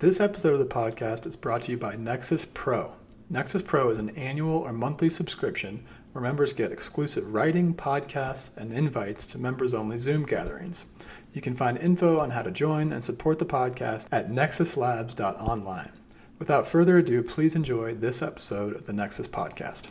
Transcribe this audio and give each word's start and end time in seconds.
This 0.00 0.18
episode 0.18 0.54
of 0.54 0.58
the 0.58 0.64
podcast 0.64 1.26
is 1.26 1.36
brought 1.36 1.60
to 1.62 1.72
you 1.72 1.76
by 1.76 1.94
Nexus 1.94 2.46
Pro. 2.46 2.94
Nexus 3.28 3.60
Pro 3.60 3.90
is 3.90 3.98
an 3.98 4.16
annual 4.16 4.56
or 4.56 4.72
monthly 4.72 5.10
subscription 5.10 5.84
where 6.12 6.22
members 6.22 6.54
get 6.54 6.72
exclusive 6.72 7.34
writing, 7.34 7.74
podcasts, 7.74 8.56
and 8.56 8.72
invites 8.72 9.26
to 9.26 9.38
members 9.38 9.74
only 9.74 9.98
Zoom 9.98 10.24
gatherings. 10.24 10.86
You 11.34 11.42
can 11.42 11.54
find 11.54 11.76
info 11.76 12.18
on 12.18 12.30
how 12.30 12.40
to 12.40 12.50
join 12.50 12.94
and 12.94 13.04
support 13.04 13.38
the 13.38 13.44
podcast 13.44 14.08
at 14.10 14.30
nexuslabs.online. 14.30 15.92
Without 16.38 16.66
further 16.66 16.96
ado, 16.96 17.22
please 17.22 17.54
enjoy 17.54 17.92
this 17.92 18.22
episode 18.22 18.74
of 18.74 18.86
the 18.86 18.94
Nexus 18.94 19.28
Podcast. 19.28 19.88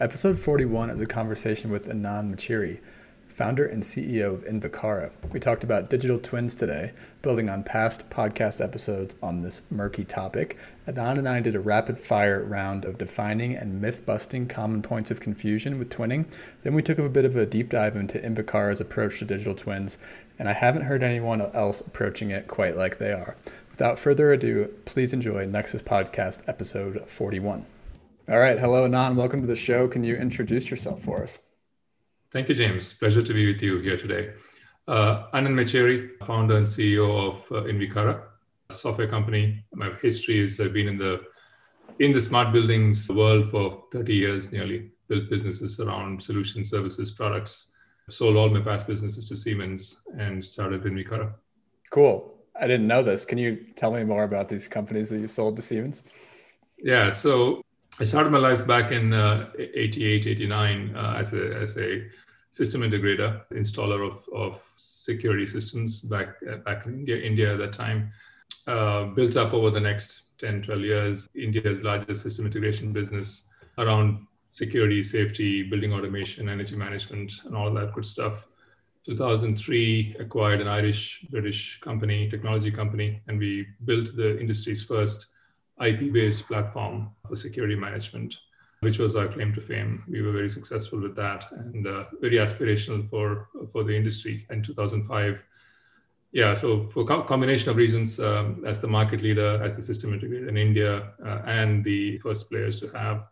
Episode 0.00 0.36
41 0.36 0.90
is 0.90 1.00
a 1.00 1.06
conversation 1.06 1.70
with 1.70 1.86
Anand 1.86 2.34
Mecheri, 2.34 2.80
founder 3.36 3.66
and 3.66 3.82
CEO 3.82 4.32
of 4.32 4.44
Invicara. 4.44 5.10
We 5.30 5.38
talked 5.38 5.62
about 5.62 5.90
digital 5.90 6.18
twins 6.18 6.54
today, 6.54 6.92
building 7.20 7.50
on 7.50 7.64
past 7.64 8.08
podcast 8.08 8.64
episodes 8.64 9.14
on 9.22 9.42
this 9.42 9.60
murky 9.70 10.04
topic. 10.04 10.56
Anand 10.88 11.18
and 11.18 11.28
I 11.28 11.40
did 11.40 11.54
a 11.54 11.60
rapid 11.60 11.98
fire 11.98 12.42
round 12.42 12.86
of 12.86 12.96
defining 12.96 13.54
and 13.54 13.78
myth 13.78 14.06
busting 14.06 14.48
common 14.48 14.80
points 14.80 15.10
of 15.10 15.20
confusion 15.20 15.78
with 15.78 15.90
twinning. 15.90 16.24
Then 16.62 16.72
we 16.72 16.82
took 16.82 16.98
a 16.98 17.08
bit 17.10 17.26
of 17.26 17.36
a 17.36 17.44
deep 17.44 17.68
dive 17.68 17.94
into 17.94 18.18
Invicara's 18.18 18.80
approach 18.80 19.18
to 19.18 19.26
digital 19.26 19.54
twins, 19.54 19.98
and 20.38 20.48
I 20.48 20.54
haven't 20.54 20.84
heard 20.84 21.02
anyone 21.02 21.42
else 21.42 21.82
approaching 21.82 22.30
it 22.30 22.48
quite 22.48 22.74
like 22.74 22.96
they 22.96 23.12
are. 23.12 23.36
Without 23.70 23.98
further 23.98 24.32
ado, 24.32 24.72
please 24.86 25.12
enjoy 25.12 25.44
Nexus 25.44 25.82
Podcast 25.82 26.40
episode 26.48 27.06
41. 27.06 27.66
All 28.30 28.38
right, 28.38 28.58
hello, 28.58 28.88
Anand. 28.88 29.16
Welcome 29.16 29.42
to 29.42 29.46
the 29.46 29.54
show. 29.54 29.86
Can 29.88 30.04
you 30.04 30.16
introduce 30.16 30.70
yourself 30.70 31.02
for 31.02 31.22
us? 31.22 31.38
Thank 32.32 32.48
you, 32.48 32.54
James. 32.54 32.92
Pleasure 32.92 33.22
to 33.22 33.32
be 33.32 33.52
with 33.52 33.62
you 33.62 33.78
here 33.78 33.96
today. 33.96 34.30
Uh, 34.88 35.30
Anand 35.32 35.54
Mecheri, 35.54 36.10
founder 36.26 36.56
and 36.56 36.66
CEO 36.66 37.28
of 37.28 37.52
uh, 37.52 37.64
Invicara, 37.64 38.22
a 38.70 38.72
software 38.72 39.08
company. 39.08 39.64
My 39.74 39.90
history 40.02 40.40
is 40.40 40.60
I've 40.60 40.72
been 40.72 40.88
in 40.88 40.98
the 40.98 41.22
in 41.98 42.12
the 42.12 42.20
smart 42.20 42.52
buildings 42.52 43.08
world 43.08 43.50
for 43.50 43.84
30 43.92 44.14
years 44.14 44.52
nearly. 44.52 44.90
Built 45.08 45.30
businesses 45.30 45.80
around 45.80 46.22
solution 46.22 46.64
services, 46.64 47.12
products. 47.12 47.72
Sold 48.10 48.36
all 48.36 48.48
my 48.50 48.60
past 48.60 48.86
businesses 48.86 49.28
to 49.28 49.36
Siemens 49.36 49.96
and 50.18 50.44
started 50.44 50.82
Invicara. 50.84 51.32
Cool. 51.90 52.34
I 52.60 52.66
didn't 52.66 52.86
know 52.86 53.02
this. 53.02 53.24
Can 53.24 53.38
you 53.38 53.66
tell 53.76 53.92
me 53.92 54.04
more 54.04 54.24
about 54.24 54.48
these 54.48 54.68
companies 54.68 55.08
that 55.10 55.18
you 55.18 55.28
sold 55.28 55.56
to 55.56 55.62
Siemens? 55.62 56.02
Yeah. 56.78 57.10
So 57.10 57.62
I 57.98 58.04
started 58.04 58.30
my 58.30 58.38
life 58.38 58.66
back 58.66 58.92
in 58.92 59.14
uh, 59.14 59.48
88, 59.58 60.26
89 60.26 60.94
uh, 60.94 61.14
as, 61.18 61.32
a, 61.32 61.54
as 61.56 61.78
a 61.78 62.04
system 62.50 62.82
integrator, 62.82 63.40
installer 63.52 64.06
of, 64.06 64.28
of 64.34 64.62
security 64.76 65.46
systems 65.46 66.00
back, 66.00 66.36
uh, 66.50 66.56
back 66.56 66.84
in 66.84 66.92
India, 66.92 67.16
India 67.16 67.52
at 67.52 67.58
that 67.58 67.72
time. 67.72 68.10
Uh, 68.66 69.04
built 69.04 69.36
up 69.36 69.54
over 69.54 69.70
the 69.70 69.80
next 69.80 70.22
10, 70.38 70.62
12 70.62 70.80
years, 70.82 71.28
India's 71.34 71.82
largest 71.82 72.22
system 72.22 72.44
integration 72.44 72.92
business 72.92 73.48
around 73.78 74.26
security, 74.50 75.02
safety, 75.02 75.62
building 75.62 75.94
automation, 75.94 76.50
energy 76.50 76.76
management, 76.76 77.32
and 77.46 77.56
all 77.56 77.72
that 77.72 77.94
good 77.94 78.04
stuff. 78.04 78.46
2003 79.06 80.16
acquired 80.18 80.60
an 80.60 80.68
Irish 80.68 81.24
British 81.30 81.80
company, 81.80 82.28
technology 82.28 82.70
company, 82.70 83.22
and 83.28 83.38
we 83.38 83.66
built 83.86 84.14
the 84.16 84.38
industry's 84.38 84.82
first 84.82 85.28
IP 85.84 86.12
based 86.12 86.46
platform 86.46 87.10
for 87.28 87.36
security 87.36 87.74
management, 87.74 88.38
which 88.80 88.98
was 88.98 89.16
our 89.16 89.28
claim 89.28 89.52
to 89.54 89.60
fame. 89.60 90.04
We 90.08 90.22
were 90.22 90.32
very 90.32 90.48
successful 90.48 91.00
with 91.00 91.14
that 91.16 91.44
and 91.52 91.86
uh, 91.86 92.04
very 92.20 92.36
aspirational 92.36 93.08
for, 93.08 93.48
for 93.72 93.84
the 93.84 93.94
industry 93.94 94.46
in 94.50 94.62
2005. 94.62 95.42
Yeah, 96.32 96.54
so 96.54 96.88
for 96.88 97.04
co- 97.04 97.22
combination 97.22 97.70
of 97.70 97.76
reasons, 97.76 98.18
um, 98.20 98.62
as 98.66 98.80
the 98.80 98.88
market 98.88 99.22
leader, 99.22 99.62
as 99.62 99.76
the 99.76 99.82
system 99.82 100.12
integrator 100.12 100.48
in 100.48 100.56
India, 100.56 101.12
uh, 101.24 101.42
and 101.46 101.84
the 101.84 102.18
first 102.18 102.50
players 102.50 102.80
to 102.80 102.88
have 102.88 103.24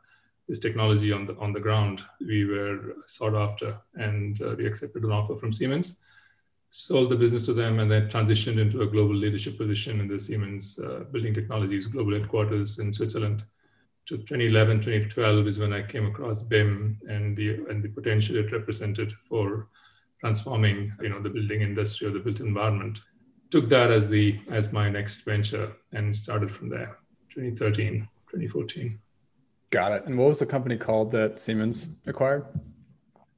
this 0.49 0.59
technology 0.59 1.13
on 1.13 1.27
the 1.27 1.37
on 1.39 1.53
the 1.53 1.61
ground, 1.61 2.03
we 2.21 2.45
were 2.45 2.95
sought 3.07 3.35
after, 3.35 3.79
and 3.95 4.41
uh, 4.43 4.55
we 4.57 4.67
accepted 4.67 5.03
an 5.03 5.11
offer 5.11 5.37
from 5.37 5.53
Siemens 5.53 6.01
sold 6.77 7.09
the 7.09 7.15
business 7.15 7.47
to 7.47 7.53
them 7.55 7.79
and 7.79 7.89
then 7.89 8.09
transitioned 8.09 8.59
into 8.59 8.83
a 8.83 8.87
global 8.87 9.15
leadership 9.15 9.57
position 9.57 10.01
in 10.01 10.09
the 10.09 10.19
Siemens 10.19 10.77
uh, 10.81 11.05
Building 11.13 11.33
Technologies 11.33 11.87
global 11.87 12.19
headquarters 12.19 12.81
in 12.81 12.93
Switzerland. 12.93 13.45
To 14.07 14.17
2011, 14.17 14.79
2012 14.79 15.47
is 15.47 15.61
when 15.61 15.73
I 15.73 15.83
came 15.83 16.07
across 16.07 16.43
BIM 16.43 16.99
and 17.09 17.37
the 17.37 17.65
and 17.71 17.81
the 17.81 17.91
potential 17.91 18.37
it 18.39 18.51
represented 18.51 19.13
for 19.29 19.69
transforming, 20.19 20.93
you 21.01 21.11
know, 21.11 21.23
the 21.23 21.31
building 21.31 21.63
industry 21.63 22.09
or 22.09 22.11
the 22.11 22.19
built 22.19 22.41
environment. 22.41 23.01
Took 23.53 23.69
that 23.69 23.93
as 23.93 24.09
the 24.09 24.41
as 24.51 24.73
my 24.73 24.91
next 24.91 25.21
venture 25.21 25.73
and 25.93 26.15
started 26.15 26.51
from 26.51 26.71
there. 26.71 26.99
2013, 27.37 28.01
2014. 28.29 28.99
Got 29.71 29.93
it. 29.93 30.07
And 30.07 30.19
what 30.19 30.27
was 30.27 30.41
the 30.41 30.47
company 30.47 30.77
called 30.77 31.13
that 31.13 31.39
Siemens 31.39 31.89
acquired? 32.09 32.47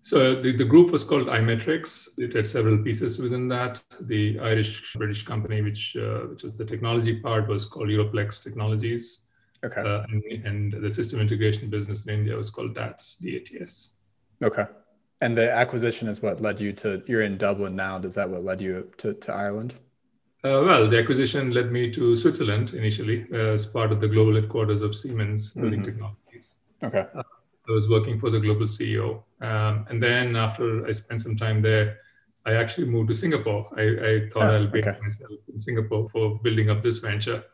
So 0.06 0.36
the, 0.40 0.52
the 0.52 0.64
group 0.64 0.92
was 0.92 1.02
called 1.02 1.26
iMetrics. 1.26 2.10
It 2.16 2.32
had 2.36 2.46
several 2.46 2.78
pieces 2.78 3.18
within 3.18 3.48
that. 3.48 3.82
The 4.02 4.38
Irish 4.38 4.94
British 4.94 5.24
company, 5.24 5.62
which 5.62 5.96
uh, 5.96 6.28
which 6.30 6.44
was 6.44 6.56
the 6.56 6.64
technology 6.64 7.14
part, 7.18 7.48
was 7.48 7.66
called 7.66 7.88
Europlex 7.88 8.40
Technologies. 8.40 9.26
Okay. 9.64 9.80
Uh, 9.80 10.04
and, 10.08 10.22
and, 10.46 10.84
the 10.84 10.92
system 10.92 11.18
integration 11.18 11.68
business 11.70 12.04
in 12.04 12.14
India 12.14 12.36
was 12.36 12.50
called 12.50 12.72
DATS, 12.72 13.16
DATS. 13.16 13.96
Okay. 14.44 14.66
And 15.22 15.36
the 15.36 15.50
acquisition 15.50 16.06
is 16.06 16.22
what 16.22 16.40
led 16.40 16.60
you 16.60 16.72
to, 16.74 17.02
you're 17.08 17.22
in 17.22 17.36
Dublin 17.36 17.74
now. 17.74 17.98
Does 17.98 18.14
that 18.14 18.30
what 18.30 18.44
led 18.44 18.60
you 18.60 18.88
to, 18.98 19.14
to 19.14 19.32
Ireland? 19.32 19.74
Uh, 20.44 20.62
well, 20.68 20.88
the 20.88 21.00
acquisition 21.00 21.50
led 21.50 21.72
me 21.72 21.90
to 21.90 22.14
Switzerland 22.14 22.74
initially 22.74 23.26
uh, 23.32 23.54
as 23.56 23.66
part 23.66 23.90
of 23.90 24.00
the 24.00 24.06
global 24.06 24.40
headquarters 24.40 24.82
of 24.82 24.94
Siemens 24.94 25.54
Building 25.54 25.80
mm-hmm. 25.80 25.90
Technologies. 25.90 26.58
Okay. 26.84 27.06
Uh, 27.12 27.22
I 27.68 27.72
was 27.72 27.88
working 27.88 28.20
for 28.20 28.30
the 28.30 28.38
global 28.38 28.66
CEO. 28.66 29.24
Um, 29.40 29.86
and 29.88 30.02
then 30.02 30.36
after 30.36 30.86
I 30.86 30.92
spent 30.92 31.20
some 31.20 31.36
time 31.36 31.62
there, 31.62 31.98
I 32.46 32.54
actually 32.54 32.86
moved 32.86 33.08
to 33.08 33.14
Singapore. 33.14 33.68
I, 33.76 33.82
I 33.82 34.28
thought 34.30 34.50
oh, 34.50 34.54
I'll 34.54 34.66
base 34.68 34.86
okay. 34.86 34.98
myself 35.00 35.32
in 35.52 35.58
Singapore 35.58 36.08
for 36.10 36.38
building 36.38 36.70
up 36.70 36.82
this 36.82 36.98
venture. 36.98 37.44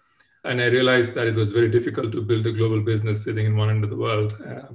And 0.44 0.60
I 0.60 0.66
realized 0.66 1.14
that 1.14 1.26
it 1.26 1.34
was 1.34 1.52
very 1.52 1.70
difficult 1.70 2.12
to 2.12 2.20
build 2.20 2.46
a 2.46 2.52
global 2.52 2.80
business 2.80 3.24
sitting 3.24 3.46
in 3.46 3.56
one 3.56 3.70
end 3.70 3.84
of 3.84 3.90
the 3.90 3.96
world. 3.96 4.34
Uh, 4.46 4.74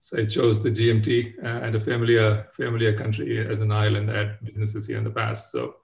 so 0.00 0.18
I 0.18 0.24
chose 0.24 0.62
the 0.62 0.70
GMT 0.70 1.42
uh, 1.42 1.64
and 1.64 1.74
a 1.74 1.80
familiar, 1.80 2.46
familiar 2.52 2.96
country 2.96 3.44
as 3.46 3.60
an 3.60 3.72
island. 3.72 4.10
I 4.10 4.18
had 4.18 4.38
businesses 4.44 4.86
here 4.86 4.96
in 4.96 5.04
the 5.04 5.10
past. 5.10 5.50
So 5.50 5.76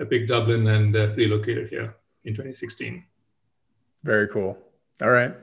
I 0.00 0.04
picked 0.04 0.28
Dublin 0.28 0.66
and 0.68 0.96
uh, 0.96 1.12
relocated 1.14 1.68
here 1.68 1.96
in 2.24 2.34
2016. 2.34 3.04
Very 4.04 4.28
cool. 4.28 4.56
All 5.02 5.10
right. 5.10 5.34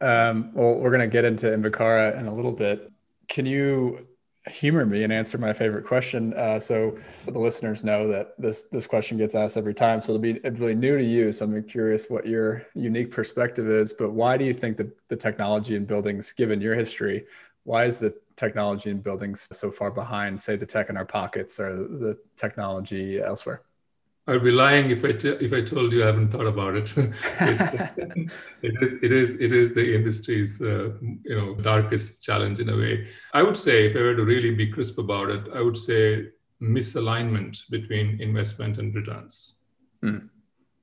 Um, 0.00 0.52
well, 0.54 0.80
we're 0.80 0.90
going 0.90 1.00
to 1.00 1.08
get 1.08 1.24
into 1.24 1.46
Invicara 1.46 2.18
in 2.18 2.26
a 2.26 2.34
little 2.34 2.52
bit. 2.52 2.92
Can 3.28 3.46
you 3.46 4.06
humor 4.48 4.86
me 4.86 5.02
and 5.02 5.12
answer 5.12 5.38
my 5.38 5.52
favorite 5.52 5.84
question? 5.84 6.32
Uh, 6.34 6.58
so 6.60 6.96
the 7.26 7.38
listeners 7.38 7.82
know 7.82 8.06
that 8.08 8.34
this 8.38 8.64
this 8.64 8.86
question 8.86 9.18
gets 9.18 9.34
asked 9.34 9.56
every 9.56 9.74
time, 9.74 10.00
so 10.00 10.14
it'll 10.14 10.22
be 10.22 10.38
really 10.50 10.74
new 10.74 10.96
to 10.96 11.04
you. 11.04 11.32
So 11.32 11.44
I'm 11.44 11.62
curious 11.64 12.08
what 12.08 12.26
your 12.26 12.64
unique 12.74 13.10
perspective 13.10 13.68
is. 13.68 13.92
But 13.92 14.12
why 14.12 14.36
do 14.36 14.44
you 14.44 14.54
think 14.54 14.76
that 14.76 14.96
the 15.08 15.16
technology 15.16 15.74
in 15.74 15.84
buildings, 15.84 16.32
given 16.32 16.60
your 16.60 16.74
history, 16.74 17.26
why 17.64 17.84
is 17.86 17.98
the 17.98 18.14
technology 18.36 18.90
in 18.90 19.00
buildings 19.00 19.48
so 19.50 19.70
far 19.70 19.90
behind, 19.90 20.38
say, 20.38 20.56
the 20.56 20.66
tech 20.66 20.88
in 20.90 20.96
our 20.96 21.06
pockets 21.06 21.58
or 21.58 21.74
the 21.76 22.18
technology 22.36 23.20
elsewhere? 23.20 23.62
I'd 24.28 24.42
be 24.42 24.50
lying 24.50 24.90
if 24.90 25.04
I 25.04 25.12
t- 25.12 25.38
if 25.40 25.52
I 25.52 25.62
told 25.62 25.92
you 25.92 26.02
I 26.02 26.06
haven't 26.06 26.32
thought 26.32 26.46
about 26.46 26.74
it. 26.74 26.96
it 28.62 28.82
is 28.82 29.02
it 29.02 29.12
is 29.12 29.40
it 29.40 29.52
is 29.52 29.72
the 29.72 29.94
industry's 29.94 30.60
uh, 30.60 30.90
you 31.00 31.36
know 31.36 31.54
darkest 31.54 32.22
challenge 32.22 32.58
in 32.58 32.68
a 32.68 32.76
way. 32.76 33.08
I 33.34 33.42
would 33.42 33.56
say 33.56 33.86
if 33.86 33.96
I 33.96 34.00
were 34.00 34.16
to 34.16 34.24
really 34.24 34.54
be 34.54 34.66
crisp 34.66 34.98
about 34.98 35.30
it, 35.30 35.44
I 35.54 35.60
would 35.60 35.76
say 35.76 36.30
misalignment 36.60 37.68
between 37.70 38.20
investment 38.20 38.78
and 38.78 38.94
returns. 38.94 39.54
Hmm. 40.02 40.18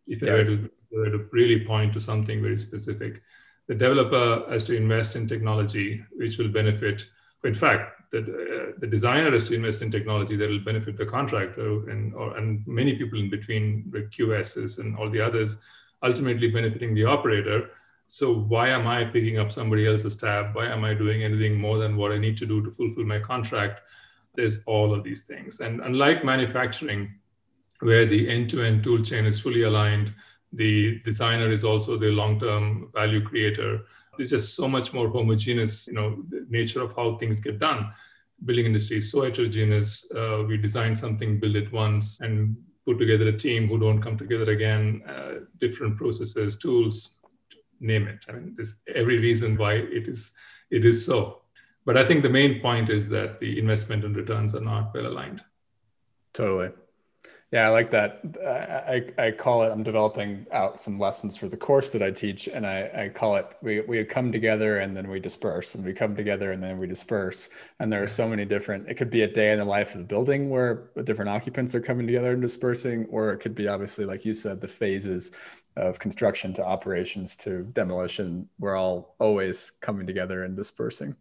If 0.08 0.22
yeah. 0.22 0.32
I 0.32 0.34
were 0.36 0.46
to, 0.46 0.70
were 0.92 1.10
to 1.10 1.26
really 1.32 1.66
point 1.66 1.94
to 1.94 2.02
something 2.02 2.42
very 2.42 2.60
specific, 2.60 3.22
the 3.68 3.76
developer 3.76 4.46
has 4.50 4.64
to 4.66 4.76
invest 4.76 5.16
in 5.16 5.28
technology 5.28 6.04
which 6.16 6.38
will 6.38 6.50
benefit. 6.50 7.06
In 7.44 7.54
fact, 7.54 8.14
uh, 8.14 8.22
the 8.78 8.88
designer 8.90 9.32
has 9.32 9.48
to 9.48 9.56
invest 9.56 9.82
in 9.82 9.92
technology 9.92 10.36
that 10.36 10.50
will 10.50 10.60
benefit 10.60 10.98
the 10.98 11.06
contractor 11.06 11.90
and 11.90 12.14
or, 12.14 12.38
and 12.38 12.66
many 12.68 12.96
people 12.96 13.20
in 13.20 13.30
between 13.30 13.90
the 13.92 14.02
QSs 14.16 14.80
and 14.80 14.96
all 14.98 15.10
the 15.10 15.20
others 15.20 15.58
ultimately 16.04 16.50
benefiting 16.50 16.94
the 16.94 17.06
operator. 17.06 17.70
So 18.06 18.34
why 18.34 18.70
am 18.70 18.88
I 18.88 19.06
picking 19.06 19.40
up 19.40 19.52
somebody 19.52 19.88
else's 19.88 20.18
tab? 20.18 20.56
Why 20.56 20.68
am 20.68 20.84
I 20.84 20.94
doing 20.94 21.24
anything 21.24 21.56
more 21.60 21.78
than 21.78 21.98
what 21.98 22.12
I 22.12 22.18
need 22.18 22.38
to 22.38 22.46
do 22.46 22.62
to 22.64 22.72
fulfill 22.72 23.06
my 23.06 23.20
contract? 23.20 23.82
There's 24.36 24.60
all 24.66 24.94
of 24.94 25.04
these 25.04 25.24
things. 25.24 25.62
And 25.62 25.80
unlike 25.82 26.24
manufacturing, 26.24 27.14
where 27.80 28.06
the 28.06 28.30
end-to-end 28.30 28.84
tool 28.84 29.02
chain 29.02 29.26
is 29.26 29.40
fully 29.40 29.64
aligned, 29.64 30.14
the 30.52 31.00
designer 31.00 31.52
is 31.52 31.64
also 31.64 31.98
the 31.98 32.12
long-term 32.12 32.90
value 32.94 33.24
creator. 33.24 33.82
There's 34.18 34.30
just 34.30 34.56
so 34.56 34.68
much 34.68 34.94
more 34.94 35.10
homogeneous, 35.10 35.88
you 35.88 35.94
know, 35.94 36.24
nature 36.50 36.82
of 36.82 36.96
how 36.96 37.18
things 37.18 37.40
get 37.40 37.60
done. 37.60 37.92
Building 38.46 38.66
industry 38.66 38.98
is 38.98 39.12
so 39.12 39.24
heterogeneous. 39.24 40.10
Uh, 40.16 40.44
we 40.48 40.58
design 40.58 40.96
something, 40.96 41.40
build 41.40 41.56
it 41.56 41.72
once, 41.72 42.20
and 42.20 42.56
put 42.86 43.00
together 43.00 43.28
a 43.28 43.38
team 43.38 43.68
who 43.68 43.80
don't 43.80 44.02
come 44.02 44.18
together 44.18 44.52
again. 44.52 45.02
Uh, 45.08 45.46
different 45.60 45.98
processes, 45.98 46.58
tools, 46.58 47.20
name 47.80 48.08
it. 48.08 48.26
I 48.28 48.34
mean, 48.34 48.54
there's 48.56 48.76
every 48.94 49.20
reason 49.20 49.58
why 49.58 49.74
it 49.74 50.08
is 50.08 50.32
it 50.72 50.86
is 50.86 51.06
so. 51.06 51.42
But 51.86 51.98
I 51.98 52.06
think 52.06 52.24
the 52.24 52.30
main 52.30 52.62
point 52.62 52.90
is 52.90 53.10
that 53.10 53.40
the 53.40 53.60
investment 53.60 54.06
and 54.06 54.16
returns 54.16 54.56
are 54.56 54.62
not 54.62 54.94
well 54.94 55.08
aligned. 55.08 55.44
Totally. 56.34 56.72
Yeah, 57.54 57.68
I 57.68 57.70
like 57.70 57.92
that. 57.92 58.20
I, 58.44 59.28
I 59.28 59.30
call 59.30 59.62
it, 59.62 59.70
I'm 59.70 59.84
developing 59.84 60.48
out 60.52 60.82
some 60.82 60.98
lessons 60.98 61.38
for 61.38 61.48
the 61.48 61.56
course 61.56 61.92
that 61.92 62.02
I 62.02 62.10
teach. 62.10 62.48
And 62.48 62.66
I, 62.66 62.90
I 62.96 63.10
call 63.10 63.36
it, 63.36 63.56
we, 63.62 63.82
we 63.82 64.04
come 64.06 64.32
together 64.32 64.80
and 64.80 64.98
then 64.98 65.08
we 65.08 65.20
disperse 65.20 65.76
and 65.76 65.86
we 65.86 65.94
come 65.94 66.16
together 66.16 66.52
and 66.52 66.64
then 66.64 66.80
we 66.80 66.88
disperse. 66.88 67.50
And 67.80 67.94
there 67.94 68.02
are 68.02 68.08
so 68.08 68.28
many 68.28 68.44
different, 68.44 68.90
it 68.90 68.96
could 68.96 69.12
be 69.12 69.22
a 69.22 69.28
day 69.28 69.52
in 69.52 69.60
the 69.60 69.66
life 69.66 69.94
of 69.94 70.00
the 70.00 70.04
building 70.04 70.50
where 70.50 70.90
different 71.04 71.30
occupants 71.30 71.76
are 71.76 71.80
coming 71.80 72.08
together 72.08 72.32
and 72.32 72.42
dispersing, 72.42 73.06
or 73.12 73.34
it 73.34 73.38
could 73.38 73.54
be 73.54 73.68
obviously, 73.68 74.06
like 74.06 74.26
you 74.26 74.34
said, 74.34 74.60
the 74.60 74.68
phases 74.68 75.32
of 75.78 76.00
construction 76.00 76.56
to 76.56 76.66
operations 76.66 77.36
to 77.38 77.62
demolition. 77.74 78.50
We're 78.58 78.78
all 78.78 79.16
always 79.20 79.74
coming 79.80 80.08
together 80.08 80.44
and 80.44 80.58
dispersing. 80.58 81.16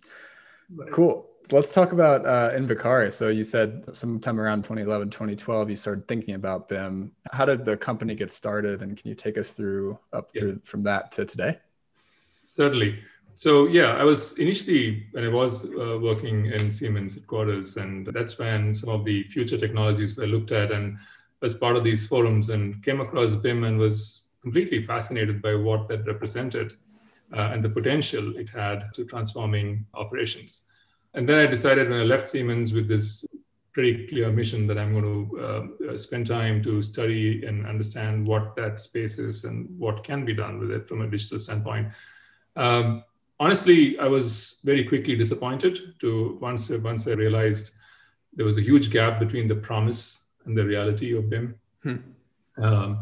Right. 0.75 0.91
Cool. 0.93 1.29
Let's 1.51 1.73
talk 1.73 1.93
about 1.93 2.25
uh, 2.25 2.51
Invicara. 2.57 3.13
So 3.13 3.29
you 3.29 3.45
said 3.45 3.85
sometime 3.95 4.41
around 4.41 4.63
2011, 4.63 5.11
2012, 5.11 5.71
you 5.71 5.77
started 5.77 6.07
thinking 6.09 6.35
about 6.35 6.69
BIM. 6.69 7.13
How 7.33 7.45
did 7.45 7.65
the 7.65 7.77
company 7.77 8.15
get 8.15 8.31
started, 8.31 8.83
and 8.83 8.97
can 8.97 9.09
you 9.09 9.15
take 9.15 9.37
us 9.37 9.53
through 9.53 9.99
up 10.13 10.31
yeah. 10.35 10.41
through 10.41 10.61
from 10.65 10.83
that 10.85 11.13
to 11.13 11.25
today? 11.25 11.59
Certainly. 12.47 13.01
So 13.35 13.67
yeah, 13.67 13.97
I 13.97 14.05
was 14.05 14.39
initially 14.39 15.07
when 15.13 15.25
I 15.25 15.29
was 15.29 15.65
uh, 15.65 15.99
working 16.01 16.47
in 16.47 16.73
Siemens 16.73 17.15
headquarters, 17.15 17.77
and 17.77 18.07
that's 18.07 18.39
when 18.39 18.75
some 18.75 18.91
of 18.91 19.05
the 19.05 19.25
future 19.25 19.59
technologies 19.59 20.17
were 20.17 20.27
looked 20.27 20.53
at, 20.53 20.71
and 20.71 20.97
as 21.43 21.55
part 21.55 21.77
of 21.77 21.83
these 21.83 22.07
forums, 22.07 22.51
and 22.51 22.83
came 22.85 23.01
across 23.01 23.35
BIM 23.35 23.65
and 23.65 23.79
was 23.79 24.23
completely 24.43 24.83
fascinated 24.83 25.41
by 25.43 25.55
what 25.55 25.89
that 25.89 26.07
represented 26.07 26.77
uh, 27.37 27.51
and 27.53 27.65
the 27.65 27.69
potential 27.69 28.37
it 28.37 28.49
had 28.49 28.93
to 28.95 29.05
transforming 29.05 29.87
operations. 29.95 30.65
And 31.15 31.29
then 31.29 31.39
I 31.39 31.47
decided 31.47 31.91
when 31.91 32.01
I 32.01 32.05
left 32.05 32.29
Siemens 32.29 32.73
with 32.73 32.89
this 32.89 33.25
pretty 33.73 34.07
clear 34.07 34.31
mission 34.31 34.67
that 34.67 34.79
I'm 34.79 34.93
going 34.93 35.29
to 35.31 35.89
uh, 35.91 35.97
spend 35.99 36.27
time 36.27 36.63
to 36.63 36.83
study 36.83 37.45
and 37.47 37.67
understand 37.67 38.27
what 38.27 38.55
that 38.57 38.81
space 38.81 39.19
is 39.19 39.45
and 39.45 39.69
what 39.79 40.05
can 40.05 40.25
be 40.25 40.35
done 40.35 40.59
with 40.59 40.71
it 40.71 40.89
from 40.89 41.03
a 41.03 41.09
digital 41.09 41.39
standpoint. 41.39 41.89
Um, 42.57 43.05
honestly, 43.41 43.99
I 43.99 44.07
was 44.09 44.61
very 44.65 44.85
quickly 44.85 45.17
disappointed 45.17 45.95
to 46.01 46.39
once 46.41 46.69
once 46.69 47.07
I 47.09 47.13
realized 47.13 47.75
there 48.35 48.47
was 48.47 48.59
a 48.59 48.63
huge 48.63 48.91
gap 48.91 49.19
between 49.19 49.49
the 49.49 49.57
promise 49.57 50.25
and 50.45 50.57
the 50.57 50.65
reality 50.65 51.17
of 51.17 51.31
BIM. 51.31 51.55
Hmm. 51.83 51.97
Um, 52.59 53.01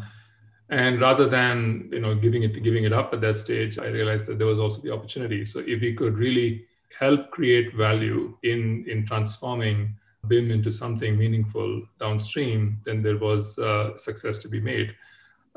and 0.69 1.01
rather 1.01 1.27
than 1.27 1.89
you 1.93 2.01
know 2.01 2.15
giving 2.15 2.45
it 2.45 2.63
giving 2.63 2.85
it 2.85 2.93
up 2.93 3.13
at 3.13 3.21
that 3.21 3.37
stage 3.37 3.79
i 3.79 3.87
realized 3.87 4.29
that 4.29 4.39
there 4.39 4.47
was 4.47 4.61
also 4.61 4.81
the 4.81 4.93
opportunity 4.93 5.45
so 5.45 5.59
if 5.67 5.81
we 5.81 5.93
could 5.95 6.17
really 6.17 6.65
help 6.99 7.31
create 7.31 7.75
value 7.75 8.37
in 8.43 8.85
in 8.89 9.07
transforming 9.07 9.95
bim 10.29 10.51
into 10.51 10.71
something 10.71 11.17
meaningful 11.17 11.83
downstream 11.99 12.79
then 12.85 13.03
there 13.03 13.17
was 13.17 13.59
uh, 13.59 13.97
success 13.97 14.39
to 14.39 14.49
be 14.49 14.61
made. 14.61 14.95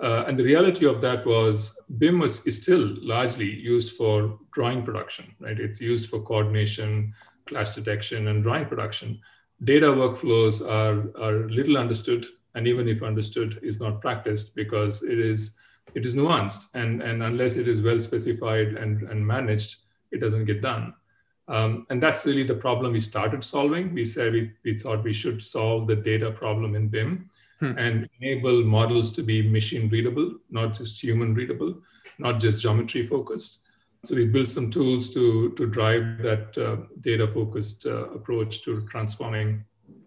Uh, 0.01 0.23
and 0.27 0.39
the 0.39 0.43
reality 0.43 0.85
of 0.87 1.01
that 1.01 1.23
was 1.25 1.79
bim 1.97 2.19
was, 2.19 2.45
is 2.47 2.61
still 2.61 2.95
largely 3.01 3.45
used 3.49 3.95
for 3.95 4.39
drawing 4.53 4.83
production 4.83 5.25
right? 5.39 5.59
It's 5.59 5.81
used 5.81 6.09
for 6.09 6.21
coordination 6.21 7.13
clash 7.45 7.75
detection 7.75 8.29
and 8.29 8.41
drawing 8.41 8.65
production. 8.65 9.19
Data 9.63 9.87
workflows 9.87 10.61
are, 10.61 11.11
are 11.21 11.47
little 11.49 11.77
understood 11.77 12.25
and 12.55 12.67
even 12.67 12.87
if 12.87 13.03
understood 13.03 13.59
is 13.61 13.79
not 13.79 14.01
practiced 14.01 14.55
because 14.55 15.03
it 15.03 15.19
is 15.19 15.55
it 15.93 16.05
is 16.05 16.15
nuanced. 16.15 16.67
And 16.73 17.03
and 17.03 17.21
unless 17.21 17.55
it 17.55 17.67
is 17.67 17.81
well 17.81 17.99
specified 17.99 18.69
and 18.75 19.03
and 19.03 19.25
managed 19.25 19.77
it 20.11 20.19
doesn't 20.19 20.45
get 20.45 20.61
done 20.61 20.93
um, 21.47 21.85
and 21.89 22.01
that's 22.01 22.25
really 22.25 22.43
the 22.43 22.55
problem 22.55 22.93
we 22.93 22.99
started 22.99 23.43
solving 23.43 23.93
we 23.93 24.05
said 24.05 24.33
we, 24.33 24.51
we 24.63 24.77
thought 24.77 25.03
we 25.03 25.13
should 25.13 25.41
solve 25.41 25.87
the 25.87 25.95
data 25.95 26.31
problem 26.31 26.75
in 26.75 26.87
bim 26.87 27.29
hmm. 27.59 27.77
and 27.77 28.09
enable 28.21 28.63
models 28.63 29.11
to 29.11 29.23
be 29.23 29.47
machine 29.49 29.89
readable 29.89 30.35
not 30.49 30.73
just 30.73 31.01
human 31.01 31.33
readable 31.33 31.81
not 32.19 32.39
just 32.39 32.61
geometry 32.61 33.05
focused 33.07 33.63
so 34.05 34.15
we 34.15 34.25
built 34.25 34.49
some 34.49 34.69
tools 34.69 35.13
to 35.13 35.51
to 35.51 35.65
drive 35.65 36.17
that 36.19 36.57
uh, 36.57 36.75
data 37.01 37.27
focused 37.27 37.85
uh, 37.85 38.09
approach 38.11 38.61
to 38.63 38.85
transforming 38.87 39.63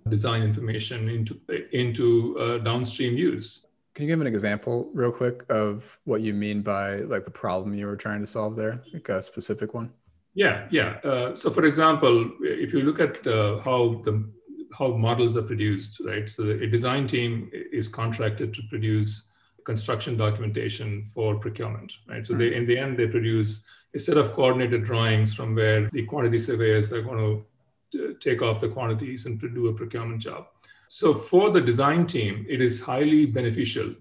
design 0.09 0.43
information 0.43 1.09
into 1.09 1.41
into 1.73 2.39
uh, 2.39 2.59
downstream 2.59 3.17
use. 3.17 3.67
Can 3.95 4.05
you 4.05 4.13
give 4.13 4.21
an 4.21 4.27
example, 4.27 4.91
real 4.93 5.11
quick, 5.11 5.45
of 5.49 5.99
what 6.05 6.21
you 6.21 6.35
mean 6.35 6.61
by 6.61 6.97
like 6.97 7.25
the 7.25 7.31
problem 7.31 7.73
you 7.73 7.87
were 7.87 7.97
trying 7.97 8.21
to 8.21 8.27
solve 8.27 8.55
there, 8.55 8.83
like 8.93 9.09
a 9.09 9.23
specific 9.23 9.73
one? 9.73 9.91
Yeah, 10.37 10.69
yeah. 10.71 10.99
Uh, 11.03 11.35
so, 11.35 11.51
for 11.51 11.65
example, 11.65 12.31
if 12.43 12.73
you 12.73 12.83
look 12.83 13.01
at 13.01 13.27
uh, 13.27 13.59
how 13.59 14.03
the 14.05 14.31
how 14.77 14.89
models 14.89 15.37
are 15.37 15.43
produced, 15.43 16.01
right? 16.05 16.29
So, 16.29 16.45
a 16.45 16.67
design 16.67 17.07
team 17.07 17.51
is 17.53 17.89
contracted 17.89 18.53
to 18.55 18.63
produce 18.69 19.31
construction 19.65 20.17
documentation 20.17 21.11
for 21.15 21.37
procurement, 21.37 21.93
right? 22.07 22.25
So, 22.25 22.35
mm-hmm. 22.35 22.41
they 22.41 22.55
in 22.55 22.67
the 22.67 22.79
end 22.79 22.99
they 22.99 23.07
produce 23.07 23.65
a 23.95 23.99
set 23.99 24.19
of 24.19 24.35
coordinated 24.35 24.85
drawings 24.85 25.33
from 25.33 25.55
where 25.55 25.89
the 25.91 26.05
quantity 26.05 26.39
surveyors 26.39 26.93
are 26.93 27.03
going 27.03 27.19
to 27.19 28.15
take 28.21 28.43
off 28.43 28.61
the 28.61 28.69
quantities 28.69 29.25
and 29.25 29.41
to 29.41 29.49
do 29.49 29.69
a 29.69 29.73
procurement 29.73 30.21
job. 30.21 30.47
So 30.89 31.15
for 31.15 31.51
the 31.51 31.61
design 31.61 32.07
team, 32.07 32.47
it 32.49 32.61
is 32.61 32.81
highly 32.81 33.27
beneficial 33.27 33.95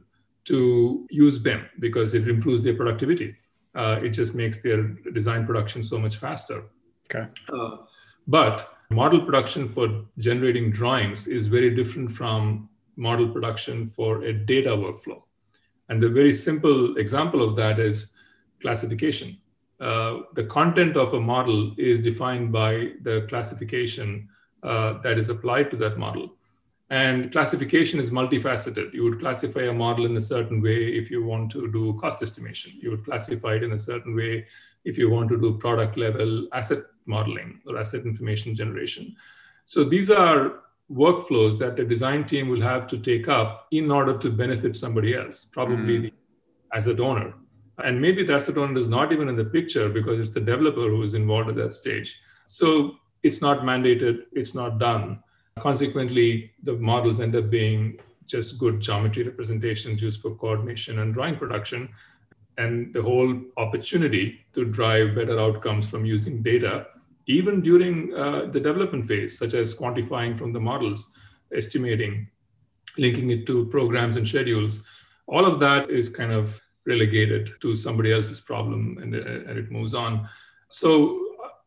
to 0.46 1.08
use 1.10 1.40
BIM 1.40 1.66
because 1.80 2.14
it 2.14 2.28
improves 2.28 2.64
their 2.64 2.76
productivity. 2.76 3.36
Uh, 3.76 4.00
it 4.02 4.10
just 4.10 4.34
makes 4.34 4.62
their 4.64 4.84
design 5.14 5.46
production 5.46 5.84
so 5.84 6.00
much 6.00 6.18
faster. 6.18 6.64
Okay. 7.06 7.28
Uh, 7.52 7.78
but 8.28 8.78
model 8.90 9.22
production 9.22 9.68
for 9.70 10.06
generating 10.18 10.72
drawings 10.72 11.28
is 11.28 11.48
very 11.48 11.76
different 11.76 12.12
from 12.12 12.70
model 12.96 13.28
production 13.28 13.92
for 13.96 14.24
a 14.24 14.34
data 14.34 14.70
workflow. 14.70 15.22
And 15.90 16.02
the 16.02 16.10
very 16.10 16.34
simple 16.34 16.98
example 16.98 17.48
of 17.48 17.56
that 17.58 17.80
is 17.80 18.14
classification. 18.62 19.38
Uh, 19.80 20.20
the 20.34 20.46
content 20.46 20.96
of 20.96 21.14
a 21.14 21.20
model 21.20 21.74
is 21.78 22.00
defined 22.00 22.52
by 22.52 22.94
the 23.02 23.26
classification 23.28 24.30
uh, 24.64 25.00
that 25.02 25.18
is 25.18 25.30
applied 25.30 25.70
to 25.72 25.78
that 25.78 25.98
model. 25.98 26.34
And 26.90 27.32
classification 27.32 28.00
is 28.00 28.12
multifaceted. 28.12 28.94
You 28.94 29.04
would 29.04 29.20
classify 29.20 29.64
a 29.64 29.74
model 29.74 30.06
in 30.06 30.16
a 30.18 30.22
certain 30.22 30.62
way 30.62 30.78
if 30.96 31.10
you 31.10 31.24
want 31.24 31.52
to 31.54 31.72
do 31.72 31.98
cost 32.00 32.22
estimation. 32.22 32.74
You 32.80 32.92
would 32.92 33.06
classify 33.06 33.56
it 33.56 33.64
in 33.64 33.72
a 33.72 33.80
certain 33.80 34.16
way 34.16 34.46
if 34.84 34.98
you 34.98 35.10
want 35.10 35.30
to 35.30 35.38
do 35.38 35.58
product 35.58 35.98
level 35.98 36.48
asset 36.54 36.84
modeling 37.08 37.60
or 37.66 37.80
asset 37.80 38.06
information 38.06 38.56
generation. 38.56 39.16
So 39.66 39.84
these 39.84 40.12
are 40.12 40.60
workflows 40.92 41.58
that 41.58 41.76
the 41.76 41.84
design 41.84 42.26
team 42.26 42.50
will 42.50 42.62
have 42.62 42.86
to 42.88 43.00
take 43.00 43.28
up 43.28 43.68
in 43.72 43.90
order 43.90 44.16
to 44.20 44.30
benefit 44.30 44.78
somebody 44.78 45.16
else, 45.16 45.44
probably 45.44 45.98
mm. 45.98 46.02
the 46.04 46.14
asset 46.78 47.00
owner 47.00 47.34
and 47.84 48.02
maybe 48.02 48.24
the 48.24 48.34
asset 48.34 48.58
owner 48.58 48.80
is 48.80 48.88
not 48.88 49.12
even 49.12 49.28
in 49.28 49.36
the 49.36 49.46
picture 49.46 49.90
because 49.90 50.20
it's 50.20 50.30
the 50.30 50.40
developer 50.40 50.90
who 50.90 51.04
is 51.04 51.14
involved 51.14 51.50
at 51.50 51.56
that 51.56 51.76
stage. 51.76 52.20
So 52.46 52.96
it's 53.24 53.42
not 53.42 53.62
mandated, 53.62 54.24
it's 54.32 54.56
not 54.56 54.80
done. 54.80 55.22
Consequently, 55.60 56.52
the 56.64 56.74
models 56.74 57.22
end 57.22 57.36
up 57.36 57.50
being 57.50 57.98
just 58.26 58.58
good 58.58 58.82
geometry 58.82 59.24
representations 59.24 60.02
used 60.02 60.22
for 60.22 60.36
coordination 60.36 61.00
and 61.00 61.14
drawing 61.14 61.38
production. 61.38 61.90
And 62.58 62.94
the 62.94 63.02
whole 63.02 63.40
opportunity 63.58 64.46
to 64.54 64.66
drive 64.66 65.16
better 65.16 65.40
outcomes 65.40 65.88
from 65.88 66.06
using 66.06 66.42
data, 66.42 66.88
even 67.28 67.62
during 67.62 68.14
uh, 68.14 68.48
the 68.52 68.60
development 68.60 69.08
phase, 69.08 69.38
such 69.38 69.54
as 69.54 69.76
quantifying 69.76 70.38
from 70.38 70.52
the 70.52 70.60
models, 70.60 71.12
estimating, 71.54 72.28
linking 72.98 73.32
it 73.32 73.46
to 73.48 73.66
programs 73.68 74.18
and 74.18 74.28
schedules, 74.28 74.82
all 75.28 75.46
of 75.46 75.60
that 75.60 75.90
is 75.90 76.10
kind 76.10 76.32
of 76.32 76.60
relegated 76.86 77.52
to 77.62 77.76
somebody 77.76 78.12
else's 78.12 78.42
problem 78.42 78.98
and, 79.02 79.16
uh, 79.16 79.50
and 79.50 79.58
it 79.58 79.72
moves 79.72 79.94
on. 79.94 80.28
So 80.70 81.25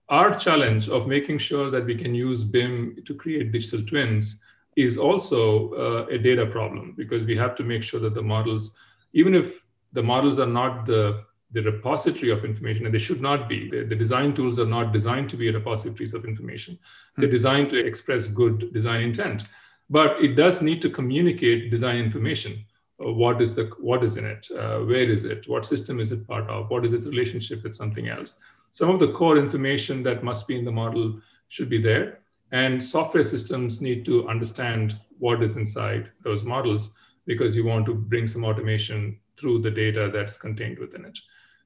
our 0.09 0.35
challenge 0.35 0.88
of 0.88 1.07
making 1.07 1.38
sure 1.38 1.71
that 1.71 1.85
we 1.85 1.95
can 1.95 2.15
use 2.15 2.43
BIM 2.45 3.03
to 3.07 3.15
create 3.15 3.53
digital 3.53 3.85
twins 3.85 4.41
is 4.77 4.97
also 4.97 5.73
uh, 5.75 6.07
a 6.07 6.19
data 6.19 6.47
problem 6.47 6.95
because 6.97 7.27
we 7.27 7.37
have 7.37 7.55
to 7.57 7.65
make 7.65 7.83
sure 7.83 8.00
that 8.00 8.15
the 8.15 8.23
models, 8.23 8.73
even 9.12 9.35
if 9.35 9.65
the 9.93 10.03
models 10.03 10.38
are 10.38 10.47
not 10.47 10.87
the 10.87 11.25
the 11.53 11.62
repository 11.62 12.31
of 12.31 12.45
information, 12.45 12.85
and 12.85 12.95
they 12.95 12.99
should 12.99 13.23
not 13.23 13.49
be. 13.49 13.71
The, 13.71 13.85
the, 13.85 13.97
design 13.97 14.35
tools 14.35 14.61
are 14.61 14.67
not 14.67 14.93
designed 14.93 15.31
to 15.31 15.37
be 15.37 15.50
repositories 15.50 16.12
of 16.12 16.27
information. 16.27 16.75
Mm-hmm. 16.75 17.23
They're 17.23 17.31
designed 17.31 17.71
to 17.71 17.79
express 17.79 18.27
good 18.27 18.73
design 18.75 19.00
intent, 19.00 19.47
but 19.88 20.23
it 20.23 20.35
does 20.35 20.61
need 20.61 20.83
to 20.83 20.91
communicate 20.91 21.71
design 21.71 21.97
information. 21.97 22.65
Uh, 23.05 23.12
what 23.12 23.40
is 23.40 23.55
the 23.55 23.71
what 23.78 24.02
is 24.02 24.17
in 24.17 24.25
it? 24.25 24.47
Uh, 24.50 24.81
where 24.81 25.09
is 25.09 25.25
it? 25.25 25.49
What 25.49 25.67
system 25.67 26.00
is 26.00 26.12
it 26.12 26.26
part 26.26 26.49
of? 26.49 26.71
What 26.71 26.85
is 26.85 26.93
its 26.93 27.07
relationship 27.07 27.62
with 27.62 27.75
something 27.75 28.09
else? 28.09 28.38
Some 28.73 28.90
of 28.90 29.00
the 29.00 29.12
core 29.12 29.38
information 29.38 30.02
that 30.02 30.25
must 30.25 30.47
be 30.49 30.59
in 30.59 30.64
the 30.64 30.73
model 30.73 31.21
should 31.49 31.69
be 31.69 31.81
there, 31.81 32.21
and 32.52 32.83
software 32.83 33.25
systems 33.25 33.81
need 33.81 34.05
to 34.07 34.28
understand 34.28 34.99
what 35.19 35.43
is 35.43 35.57
inside 35.57 36.11
those 36.23 36.45
models 36.45 36.95
because 37.26 37.57
you 37.57 37.64
want 37.64 37.87
to 37.87 37.95
bring 37.95 38.26
some 38.26 38.45
automation 38.45 39.19
through 39.38 39.61
the 39.61 39.71
data 39.71 40.11
that's 40.12 40.37
contained 40.37 40.78
within 40.78 41.05
it. 41.05 41.19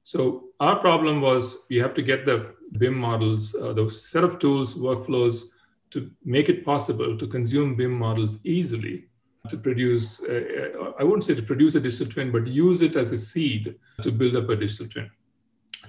So 0.05 0.49
our 0.61 0.77
problem 0.77 1.21
was 1.21 1.65
we 1.71 1.77
have 1.77 1.95
to 1.95 2.03
get 2.03 2.27
the 2.27 2.55
BIM 2.79 2.95
models, 2.95 3.55
uh, 3.55 3.73
those 3.73 4.09
set 4.11 4.25
of 4.25 4.39
tools, 4.39 4.75
workflows 4.75 5.45
to 5.91 6.11
make 6.25 6.49
it 6.49 6.65
possible 6.65 7.17
to 7.17 7.27
consume 7.27 7.77
BIM 7.77 7.93
models 7.93 8.39
easily 8.45 9.07
to 9.49 9.57
produce, 9.57 10.23
uh, 10.23 10.93
I 10.99 11.03
wouldn't 11.03 11.25
say 11.25 11.35
to 11.35 11.43
produce 11.43 11.75
a 11.75 11.81
digital 11.81 12.07
twin, 12.07 12.31
but 12.31 12.47
use 12.47 12.81
it 12.81 12.95
as 12.95 13.11
a 13.13 13.19
seed 13.19 13.75
to 14.01 14.13
build 14.13 14.37
up 14.37 14.49
a 14.49 14.57
digital 14.57 14.87
twin. 14.87 15.11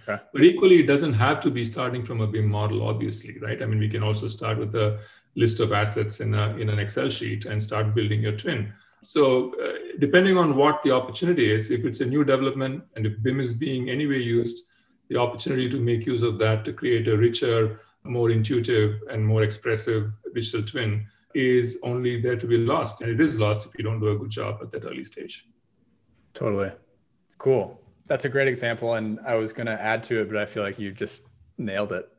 Okay. 0.08 0.22
But 0.34 0.44
equally, 0.44 0.80
it 0.80 0.88
doesn't 0.88 1.14
have 1.14 1.40
to 1.42 1.52
be 1.52 1.64
starting 1.64 2.04
from 2.04 2.22
a 2.22 2.28
BIM 2.28 2.50
model, 2.50 2.88
obviously, 2.88 3.40
right? 3.40 3.62
I 3.62 3.66
mean, 3.66 3.80
we 3.80 3.90
can 3.90 4.02
also 4.02 4.28
start 4.28 4.58
with 4.58 4.74
a 4.76 5.00
list 5.36 5.60
of 5.60 5.72
assets 5.72 6.20
in, 6.20 6.34
a, 6.34 6.56
in 6.58 6.70
an 6.70 6.80
Excel 6.80 7.10
sheet 7.10 7.46
and 7.46 7.62
start 7.62 7.94
building 7.94 8.22
your 8.22 8.36
twin. 8.36 8.74
So, 9.04 9.54
uh, 9.62 9.98
depending 10.00 10.38
on 10.38 10.56
what 10.56 10.82
the 10.82 10.92
opportunity 10.92 11.52
is, 11.52 11.70
if 11.70 11.86
it's 11.86 12.02
a 12.02 12.06
new 12.06 12.24
development 12.24 12.84
and 12.96 13.06
if 13.06 13.22
BIM 13.22 13.40
is 13.40 13.54
being 13.54 13.90
anyway 13.90 14.22
used, 14.22 14.64
the 15.10 15.18
opportunity 15.18 15.70
to 15.70 15.80
make 15.80 16.08
use 16.08 16.24
of 16.24 16.40
that 16.40 16.66
to 16.66 16.74
create 16.74 17.08
a 17.08 17.16
richer, 17.16 17.82
more 18.04 18.32
intuitive, 18.32 19.00
and 19.12 19.24
more 19.24 19.44
expressive 19.44 20.12
digital 20.34 20.64
twin 20.64 21.06
is 21.34 21.80
only 21.84 22.22
there 22.22 22.36
to 22.36 22.48
be 22.48 22.58
lost. 22.58 23.02
And 23.02 23.12
it 23.12 23.20
is 23.20 23.40
lost 23.40 23.66
if 23.66 23.78
you 23.78 23.84
don't 23.84 24.00
do 24.00 24.10
a 24.10 24.18
good 24.18 24.30
job 24.30 24.60
at 24.62 24.72
that 24.72 24.86
early 24.86 25.04
stage. 25.04 25.46
Totally. 26.34 26.72
Cool. 27.38 27.80
That's 28.08 28.26
a 28.26 28.30
great 28.30 28.48
example. 28.48 28.96
And 28.96 29.20
I 29.26 29.36
was 29.36 29.54
going 29.54 29.68
to 29.68 29.82
add 29.82 30.04
to 30.04 30.22
it, 30.22 30.30
but 30.30 30.38
I 30.38 30.46
feel 30.46 30.64
like 30.64 30.80
you 30.80 30.92
just 30.92 31.24
nailed 31.58 31.94
it. 31.94 32.10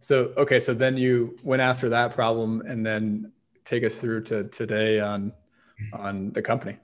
So, 0.00 0.32
okay. 0.36 0.60
So 0.60 0.74
then 0.74 0.96
you 0.96 1.36
went 1.42 1.62
after 1.62 1.88
that 1.88 2.12
problem 2.12 2.62
and 2.62 2.84
then 2.84 3.32
take 3.64 3.84
us 3.84 4.00
through 4.00 4.22
to 4.22 4.44
today 4.44 5.00
on 5.00 5.32
on 5.92 6.32
the 6.32 6.40
company 6.40 6.78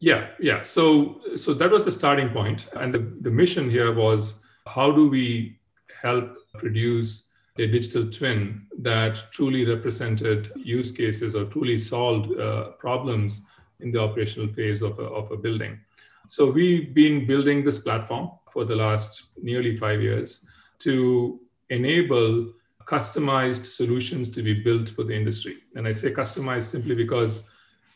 yeah 0.00 0.28
yeah 0.40 0.64
so 0.64 1.20
so 1.36 1.54
that 1.54 1.70
was 1.70 1.84
the 1.84 1.92
starting 1.92 2.28
point 2.30 2.66
and 2.74 2.92
the, 2.92 2.98
the 3.20 3.30
mission 3.30 3.70
here 3.70 3.94
was 3.94 4.42
how 4.66 4.90
do 4.90 5.08
we 5.08 5.58
help 6.00 6.34
produce 6.54 7.28
a 7.58 7.66
digital 7.66 8.10
twin 8.10 8.66
that 8.78 9.30
truly 9.30 9.66
represented 9.66 10.50
use 10.56 10.90
cases 10.90 11.34
or 11.34 11.44
truly 11.44 11.76
solved 11.76 12.38
uh, 12.38 12.70
problems 12.78 13.42
in 13.80 13.90
the 13.90 14.00
operational 14.00 14.48
phase 14.54 14.80
of 14.80 14.98
a, 14.98 15.02
of 15.02 15.30
a 15.30 15.36
building. 15.36 15.78
So 16.28 16.50
we've 16.50 16.94
been 16.94 17.26
building 17.26 17.62
this 17.62 17.78
platform 17.78 18.30
for 18.52 18.64
the 18.64 18.76
last 18.76 19.24
nearly 19.42 19.76
five 19.76 20.00
years 20.00 20.46
to 20.80 21.40
enable 21.68 22.52
customized 22.84 23.66
solutions 23.66 24.30
to 24.30 24.42
be 24.42 24.54
built 24.54 24.88
for 24.88 25.04
the 25.04 25.14
industry. 25.14 25.58
And 25.76 25.86
i 25.86 25.92
say 25.92 26.10
customized 26.10 26.64
simply 26.64 26.94
because 26.94 27.48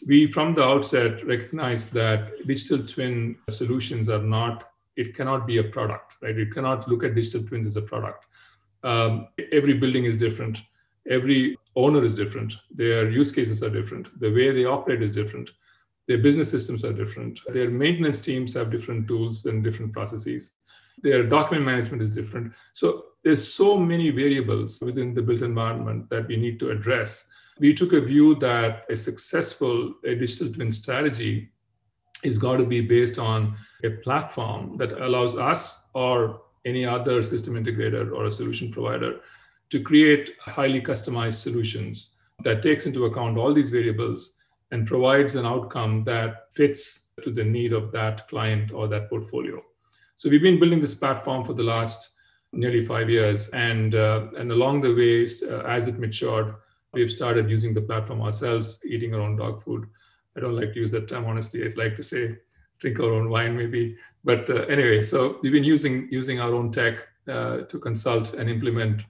we 0.06 0.30
from 0.30 0.54
the 0.54 0.62
outset 0.62 1.26
recognize 1.26 1.88
that 1.90 2.46
digital 2.46 2.86
twin 2.86 3.36
solutions 3.48 4.08
are 4.08 4.22
not 4.22 4.72
it 4.96 5.14
cannot 5.14 5.46
be 5.46 5.58
a 5.58 5.64
product 5.64 6.16
right? 6.22 6.36
You 6.36 6.46
cannot 6.46 6.88
look 6.88 7.04
at 7.04 7.14
digital 7.14 7.42
twins 7.42 7.66
as 7.66 7.76
a 7.76 7.82
product 7.82 8.26
um, 8.82 9.28
every 9.52 9.74
building 9.74 10.04
is 10.04 10.16
different. 10.16 10.62
Every 11.08 11.56
owner 11.76 12.04
is 12.04 12.14
different. 12.14 12.54
Their 12.70 13.10
use 13.10 13.32
cases 13.32 13.62
are 13.62 13.70
different. 13.70 14.18
The 14.20 14.32
way 14.32 14.50
they 14.50 14.64
operate 14.64 15.02
is 15.02 15.12
different. 15.12 15.50
Their 16.08 16.18
business 16.18 16.50
systems 16.50 16.84
are 16.84 16.92
different. 16.92 17.40
Their 17.52 17.70
maintenance 17.70 18.20
teams 18.20 18.54
have 18.54 18.70
different 18.70 19.08
tools 19.08 19.44
and 19.44 19.62
different 19.62 19.92
processes. 19.92 20.52
Their 21.02 21.24
document 21.24 21.66
management 21.66 22.02
is 22.02 22.10
different. 22.10 22.52
So 22.72 23.06
there's 23.24 23.52
so 23.52 23.76
many 23.76 24.10
variables 24.10 24.80
within 24.80 25.14
the 25.14 25.22
built 25.22 25.42
environment 25.42 26.08
that 26.10 26.28
we 26.28 26.36
need 26.36 26.58
to 26.60 26.70
address. 26.70 27.28
We 27.58 27.74
took 27.74 27.92
a 27.92 28.00
view 28.00 28.36
that 28.36 28.84
a 28.88 28.96
successful 28.96 29.94
a 30.04 30.14
digital 30.14 30.52
twin 30.52 30.70
strategy 30.70 31.50
is 32.22 32.38
got 32.38 32.56
to 32.58 32.66
be 32.66 32.80
based 32.80 33.18
on 33.18 33.56
a 33.84 33.90
platform 33.90 34.76
that 34.78 34.92
allows 34.92 35.36
us 35.36 35.88
or 35.94 36.42
any 36.66 36.84
other 36.84 37.22
system 37.22 37.54
integrator 37.54 38.12
or 38.12 38.26
a 38.26 38.30
solution 38.30 38.70
provider 38.70 39.20
to 39.70 39.82
create 39.82 40.32
highly 40.40 40.80
customized 40.80 41.40
solutions 41.40 42.16
that 42.42 42.62
takes 42.62 42.86
into 42.86 43.06
account 43.06 43.38
all 43.38 43.54
these 43.54 43.70
variables 43.70 44.32
and 44.72 44.86
provides 44.86 45.36
an 45.36 45.46
outcome 45.46 46.04
that 46.04 46.48
fits 46.54 47.06
to 47.22 47.30
the 47.30 47.44
need 47.44 47.72
of 47.72 47.92
that 47.92 48.28
client 48.28 48.72
or 48.72 48.88
that 48.88 49.08
portfolio. 49.08 49.62
So 50.16 50.28
we've 50.28 50.42
been 50.42 50.60
building 50.60 50.80
this 50.80 50.94
platform 50.94 51.44
for 51.44 51.54
the 51.54 51.62
last 51.62 52.10
nearly 52.52 52.84
five 52.84 53.08
years, 53.08 53.48
and 53.50 53.94
uh, 53.94 54.28
and 54.36 54.50
along 54.50 54.80
the 54.80 54.94
way, 54.94 55.28
uh, 55.50 55.62
as 55.66 55.88
it 55.88 55.98
matured, 55.98 56.54
we've 56.92 57.10
started 57.10 57.50
using 57.50 57.74
the 57.74 57.82
platform 57.82 58.22
ourselves, 58.22 58.80
eating 58.84 59.14
our 59.14 59.20
own 59.20 59.36
dog 59.36 59.62
food. 59.62 59.86
I 60.36 60.40
don't 60.40 60.56
like 60.56 60.72
to 60.74 60.80
use 60.80 60.90
that 60.92 61.08
term 61.08 61.26
honestly. 61.26 61.64
I'd 61.64 61.76
like 61.76 61.96
to 61.96 62.02
say 62.02 62.38
drink 62.78 63.00
our 63.00 63.12
own 63.12 63.30
wine 63.30 63.56
maybe. 63.56 63.96
But 64.24 64.48
uh, 64.50 64.64
anyway, 64.64 65.02
so 65.02 65.38
we've 65.42 65.52
been 65.52 65.64
using 65.64 66.08
using 66.10 66.40
our 66.40 66.54
own 66.54 66.72
tech 66.72 67.06
uh, 67.28 67.58
to 67.62 67.78
consult 67.78 68.34
and 68.34 68.48
implement 68.50 69.04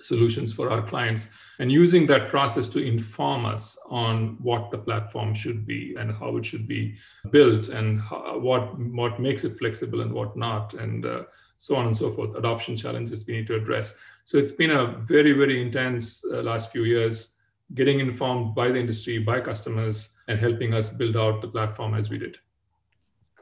solutions 0.00 0.50
for 0.50 0.70
our 0.70 0.80
clients 0.80 1.28
and 1.58 1.70
using 1.70 2.06
that 2.06 2.30
process 2.30 2.68
to 2.70 2.82
inform 2.82 3.44
us 3.44 3.76
on 3.90 4.38
what 4.40 4.70
the 4.70 4.78
platform 4.78 5.34
should 5.34 5.66
be 5.66 5.94
and 5.98 6.10
how 6.10 6.38
it 6.38 6.46
should 6.46 6.66
be 6.66 6.96
built 7.30 7.68
and 7.68 8.00
how, 8.00 8.38
what 8.38 8.78
what 8.78 9.20
makes 9.20 9.44
it 9.44 9.58
flexible 9.58 10.00
and 10.00 10.10
what 10.10 10.34
not 10.38 10.72
and 10.72 11.04
uh, 11.04 11.24
so 11.58 11.76
on 11.76 11.86
and 11.86 11.96
so 11.96 12.10
forth 12.10 12.34
adoption 12.34 12.74
challenges 12.74 13.26
we 13.26 13.34
need 13.34 13.46
to 13.46 13.56
address 13.56 13.94
so 14.24 14.38
it's 14.38 14.52
been 14.52 14.70
a 14.70 14.86
very, 14.86 15.32
very 15.32 15.60
intense 15.60 16.24
uh, 16.24 16.42
last 16.42 16.70
few 16.70 16.84
years, 16.84 17.34
getting 17.74 18.00
informed 18.00 18.54
by 18.54 18.68
the 18.68 18.78
industry, 18.78 19.18
by 19.18 19.40
customers, 19.40 20.14
and 20.28 20.38
helping 20.38 20.72
us 20.72 20.88
build 20.88 21.16
out 21.16 21.40
the 21.40 21.48
platform 21.48 21.94
as 21.94 22.10
we 22.10 22.18
did. 22.18 22.38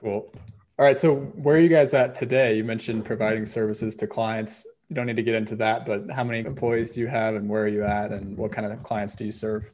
Cool. 0.01 0.33
All 0.79 0.85
right. 0.85 0.99
So 0.99 1.17
where 1.17 1.57
are 1.57 1.61
you 1.61 1.69
guys 1.69 1.95
at 1.95 2.15
today? 2.15 2.57
You 2.57 2.65
mentioned 2.65 3.05
providing 3.05 3.47
services 3.47 3.97
to 3.97 4.07
clients. 4.07 4.67
You 4.89 4.95
don't 4.95 5.07
need 5.07 5.17
to 5.17 5.23
get 5.23 5.35
into 5.35 5.57
that, 5.57 5.87
but 5.87 6.11
how 6.11 6.25
many 6.25 6.41
employees 6.41 6.93
do 6.93 7.01
you 7.01 7.09
have 7.09 7.35
and 7.35 7.49
where 7.49 7.65
are 7.65 7.69
you 7.69 7.85
at 7.85 8.13
and 8.13 8.37
what 8.37 8.53
kind 8.53 8.71
of 8.71 8.83
clients 8.83 9.17
do 9.17 9.25
you 9.25 9.33
serve? 9.33 9.71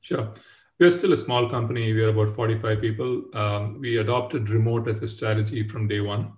Sure. 0.00 0.32
We're 0.80 0.90
still 0.90 1.12
a 1.12 1.16
small 1.16 1.48
company. 1.48 1.92
We're 1.92 2.08
about 2.08 2.34
45 2.34 2.80
people. 2.80 3.24
Um, 3.34 3.78
we 3.80 3.98
adopted 3.98 4.48
remote 4.48 4.88
as 4.88 5.02
a 5.02 5.08
strategy 5.08 5.68
from 5.68 5.86
day 5.86 6.00
one. 6.00 6.32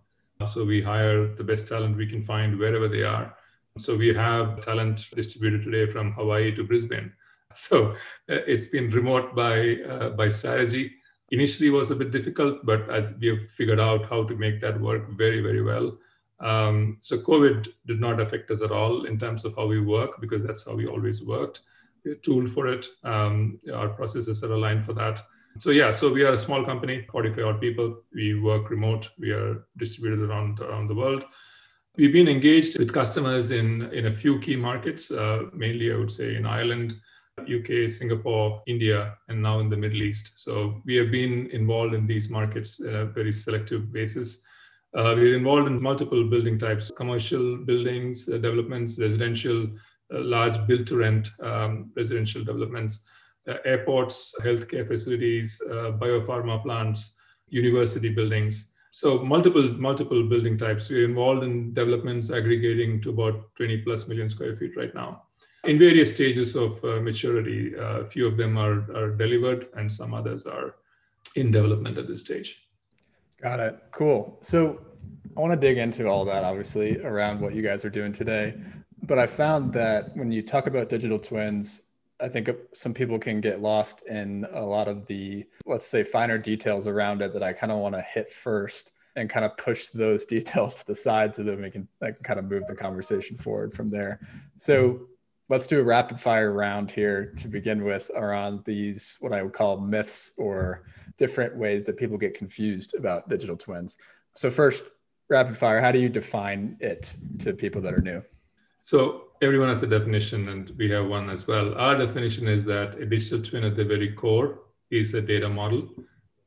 So 0.47 0.65
we 0.65 0.83
hire 0.83 1.35
the 1.35 1.45
best 1.45 1.69
talent 1.69 1.97
we 1.97 2.07
can 2.07 2.25
find 2.25 2.59
wherever 2.59 2.89
they 2.89 3.05
are 3.05 3.35
so 3.79 3.97
we 3.97 4.15
have 4.15 4.61
talent 4.61 5.11
distributed 5.15 5.65
today 5.65 5.91
from 5.91 6.13
Hawaii 6.13 6.55
to 6.55 6.65
Brisbane. 6.65 7.13
So 7.57 7.93
uh, 7.93 8.43
it's 8.49 8.67
been 8.67 8.91
remote 8.91 9.37
by 9.37 9.77
uh, 9.89 10.11
by 10.11 10.27
strategy. 10.27 10.91
Initially 11.35 11.71
was 11.71 11.91
a 11.91 11.97
bit 11.97 12.11
difficult, 12.11 12.65
but 12.65 12.89
I, 12.91 12.99
we 13.21 13.29
have 13.33 13.51
figured 13.51 13.81
out 13.81 14.09
how 14.09 14.25
to 14.25 14.37
make 14.37 14.61
that 14.61 14.81
work 14.81 15.11
very 15.23 15.41
very 15.41 15.63
well. 15.63 15.87
Um, 16.41 16.99
so 17.01 17.19
COVID 17.19 17.69
did 17.87 18.01
not 18.01 18.21
affect 18.21 18.51
us 18.51 18.63
at 18.63 18.71
all 18.71 19.07
in 19.07 19.19
terms 19.19 19.45
of 19.45 19.57
how 19.57 19.67
we 19.67 19.81
work 19.81 20.21
because 20.21 20.45
that's 20.45 20.65
how 20.67 20.75
we 20.75 20.87
always 20.87 21.23
worked. 21.23 21.61
A 22.07 22.15
tool 22.17 22.47
for 22.47 22.69
it. 22.69 22.87
Um, 23.03 23.59
our 23.73 23.89
processes 23.89 24.45
are 24.45 24.53
aligned 24.53 24.85
for 24.85 24.93
that. 24.95 25.23
So 25.59 25.71
yeah, 25.71 25.93
so 25.93 26.13
we 26.13 26.23
are 26.23 26.35
a 26.35 26.39
small 26.47 26.65
company, 26.65 27.07
45 27.11 27.45
odd 27.45 27.61
people. 27.61 28.03
We 28.13 28.41
work 28.41 28.71
remote. 28.71 29.11
We 29.19 29.31
are 29.31 29.65
distributed 29.77 30.29
around 30.29 30.61
around 30.61 30.89
the 30.89 30.95
world. 31.03 31.25
We've 31.97 32.13
been 32.13 32.29
engaged 32.29 32.79
with 32.79 32.93
customers 32.93 33.53
in, 33.53 33.83
in 33.93 34.07
a 34.07 34.13
few 34.13 34.41
key 34.41 34.57
markets, 34.57 35.13
uh, 35.13 35.45
mainly 35.53 35.93
I 35.93 35.97
would 35.97 36.11
say 36.11 36.35
in 36.35 36.45
Ireland, 36.45 36.97
UK, 37.45 37.89
Singapore, 37.91 38.63
India, 38.67 39.17
and 39.29 39.43
now 39.43 39.61
in 39.61 39.69
the 39.69 39.77
Middle 39.77 40.03
East. 40.03 40.33
So 40.37 40.83
we 40.85 40.95
have 40.97 41.11
been 41.11 41.49
involved 41.51 41.95
in 41.95 42.07
these 42.07 42.31
markets 42.31 42.81
in 42.81 42.95
a 42.95 43.07
very 43.07 43.33
selective 43.33 43.93
basis. 43.93 44.43
Uh, 44.95 45.15
we're 45.17 45.37
involved 45.37 45.67
in 45.67 45.83
multiple 45.83 46.25
building 46.25 46.59
types, 46.59 46.91
commercial 46.97 47.57
buildings, 47.57 48.29
uh, 48.29 48.39
developments, 48.39 48.99
residential, 48.99 49.65
uh, 50.15 50.21
large 50.21 50.65
build 50.67 50.87
to 50.87 50.97
rent 50.97 51.31
um, 51.43 51.91
residential 51.97 52.45
developments, 52.45 53.05
uh, 53.49 53.57
airports, 53.65 54.33
healthcare 54.43 54.87
facilities, 54.87 55.61
uh, 55.69 55.93
biopharma 55.99 56.63
plants, 56.63 57.17
university 57.49 58.09
buildings. 58.09 58.73
So 58.93 59.19
multiple 59.19 59.69
multiple 59.71 60.23
building 60.23 60.57
types. 60.57 60.89
We're 60.89 61.05
involved 61.05 61.43
in 61.43 61.75
developments 61.75 62.31
aggregating 62.31 63.01
to 63.03 63.11
about 63.11 63.53
20 63.57 63.79
plus 63.79 64.07
million 64.07 64.29
square 64.29 64.55
feet 64.57 64.77
right 64.77 64.95
now, 64.95 65.24
in 65.67 65.79
various 65.79 66.15
stages 66.15 66.57
of 66.57 66.83
uh, 66.85 67.01
maturity. 67.01 67.77
Uh, 67.77 68.01
a 68.01 68.07
few 68.07 68.27
of 68.27 68.37
them 68.37 68.57
are 68.57 68.79
are 68.97 69.11
delivered, 69.11 69.69
and 69.77 69.91
some 69.91 70.15
others 70.15 70.47
are 70.47 70.77
in 71.37 71.51
development 71.51 71.99
at 71.99 72.07
this 72.07 72.21
stage. 72.21 72.67
Got 73.41 73.61
it. 73.61 73.83
Cool. 73.91 74.39
So 74.41 74.81
I 75.37 75.41
want 75.41 75.53
to 75.53 75.69
dig 75.69 75.79
into 75.79 76.07
all 76.07 76.25
that, 76.27 76.45
obviously, 76.45 77.01
around 77.01 77.41
what 77.41 77.55
you 77.55 77.63
guys 77.63 77.85
are 77.85 77.91
doing 77.91 78.13
today. 78.13 78.55
But 79.03 79.19
I 79.19 79.27
found 79.27 79.73
that 79.75 80.17
when 80.17 80.33
you 80.33 80.43
talk 80.43 80.67
about 80.67 80.89
digital 80.89 81.19
twins, 81.19 81.83
I 82.21 82.29
think 82.29 82.49
some 82.73 82.95
people 82.95 83.19
can 83.19 83.41
get 83.41 83.61
lost 83.61 84.07
in 84.07 84.47
a 84.53 84.65
lot 84.65 84.89
of 84.89 85.07
the, 85.07 85.45
let's 85.67 85.87
say, 85.87 86.05
finer 86.05 86.39
details 86.39 86.87
around 86.87 87.21
it 87.21 87.33
that 87.33 87.43
I 87.43 87.53
kind 87.53 87.73
of 87.73 87.79
want 87.79 87.95
to 87.97 88.01
hit 88.01 88.33
first 88.33 88.93
and 89.17 89.29
kind 89.29 89.45
of 89.45 89.57
push 89.57 89.89
those 89.89 90.25
details 90.37 90.77
to 90.77 90.87
the 90.87 90.95
side 90.95 91.35
so 91.35 91.43
that 91.43 91.61
we 91.61 91.71
can, 91.71 91.89
can 92.01 92.17
kind 92.23 92.39
of 92.39 92.47
move 92.47 92.67
the 92.67 92.75
conversation 92.75 93.37
forward 93.37 93.75
from 93.75 93.91
there. 93.91 94.21
So 94.57 95.01
let's 95.49 95.67
do 95.67 95.81
a 95.81 95.85
rapid 95.85 96.21
fire 96.21 96.53
round 96.53 96.91
here 96.91 97.33
to 97.37 97.49
begin 97.49 97.85
with 97.85 98.11
around 98.17 98.65
these, 98.65 99.17
what 99.21 99.33
I 99.33 99.43
would 99.43 99.53
call 99.53 99.79
myths 99.79 100.33
or 100.37 100.85
different 101.19 101.57
ways 101.57 101.85
that 101.85 101.97
people 101.97 102.17
get 102.17 102.35
confused 102.35 102.95
about 102.95 103.29
digital 103.29 103.57
twins. 103.57 103.97
So, 104.37 104.51
first, 104.51 104.85
rapid 105.29 105.57
fire, 105.57 105.81
how 105.81 105.93
do 105.93 105.99
you 105.99 106.09
define 106.09 106.77
it 106.81 107.15
to 107.41 107.53
people 107.53 107.81
that 107.83 107.95
are 107.95 108.01
new? 108.01 108.23
So, 108.83 109.25
everyone 109.43 109.69
has 109.69 109.83
a 109.83 109.87
definition, 109.87 110.49
and 110.49 110.71
we 110.79 110.91
have 110.91 111.07
one 111.07 111.29
as 111.31 111.47
well. 111.47 111.75
Our 111.75 111.99
definition 111.99 112.49
is 112.49 112.65
that 112.65 112.99
a 112.99 113.07
digital 113.07 113.43
twin 113.43 113.65
at 113.65 113.77
the 113.77 113.85
very 113.85 114.13
core 114.13 114.61
is 114.91 115.13
a 115.15 115.21
data 115.21 115.49
model 115.49 115.89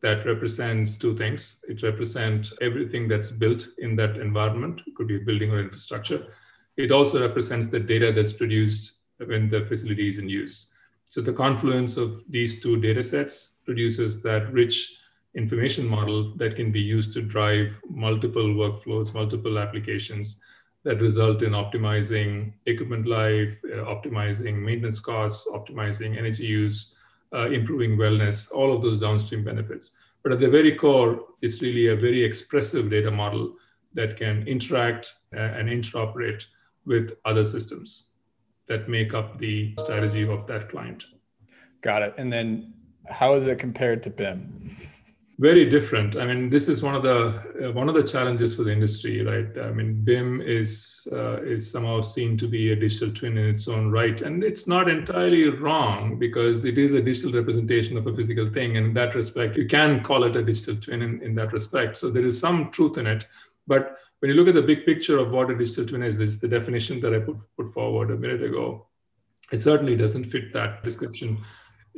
that 0.01 0.25
represents 0.25 0.97
two 0.97 1.15
things. 1.15 1.63
It 1.67 1.81
represents 1.83 2.53
everything 2.61 3.07
that's 3.07 3.31
built 3.31 3.67
in 3.79 3.95
that 3.95 4.17
environment, 4.17 4.81
it 4.85 4.95
could 4.95 5.07
be 5.07 5.17
a 5.17 5.25
building 5.25 5.51
or 5.51 5.59
infrastructure. 5.59 6.27
It 6.77 6.91
also 6.91 7.19
represents 7.19 7.67
the 7.67 7.79
data 7.79 8.11
that's 8.11 8.33
produced 8.33 8.93
when 9.25 9.49
the 9.49 9.65
facility 9.65 10.07
is 10.07 10.19
in 10.19 10.29
use. 10.29 10.67
So 11.05 11.21
the 11.21 11.33
confluence 11.33 11.97
of 11.97 12.21
these 12.29 12.61
two 12.61 12.79
data 12.79 13.03
sets 13.03 13.55
produces 13.65 14.21
that 14.21 14.51
rich 14.53 14.97
information 15.35 15.87
model 15.87 16.35
that 16.35 16.55
can 16.55 16.71
be 16.71 16.81
used 16.81 17.13
to 17.13 17.21
drive 17.21 17.79
multiple 17.89 18.47
workflows, 18.47 19.13
multiple 19.13 19.57
applications 19.57 20.41
that 20.83 21.01
result 21.01 21.41
in 21.43 21.51
optimizing 21.51 22.53
equipment 22.65 23.05
life, 23.05 23.57
uh, 23.65 23.77
optimizing 23.77 24.55
maintenance 24.61 24.99
costs, 24.99 25.47
optimizing 25.53 26.17
energy 26.17 26.45
use, 26.45 26.95
uh, 27.33 27.49
improving 27.49 27.97
wellness, 27.97 28.51
all 28.51 28.73
of 28.73 28.81
those 28.81 28.99
downstream 28.99 29.43
benefits. 29.43 29.97
But 30.23 30.31
at 30.31 30.39
the 30.39 30.49
very 30.49 30.75
core, 30.75 31.25
it's 31.41 31.61
really 31.61 31.87
a 31.87 31.95
very 31.95 32.23
expressive 32.23 32.89
data 32.89 33.11
model 33.11 33.55
that 33.93 34.17
can 34.17 34.47
interact 34.47 35.15
uh, 35.33 35.39
and 35.39 35.69
interoperate 35.69 36.45
with 36.87 37.17
other 37.25 37.45
systems 37.45 38.05
that 38.67 38.89
make 38.89 39.13
up 39.13 39.37
the 39.37 39.75
strategy 39.79 40.27
of 40.27 40.47
that 40.47 40.69
client. 40.69 41.05
Got 41.81 42.01
it. 42.01 42.15
And 42.17 42.33
then 42.33 42.73
how 43.09 43.35
is 43.35 43.45
it 43.45 43.59
compared 43.59 44.01
to 44.03 44.09
BIM? 44.09 44.75
very 45.39 45.69
different 45.69 46.17
i 46.17 46.25
mean 46.25 46.49
this 46.49 46.67
is 46.67 46.81
one 46.81 46.95
of 46.95 47.03
the 47.03 47.67
uh, 47.67 47.71
one 47.71 47.87
of 47.87 47.93
the 47.93 48.03
challenges 48.03 48.55
for 48.55 48.63
the 48.63 48.71
industry 48.71 49.23
right 49.23 49.55
i 49.63 49.71
mean 49.71 50.03
bim 50.03 50.41
is 50.41 51.07
uh, 51.11 51.39
is 51.43 51.69
somehow 51.69 52.01
seen 52.01 52.35
to 52.35 52.47
be 52.47 52.71
a 52.71 52.75
digital 52.75 53.13
twin 53.13 53.37
in 53.37 53.45
its 53.45 53.67
own 53.67 53.91
right 53.91 54.21
and 54.21 54.43
it's 54.43 54.67
not 54.67 54.89
entirely 54.89 55.47
wrong 55.49 56.17
because 56.17 56.65
it 56.65 56.79
is 56.79 56.93
a 56.93 57.01
digital 57.01 57.31
representation 57.33 57.97
of 57.97 58.07
a 58.07 58.15
physical 58.15 58.47
thing 58.47 58.77
and 58.77 58.87
in 58.87 58.93
that 58.93 59.13
respect 59.13 59.55
you 59.55 59.67
can 59.67 60.03
call 60.03 60.23
it 60.23 60.35
a 60.35 60.43
digital 60.43 60.75
twin 60.75 61.03
in, 61.03 61.21
in 61.21 61.35
that 61.35 61.53
respect 61.53 61.97
so 61.97 62.09
there 62.09 62.25
is 62.25 62.39
some 62.39 62.71
truth 62.71 62.97
in 62.97 63.05
it 63.05 63.27
but 63.67 63.97
when 64.19 64.29
you 64.29 64.35
look 64.35 64.47
at 64.47 64.55
the 64.55 64.61
big 64.61 64.85
picture 64.85 65.17
of 65.19 65.31
what 65.31 65.49
a 65.49 65.57
digital 65.57 65.85
twin 65.85 66.03
is 66.03 66.17
this 66.17 66.31
is 66.31 66.39
the 66.39 66.47
definition 66.47 66.99
that 66.99 67.13
i 67.13 67.19
put 67.19 67.37
put 67.55 67.73
forward 67.73 68.11
a 68.11 68.17
minute 68.17 68.43
ago 68.43 68.87
it 69.51 69.59
certainly 69.59 69.95
doesn't 69.95 70.25
fit 70.25 70.53
that 70.53 70.83
description 70.83 71.37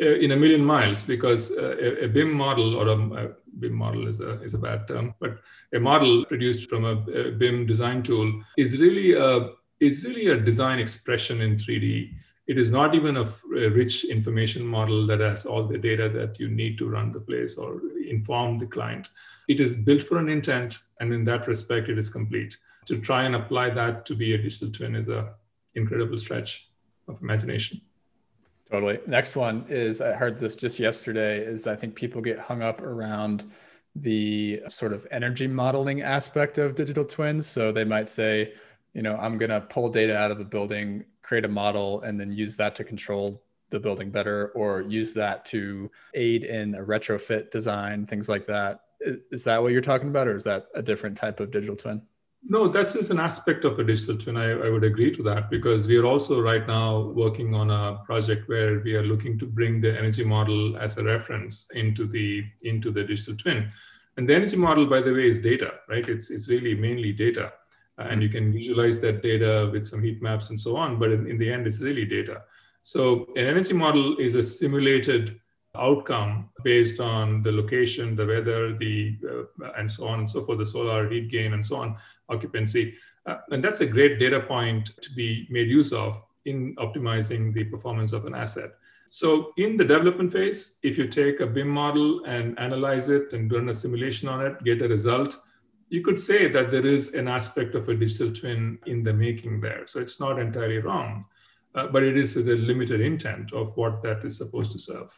uh, 0.01 0.15
in 0.15 0.31
a 0.31 0.35
million 0.35 0.63
miles 0.63 1.03
because 1.03 1.51
uh, 1.51 1.75
a, 1.77 2.05
a, 2.05 2.07
BIM 2.07 2.31
model 2.31 2.75
or 2.75 2.87
a, 2.87 3.25
a, 3.25 3.29
BIM 3.59 3.73
model 3.73 4.07
is 4.07 4.21
a, 4.21 4.41
is 4.41 4.53
a 4.53 4.57
bad 4.57 4.87
term, 4.87 5.13
but 5.19 5.39
a 5.73 5.79
model 5.79 6.23
produced 6.23 6.69
from 6.69 6.85
a, 6.85 6.93
a 7.11 7.31
BIM 7.31 7.65
design 7.65 8.01
tool 8.01 8.41
is 8.57 8.79
really 8.79 9.11
a, 9.11 9.49
is 9.81 10.05
really 10.05 10.27
a 10.27 10.39
design 10.39 10.79
expression 10.79 11.41
in 11.41 11.57
3D. 11.57 12.13
It 12.47 12.57
is 12.57 12.71
not 12.71 12.95
even 12.95 13.17
a, 13.17 13.23
a 13.57 13.69
rich 13.71 14.05
information 14.05 14.65
model 14.65 15.05
that 15.07 15.19
has 15.19 15.45
all 15.45 15.67
the 15.67 15.77
data 15.77 16.07
that 16.07 16.39
you 16.39 16.47
need 16.47 16.77
to 16.77 16.87
run 16.87 17.11
the 17.11 17.19
place 17.19 17.57
or 17.57 17.81
inform 18.09 18.57
the 18.57 18.65
client. 18.65 19.09
It 19.47 19.59
is 19.59 19.73
built 19.73 20.03
for 20.03 20.17
an 20.17 20.29
intent, 20.29 20.79
and 20.99 21.13
in 21.13 21.23
that 21.25 21.47
respect, 21.47 21.89
it 21.89 21.97
is 21.97 22.09
complete. 22.09 22.57
To 22.85 22.99
try 22.99 23.23
and 23.23 23.35
apply 23.35 23.71
that 23.71 24.05
to 24.07 24.15
be 24.15 24.33
a 24.33 24.37
digital 24.37 24.71
twin 24.71 24.95
is 24.95 25.09
a 25.09 25.33
incredible 25.75 26.17
stretch 26.17 26.69
of 27.07 27.21
imagination. 27.21 27.81
Totally. 28.69 28.99
Next 29.07 29.35
one 29.35 29.65
is 29.67 30.01
I 30.01 30.13
heard 30.13 30.37
this 30.37 30.55
just 30.55 30.79
yesterday 30.79 31.39
is 31.39 31.65
I 31.65 31.75
think 31.75 31.95
people 31.95 32.21
get 32.21 32.37
hung 32.37 32.61
up 32.61 32.81
around 32.81 33.45
the 33.95 34.61
sort 34.69 34.93
of 34.93 35.07
energy 35.09 35.47
modeling 35.47 36.01
aspect 36.01 36.59
of 36.59 36.75
digital 36.75 37.03
twins. 37.03 37.47
So 37.47 37.71
they 37.71 37.83
might 37.83 38.07
say, 38.07 38.53
you 38.93 39.01
know, 39.01 39.15
I'm 39.15 39.37
going 39.37 39.49
to 39.49 39.61
pull 39.61 39.89
data 39.89 40.15
out 40.15 40.29
of 40.29 40.39
a 40.39 40.45
building, 40.45 41.05
create 41.23 41.45
a 41.45 41.49
model, 41.49 42.01
and 42.01 42.19
then 42.19 42.31
use 42.31 42.55
that 42.57 42.75
to 42.75 42.83
control 42.83 43.41
the 43.69 43.79
building 43.79 44.09
better 44.09 44.51
or 44.55 44.81
use 44.81 45.13
that 45.13 45.45
to 45.45 45.89
aid 46.13 46.43
in 46.43 46.75
a 46.75 46.83
retrofit 46.83 47.51
design, 47.51 48.05
things 48.05 48.29
like 48.29 48.45
that. 48.47 48.81
Is 49.01 49.43
that 49.45 49.61
what 49.61 49.71
you're 49.71 49.81
talking 49.81 50.09
about, 50.09 50.27
or 50.27 50.35
is 50.35 50.43
that 50.43 50.67
a 50.75 50.81
different 50.81 51.15
type 51.15 51.39
of 51.39 51.51
digital 51.51 51.75
twin? 51.75 52.01
No, 52.43 52.67
that's 52.67 52.93
just 52.93 53.11
an 53.11 53.19
aspect 53.19 53.65
of 53.65 53.77
a 53.79 53.83
digital 53.83 54.17
twin. 54.17 54.37
I, 54.37 54.51
I 54.51 54.69
would 54.69 54.83
agree 54.83 55.13
to 55.15 55.23
that 55.23 55.49
because 55.49 55.87
we 55.87 55.97
are 55.97 56.05
also 56.05 56.41
right 56.41 56.65
now 56.65 57.01
working 57.09 57.53
on 57.53 57.69
a 57.69 57.99
project 58.05 58.47
where 58.47 58.79
we 58.79 58.95
are 58.95 59.03
looking 59.03 59.37
to 59.39 59.45
bring 59.45 59.81
the 59.81 59.97
energy 59.97 60.23
model 60.23 60.77
as 60.77 60.97
a 60.97 61.03
reference 61.03 61.67
into 61.73 62.07
the 62.07 62.43
into 62.63 62.91
the 62.91 63.03
digital 63.03 63.35
twin. 63.35 63.69
And 64.17 64.27
the 64.27 64.35
energy 64.35 64.57
model, 64.57 64.85
by 64.85 65.01
the 65.01 65.13
way, 65.13 65.27
is 65.27 65.41
data, 65.41 65.75
right? 65.89 66.07
It's 66.07 66.29
it's 66.29 66.49
really 66.49 66.75
mainly 66.75 67.11
data, 67.11 67.53
and 67.97 68.09
mm-hmm. 68.09 68.21
you 68.21 68.29
can 68.29 68.53
visualize 68.53 68.99
that 68.99 69.21
data 69.21 69.69
with 69.71 69.85
some 69.85 70.01
heat 70.01 70.21
maps 70.21 70.49
and 70.49 70.59
so 70.59 70.77
on. 70.77 70.97
But 70.97 71.11
in, 71.11 71.27
in 71.27 71.37
the 71.37 71.51
end, 71.51 71.67
it's 71.67 71.81
really 71.81 72.05
data. 72.05 72.43
So 72.81 73.27
an 73.35 73.45
energy 73.45 73.73
model 73.73 74.17
is 74.17 74.35
a 74.35 74.43
simulated 74.43 75.39
outcome 75.75 76.49
based 76.63 76.99
on 76.99 77.43
the 77.43 77.51
location, 77.51 78.15
the 78.15 78.25
weather, 78.25 78.75
the 78.77 79.17
uh, 79.29 79.71
and 79.77 79.89
so 79.89 80.07
on 80.07 80.19
and 80.19 80.29
so 80.29 80.43
forth, 80.45 80.57
the 80.57 80.65
solar 80.65 81.09
heat 81.09 81.29
gain 81.29 81.53
and 81.53 81.65
so 81.65 81.75
on, 81.77 81.95
occupancy, 82.29 82.95
uh, 83.25 83.37
and 83.51 83.63
that's 83.63 83.81
a 83.81 83.85
great 83.85 84.19
data 84.19 84.39
point 84.39 84.91
to 85.01 85.11
be 85.13 85.47
made 85.49 85.69
use 85.69 85.91
of 85.93 86.21
in 86.45 86.75
optimizing 86.77 87.53
the 87.53 87.63
performance 87.65 88.11
of 88.13 88.25
an 88.25 88.33
asset. 88.33 88.71
So 89.07 89.53
in 89.57 89.75
the 89.77 89.85
development 89.85 90.31
phase, 90.31 90.77
if 90.83 90.97
you 90.97 91.07
take 91.07 91.39
a 91.39 91.47
BIM 91.47 91.67
model 91.67 92.23
and 92.25 92.57
analyze 92.59 93.09
it 93.09 93.33
and 93.33 93.51
run 93.51 93.69
a 93.69 93.73
simulation 93.73 94.29
on 94.29 94.45
it, 94.45 94.63
get 94.63 94.81
a 94.81 94.87
result, 94.87 95.39
you 95.89 96.03
could 96.03 96.19
say 96.19 96.47
that 96.47 96.71
there 96.71 96.85
is 96.85 97.13
an 97.13 97.27
aspect 97.27 97.75
of 97.75 97.89
a 97.89 97.95
digital 97.95 98.31
twin 98.31 98.77
in 98.85 99.01
the 99.01 99.13
making 99.13 99.61
there. 99.61 99.87
So 99.87 99.99
it's 99.99 100.19
not 100.19 100.39
entirely 100.39 100.77
wrong, 100.77 101.25
uh, 101.75 101.87
but 101.87 102.03
it 102.03 102.17
is 102.17 102.33
the 102.33 102.55
limited 102.55 103.01
intent 103.01 103.53
of 103.53 103.75
what 103.75 104.01
that 104.03 104.23
is 104.23 104.37
supposed 104.37 104.71
to 104.71 104.79
serve. 104.79 105.11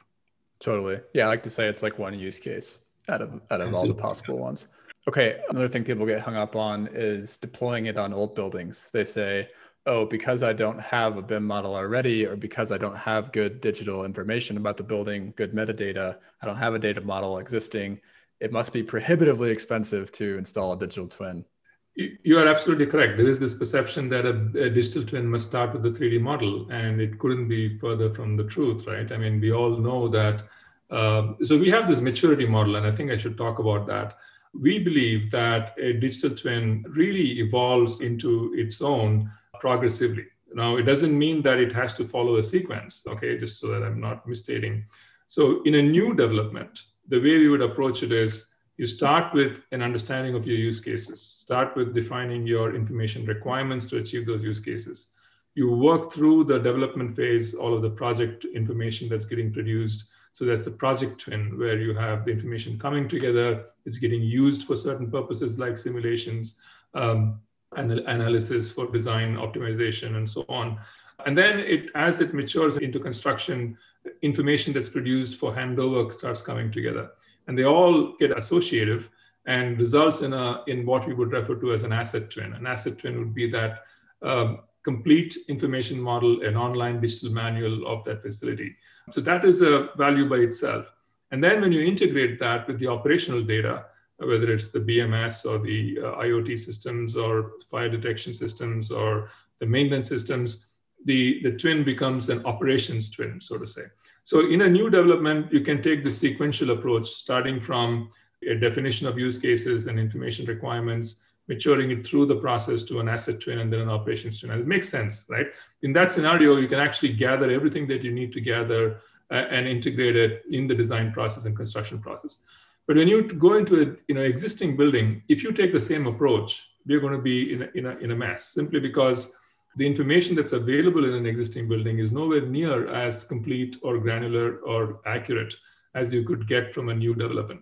Totally. 0.59 0.99
Yeah, 1.13 1.25
I 1.25 1.27
like 1.27 1.43
to 1.43 1.49
say 1.49 1.67
it's 1.67 1.83
like 1.83 1.97
one 1.97 2.17
use 2.17 2.39
case 2.39 2.79
out 3.09 3.21
of 3.21 3.41
out 3.49 3.61
of 3.61 3.73
all 3.73 3.87
the 3.87 3.93
possible 3.93 4.37
ones. 4.37 4.67
Okay, 5.07 5.41
another 5.49 5.67
thing 5.67 5.83
people 5.83 6.05
get 6.05 6.19
hung 6.19 6.35
up 6.35 6.55
on 6.55 6.87
is 6.91 7.37
deploying 7.37 7.87
it 7.87 7.97
on 7.97 8.13
old 8.13 8.35
buildings. 8.35 8.91
They 8.93 9.03
say, 9.03 9.49
"Oh, 9.87 10.05
because 10.05 10.43
I 10.43 10.53
don't 10.53 10.79
have 10.79 11.17
a 11.17 11.21
BIM 11.23 11.45
model 11.45 11.73
already 11.75 12.27
or 12.27 12.35
because 12.35 12.71
I 12.71 12.77
don't 12.77 12.97
have 12.97 13.31
good 13.31 13.61
digital 13.61 14.05
information 14.05 14.57
about 14.57 14.77
the 14.77 14.83
building, 14.83 15.33
good 15.35 15.53
metadata, 15.53 16.19
I 16.41 16.45
don't 16.45 16.57
have 16.57 16.75
a 16.75 16.79
data 16.79 17.01
model 17.01 17.39
existing, 17.39 17.99
it 18.39 18.51
must 18.51 18.71
be 18.73 18.83
prohibitively 18.83 19.49
expensive 19.49 20.11
to 20.13 20.37
install 20.37 20.73
a 20.73 20.77
digital 20.77 21.07
twin." 21.07 21.45
You 21.95 22.37
are 22.39 22.47
absolutely 22.47 22.85
correct. 22.85 23.17
There 23.17 23.27
is 23.27 23.39
this 23.39 23.53
perception 23.53 24.07
that 24.09 24.25
a, 24.25 24.29
a, 24.65 24.69
digital 24.69 25.03
twin 25.03 25.27
must 25.27 25.49
start 25.49 25.73
with 25.73 25.83
the 25.83 25.91
3D 25.91 26.21
model, 26.21 26.69
and 26.71 27.01
it 27.01 27.19
couldn't 27.19 27.49
be 27.49 27.77
further 27.79 28.13
from 28.13 28.37
the 28.37 28.45
truth, 28.45 28.87
right? 28.87 29.11
I 29.11 29.17
mean, 29.17 29.41
we 29.41 29.51
all 29.51 29.75
know 29.77 30.07
that. 30.07 30.43
Uh, 30.89 31.33
so 31.43 31.57
we 31.57 31.69
have 31.69 31.89
this 31.89 31.99
maturity 31.99 32.45
model, 32.45 32.77
and 32.77 32.85
I 32.85 32.95
think 32.95 33.11
I 33.11 33.17
should 33.17 33.37
talk 33.37 33.59
about 33.59 33.87
that. 33.87 34.17
We 34.53 34.79
believe 34.79 35.31
that 35.31 35.75
a 35.77 35.93
digital 35.93 36.35
twin 36.35 36.85
really 36.87 37.39
evolves 37.39 37.99
into 37.99 38.53
its 38.55 38.81
own 38.81 39.29
progressively. 39.59 40.27
Now, 40.53 40.77
it 40.77 40.83
doesn't 40.83 41.17
mean 41.17 41.41
that 41.41 41.59
it 41.59 41.73
has 41.73 41.93
to 41.95 42.07
follow 42.07 42.37
a 42.37 42.43
sequence, 42.43 43.03
okay, 43.07 43.37
just 43.37 43.59
so 43.59 43.67
that 43.67 43.83
I'm 43.83 43.99
not 43.99 44.25
misstating. 44.27 44.85
So, 45.27 45.61
in 45.63 45.75
a 45.75 45.81
new 45.81 46.13
development, 46.13 46.83
the 47.07 47.19
way 47.19 47.39
we 47.39 47.49
would 47.49 47.61
approach 47.61 48.03
it 48.03 48.13
is 48.13 48.50
you 48.81 48.87
start 48.87 49.31
with 49.31 49.61
an 49.71 49.83
understanding 49.83 50.33
of 50.33 50.47
your 50.47 50.57
use 50.57 50.81
cases. 50.81 51.21
Start 51.21 51.75
with 51.75 51.93
defining 51.93 52.47
your 52.47 52.75
information 52.75 53.23
requirements 53.27 53.85
to 53.85 53.97
achieve 53.99 54.25
those 54.25 54.41
use 54.41 54.59
cases. 54.59 55.11
You 55.53 55.71
work 55.71 56.11
through 56.11 56.45
the 56.45 56.57
development 56.57 57.15
phase 57.15 57.53
all 57.53 57.75
of 57.75 57.83
the 57.83 57.91
project 57.91 58.43
information 58.43 59.07
that's 59.07 59.25
getting 59.25 59.53
produced. 59.53 60.07
So 60.33 60.45
that's 60.45 60.65
the 60.65 60.71
project 60.71 61.21
twin 61.21 61.59
where 61.59 61.79
you 61.79 61.93
have 61.93 62.25
the 62.25 62.31
information 62.31 62.79
coming 62.79 63.07
together. 63.07 63.65
It's 63.85 63.99
getting 63.99 64.23
used 64.23 64.63
for 64.65 64.75
certain 64.75 65.11
purposes 65.11 65.59
like 65.59 65.77
simulations 65.77 66.55
um, 66.95 67.39
and 67.77 67.91
analysis 67.91 68.71
for 68.71 68.91
design 68.91 69.35
optimization 69.35 70.15
and 70.15 70.27
so 70.27 70.43
on. 70.49 70.79
And 71.27 71.37
then 71.37 71.59
it 71.59 71.91
as 71.93 72.19
it 72.19 72.33
matures 72.33 72.77
into 72.77 72.99
construction 72.99 73.77
information 74.23 74.73
that's 74.73 74.89
produced 74.89 75.37
for 75.39 75.53
handover 75.53 76.11
starts 76.11 76.41
coming 76.41 76.71
together 76.71 77.11
and 77.47 77.57
they 77.57 77.65
all 77.65 78.15
get 78.17 78.37
associative 78.37 79.09
and 79.45 79.77
results 79.77 80.21
in 80.21 80.33
a 80.33 80.63
in 80.67 80.85
what 80.85 81.07
we 81.07 81.13
would 81.13 81.31
refer 81.31 81.55
to 81.55 81.73
as 81.73 81.83
an 81.83 81.91
asset 81.91 82.29
twin. 82.29 82.53
An 82.53 82.67
asset 82.67 82.99
twin 82.99 83.17
would 83.19 83.33
be 83.33 83.49
that 83.49 83.83
um, 84.21 84.59
complete 84.83 85.35
information 85.47 85.99
model, 85.99 86.41
an 86.43 86.55
online 86.55 87.01
digital 87.01 87.31
manual 87.31 87.87
of 87.87 88.03
that 88.03 88.21
facility. 88.21 88.75
So 89.11 89.21
that 89.21 89.45
is 89.45 89.61
a 89.61 89.89
value 89.97 90.29
by 90.29 90.37
itself. 90.37 90.91
And 91.31 91.43
then 91.43 91.61
when 91.61 91.71
you 91.71 91.81
integrate 91.81 92.39
that 92.39 92.67
with 92.67 92.79
the 92.79 92.87
operational 92.87 93.43
data, 93.43 93.85
whether 94.17 94.51
it's 94.51 94.69
the 94.69 94.79
BMS 94.79 95.49
or 95.49 95.57
the 95.59 95.97
uh, 95.99 96.21
IoT 96.21 96.59
systems 96.59 97.15
or 97.15 97.53
fire 97.69 97.89
detection 97.89 98.33
systems 98.33 98.91
or 98.91 99.29
the 99.59 99.65
maintenance 99.65 100.07
systems, 100.07 100.65
the, 101.05 101.41
the 101.43 101.51
twin 101.51 101.83
becomes 101.83 102.29
an 102.29 102.45
operations 102.45 103.09
twin, 103.09 103.41
so 103.41 103.57
to 103.57 103.67
say. 103.67 103.83
So 104.23 104.49
in 104.49 104.61
a 104.61 104.69
new 104.69 104.89
development, 104.89 105.51
you 105.51 105.61
can 105.61 105.81
take 105.81 106.03
the 106.03 106.11
sequential 106.11 106.71
approach, 106.71 107.07
starting 107.07 107.59
from 107.59 108.09
a 108.47 108.55
definition 108.55 109.07
of 109.07 109.17
use 109.17 109.37
cases 109.37 109.87
and 109.87 109.99
information 109.99 110.45
requirements, 110.45 111.17
maturing 111.47 111.91
it 111.91 112.05
through 112.05 112.25
the 112.25 112.35
process 112.35 112.83
to 112.83 112.99
an 112.99 113.09
asset 113.09 113.39
twin 113.39 113.59
and 113.59 113.71
then 113.71 113.81
an 113.81 113.89
operations 113.89 114.39
twin. 114.39 114.51
And 114.51 114.61
it 114.61 114.67
makes 114.67 114.89
sense, 114.89 115.25
right? 115.29 115.47
In 115.81 115.93
that 115.93 116.11
scenario, 116.11 116.57
you 116.57 116.67
can 116.67 116.79
actually 116.79 117.13
gather 117.13 117.49
everything 117.49 117.87
that 117.87 118.03
you 118.03 118.11
need 118.11 118.31
to 118.33 118.41
gather 118.41 118.99
uh, 119.31 119.45
and 119.49 119.67
integrate 119.67 120.15
it 120.15 120.43
in 120.51 120.67
the 120.67 120.75
design 120.75 121.11
process 121.11 121.45
and 121.45 121.55
construction 121.55 121.99
process. 121.99 122.43
But 122.87 122.97
when 122.97 123.07
you 123.07 123.23
go 123.23 123.53
into 123.53 123.81
a 123.81 123.95
you 124.07 124.15
know, 124.15 124.21
existing 124.21 124.75
building, 124.75 125.23
if 125.29 125.43
you 125.43 125.51
take 125.51 125.71
the 125.71 125.79
same 125.79 126.07
approach, 126.07 126.69
you're 126.85 126.99
going 126.99 127.13
to 127.13 127.21
be 127.21 127.53
in 127.53 127.61
a, 127.63 127.69
in 127.75 127.85
a, 127.85 127.97
in 127.97 128.11
a 128.11 128.15
mess 128.15 128.49
simply 128.49 128.79
because 128.79 129.35
the 129.75 129.87
information 129.87 130.35
that's 130.35 130.51
available 130.53 131.05
in 131.05 131.13
an 131.13 131.25
existing 131.25 131.67
building 131.67 131.99
is 131.99 132.11
nowhere 132.11 132.41
near 132.41 132.87
as 132.87 133.23
complete 133.23 133.77
or 133.83 133.97
granular 133.99 134.57
or 134.59 134.99
accurate 135.05 135.55
as 135.95 136.13
you 136.13 136.23
could 136.23 136.47
get 136.47 136.73
from 136.73 136.89
a 136.89 136.93
new 136.93 137.13
development. 137.13 137.61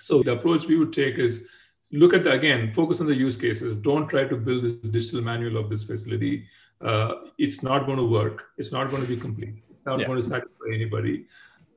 So 0.00 0.22
the 0.22 0.32
approach 0.32 0.66
we 0.66 0.76
would 0.76 0.92
take 0.92 1.18
is 1.18 1.48
look 1.92 2.14
at 2.14 2.24
the, 2.24 2.32
again, 2.32 2.72
focus 2.72 3.00
on 3.00 3.06
the 3.06 3.14
use 3.14 3.36
cases. 3.36 3.76
Don't 3.76 4.08
try 4.08 4.24
to 4.24 4.36
build 4.36 4.62
this 4.62 4.74
digital 4.74 5.22
manual 5.22 5.56
of 5.56 5.70
this 5.70 5.84
facility. 5.84 6.46
Uh, 6.80 7.14
it's 7.38 7.62
not 7.62 7.86
going 7.86 7.98
to 7.98 8.04
work. 8.04 8.44
It's 8.58 8.72
not 8.72 8.90
going 8.90 9.02
to 9.02 9.08
be 9.08 9.16
complete. 9.16 9.62
It's 9.70 9.86
not 9.86 10.00
yeah. 10.00 10.06
going 10.06 10.20
to 10.20 10.28
satisfy 10.28 10.66
anybody. 10.72 11.26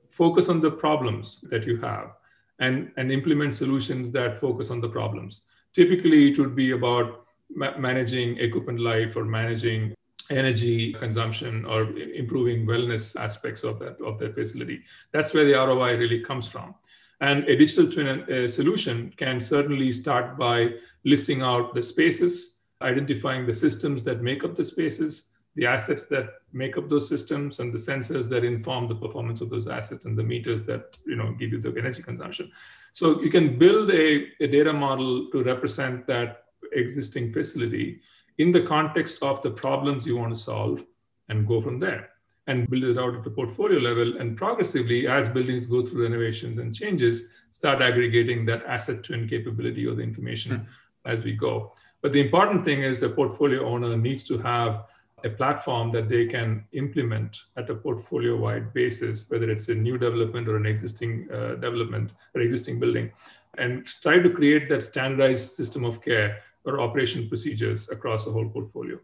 Focus 0.10 0.50
on 0.50 0.62
the 0.62 0.72
problems 0.72 1.42
that 1.50 1.66
you 1.66 1.78
have 1.78 2.12
and, 2.60 2.92
and 2.98 3.12
implement 3.12 3.54
solutions 3.54 4.12
that 4.12 4.42
focus 4.42 4.72
on 4.72 4.82
the 4.82 4.90
problems. 4.90 5.44
Typically, 5.74 6.32
it 6.32 6.40
would 6.40 6.56
be 6.56 6.72
about 6.72 7.27
ma- 7.54 7.78
managing 7.78 8.38
equipment 8.38 8.80
life 8.80 9.16
or 9.16 9.26
managing 9.26 9.94
energy 10.30 10.94
consumption 10.94 11.66
or 11.66 11.98
improving 11.98 12.66
wellness 12.66 13.16
aspects 13.20 13.64
of 13.64 13.80
that 13.80 14.00
of 14.02 14.18
that 14.20 14.36
facility. 14.36 14.82
That's 15.12 15.34
where 15.34 15.46
the 15.46 15.54
ROI 15.54 15.98
really 15.98 16.22
comes 16.22 16.48
from. 16.48 16.76
And 17.22 17.46
a 17.46 17.56
digital 17.56 17.92
twin 17.92 18.08
uh, 18.32 18.48
solution 18.48 19.12
can 19.18 19.40
certainly 19.40 19.92
start 19.92 20.38
by 20.38 20.74
listing 21.04 21.42
out 21.42 21.74
the 21.74 21.82
spaces, 21.82 22.60
identifying 22.82 23.48
the 23.48 23.54
systems 23.54 24.04
that 24.04 24.22
make 24.22 24.44
up 24.44 24.56
the 24.56 24.66
spaces, 24.66 25.32
the 25.56 25.66
assets 25.66 26.06
that 26.06 26.30
make 26.54 26.78
up 26.78 26.90
those 26.90 27.10
systems, 27.10 27.60
and 27.60 27.74
the 27.74 27.78
sensors 27.78 28.30
that 28.30 28.44
inform 28.44 28.88
the 28.88 28.96
performance 28.96 29.42
of 29.42 29.50
those 29.50 29.68
assets, 29.68 30.06
and 30.06 30.16
the 30.16 30.24
meters 30.24 30.64
that 30.64 30.98
you 31.08 31.16
know 31.16 31.32
give 31.40 31.52
you 31.52 31.60
the 31.60 31.74
energy 31.78 32.04
consumption. 32.04 32.52
So 32.92 33.22
you 33.22 33.32
can 33.32 33.58
build 33.58 33.92
a, 33.92 34.28
a 34.40 34.48
data 34.48 34.74
model 34.74 35.30
to 35.32 35.44
represent 35.44 36.06
that 36.08 36.44
existing 36.74 37.32
facility 37.34 38.00
in 38.38 38.52
the 38.52 38.62
context 38.62 39.22
of 39.22 39.42
the 39.42 39.50
problems 39.50 40.06
you 40.06 40.18
want 40.18 40.34
to 40.34 40.40
solve 40.40 40.86
and 41.30 41.48
go 41.48 41.62
from 41.62 41.80
there 41.80 42.10
and 42.48 42.70
build 42.70 42.86
it 42.86 42.98
out 42.98 43.14
at 43.14 43.24
the 43.24 43.30
portfolio 43.30 43.80
level 43.80 44.18
and 44.18 44.38
progressively 44.38 45.08
as 45.08 45.28
buildings 45.28 45.68
go 45.68 45.84
through 45.84 46.04
renovations 46.04 46.58
and 46.58 46.74
changes 46.74 47.30
start 47.52 47.82
aggregating 47.82 48.46
that 48.46 48.66
asset 48.66 49.04
twin 49.04 49.28
capability 49.28 49.86
or 49.86 49.96
the 49.96 50.02
information 50.02 50.52
mm. 50.52 50.66
as 51.06 51.24
we 51.24 51.34
go 51.34 51.74
but 52.02 52.14
the 52.14 52.22
important 52.22 52.64
thing 52.64 52.82
is 52.82 53.04
a 53.04 53.10
portfolio 53.10 53.66
owner 53.66 53.96
needs 53.98 54.24
to 54.24 54.38
have 54.38 54.86
a 55.24 55.30
platform 55.30 55.92
that 55.92 56.08
they 56.08 56.28
can 56.28 56.64
implement 56.74 57.42
at 57.58 57.70
a 57.70 57.76
portfolio 57.76 58.36
wide 58.38 58.72
basis 58.74 59.30
whether 59.30 59.50
it's 59.50 59.70
a 59.70 59.76
new 59.76 59.98
development 59.98 60.48
or 60.48 60.56
an 60.56 60.66
existing 60.66 61.28
uh, 61.32 61.56
development 61.56 62.12
or 62.36 62.42
existing 62.42 62.80
building 62.80 63.12
and 63.58 63.86
try 63.86 64.20
to 64.20 64.30
create 64.30 64.70
that 64.70 64.84
standardized 64.84 65.52
system 65.52 65.84
of 65.84 66.02
care 66.02 66.40
or 66.68 66.80
operation 66.80 67.28
procedures 67.28 67.90
across 67.90 68.26
the 68.26 68.32
whole 68.32 68.50
portfolio 68.50 69.00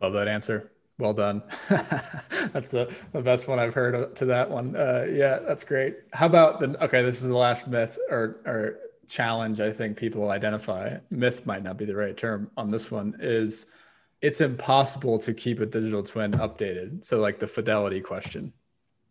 love 0.00 0.12
that 0.12 0.28
answer 0.28 0.70
well 0.98 1.12
done. 1.12 1.42
that's 1.68 2.70
the, 2.70 2.92
the 3.12 3.20
best 3.20 3.48
one 3.48 3.58
I've 3.58 3.74
heard 3.74 4.14
to 4.16 4.24
that 4.26 4.48
one. 4.48 4.76
Uh, 4.76 5.06
yeah, 5.10 5.40
that's 5.40 5.64
great. 5.64 5.96
How 6.12 6.26
about 6.26 6.60
the, 6.60 6.82
okay, 6.84 7.02
this 7.02 7.22
is 7.22 7.28
the 7.28 7.36
last 7.36 7.66
myth 7.66 7.98
or, 8.10 8.40
or 8.46 8.78
challenge 9.08 9.60
I 9.60 9.72
think 9.72 9.96
people 9.96 10.30
identify. 10.30 10.96
Myth 11.10 11.46
might 11.46 11.62
not 11.62 11.76
be 11.76 11.84
the 11.84 11.96
right 11.96 12.16
term 12.16 12.50
on 12.56 12.70
this 12.70 12.90
one 12.90 13.16
is 13.20 13.66
it's 14.22 14.40
impossible 14.40 15.18
to 15.18 15.34
keep 15.34 15.60
a 15.60 15.66
digital 15.66 16.02
twin 16.02 16.32
updated. 16.32 17.04
So 17.04 17.18
like 17.18 17.38
the 17.38 17.46
fidelity 17.46 18.00
question. 18.00 18.52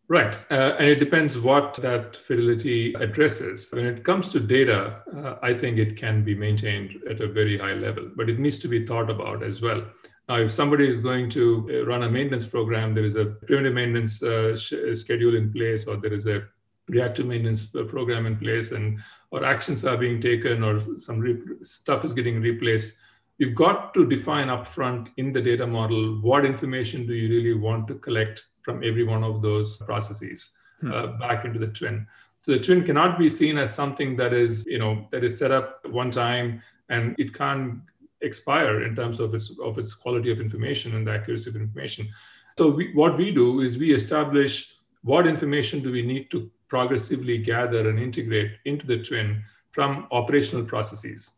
Right. 0.09 0.37
Uh, 0.51 0.75
and 0.77 0.87
it 0.87 0.99
depends 0.99 1.39
what 1.39 1.75
that 1.75 2.17
fidelity 2.17 2.93
addresses. 2.95 3.69
When 3.71 3.85
it 3.85 4.03
comes 4.03 4.29
to 4.29 4.39
data, 4.39 5.01
uh, 5.15 5.35
I 5.41 5.53
think 5.53 5.77
it 5.77 5.95
can 5.95 6.23
be 6.23 6.35
maintained 6.35 7.01
at 7.09 7.21
a 7.21 7.27
very 7.27 7.57
high 7.57 7.73
level, 7.73 8.11
but 8.15 8.29
it 8.29 8.37
needs 8.37 8.57
to 8.59 8.67
be 8.67 8.85
thought 8.85 9.09
about 9.09 9.43
as 9.43 9.61
well. 9.61 9.83
Now, 10.27 10.37
if 10.37 10.51
somebody 10.51 10.87
is 10.87 10.99
going 10.99 11.29
to 11.31 11.69
uh, 11.69 11.85
run 11.85 12.03
a 12.03 12.09
maintenance 12.09 12.45
program, 12.45 12.93
there 12.93 13.05
is 13.05 13.15
a 13.15 13.25
preventive 13.25 13.73
maintenance 13.73 14.21
uh, 14.21 14.57
sh- 14.57 14.73
schedule 14.93 15.35
in 15.35 15.51
place, 15.51 15.85
or 15.85 15.97
there 15.97 16.13
is 16.13 16.27
a 16.27 16.43
reactive 16.89 17.25
maintenance 17.25 17.73
uh, 17.75 17.83
program 17.83 18.25
in 18.25 18.37
place, 18.37 18.71
and 18.71 18.99
or 19.31 19.45
actions 19.45 19.85
are 19.85 19.97
being 19.97 20.21
taken, 20.21 20.63
or 20.63 20.81
some 20.99 21.19
re- 21.19 21.41
stuff 21.61 22.05
is 22.05 22.13
getting 22.13 22.41
replaced. 22.41 22.95
You've 23.37 23.55
got 23.55 23.93
to 23.95 24.05
define 24.05 24.47
upfront 24.47 25.09
in 25.17 25.33
the 25.33 25.41
data 25.41 25.65
model 25.65 26.21
what 26.21 26.45
information 26.45 27.07
do 27.07 27.13
you 27.13 27.29
really 27.29 27.53
want 27.53 27.87
to 27.87 27.95
collect 27.95 28.45
from 28.63 28.83
every 28.83 29.03
one 29.03 29.23
of 29.23 29.41
those 29.41 29.77
processes 29.77 30.51
hmm. 30.79 30.91
uh, 30.91 31.07
back 31.19 31.45
into 31.45 31.59
the 31.59 31.67
twin. 31.67 32.07
So 32.39 32.51
the 32.51 32.59
twin 32.59 32.83
cannot 32.83 33.17
be 33.17 33.29
seen 33.29 33.57
as 33.57 33.73
something 33.73 34.17
that 34.17 34.33
is, 34.33 34.65
you 34.65 34.79
know, 34.79 35.07
that 35.11 35.23
is 35.23 35.37
set 35.37 35.51
up 35.51 35.87
one 35.89 36.11
time 36.11 36.61
and 36.89 37.15
it 37.17 37.33
can't 37.33 37.79
expire 38.21 38.83
in 38.83 38.95
terms 38.95 39.19
of 39.19 39.33
its 39.35 39.51
of 39.61 39.77
its 39.77 39.93
quality 39.93 40.31
of 40.31 40.39
information 40.39 40.95
and 40.95 41.07
the 41.07 41.11
accuracy 41.11 41.49
of 41.49 41.55
information. 41.55 42.09
So 42.57 42.69
we, 42.69 42.93
what 42.93 43.17
we 43.17 43.31
do 43.31 43.61
is 43.61 43.77
we 43.77 43.93
establish 43.93 44.75
what 45.03 45.27
information 45.27 45.81
do 45.81 45.91
we 45.91 46.03
need 46.03 46.31
to 46.31 46.49
progressively 46.67 47.37
gather 47.37 47.89
and 47.89 47.99
integrate 47.99 48.51
into 48.65 48.85
the 48.87 49.03
twin 49.03 49.43
from 49.71 50.07
operational 50.11 50.65
processes. 50.65 51.31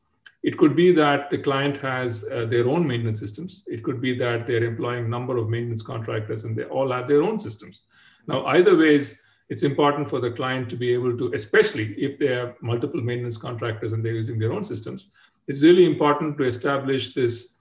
It 0.46 0.60
could 0.60 0.76
be 0.76 0.92
that 0.92 1.32
the 1.32 1.40
client 1.40 1.78
has 1.78 2.24
uh, 2.32 2.46
their 2.46 2.68
own 2.70 2.86
maintenance 2.86 3.20
systems. 3.20 3.64
It 3.66 3.82
could 3.82 4.00
be 4.00 4.16
that 4.20 4.46
they're 4.46 4.64
employing 4.64 5.06
a 5.06 5.08
number 5.08 5.38
of 5.38 5.50
maintenance 5.50 5.82
contractors 5.82 6.44
and 6.44 6.56
they 6.56 6.66
all 6.66 6.92
have 6.92 7.08
their 7.08 7.24
own 7.24 7.40
systems. 7.40 7.82
Now, 8.28 8.46
either 8.46 8.78
ways, 8.78 9.24
it's 9.50 9.64
important 9.64 10.08
for 10.08 10.20
the 10.20 10.30
client 10.30 10.70
to 10.70 10.76
be 10.76 10.94
able 10.94 11.18
to, 11.18 11.34
especially 11.34 11.94
if 11.94 12.20
they 12.20 12.28
have 12.28 12.62
multiple 12.62 13.02
maintenance 13.02 13.40
contractors 13.40 13.94
and 13.94 14.06
they're 14.06 14.22
using 14.24 14.38
their 14.38 14.54
own 14.54 14.64
systems, 14.64 15.10
it's 15.48 15.64
really 15.64 15.86
important 15.86 16.38
to 16.38 16.44
establish 16.44 17.16
this 17.16 17.56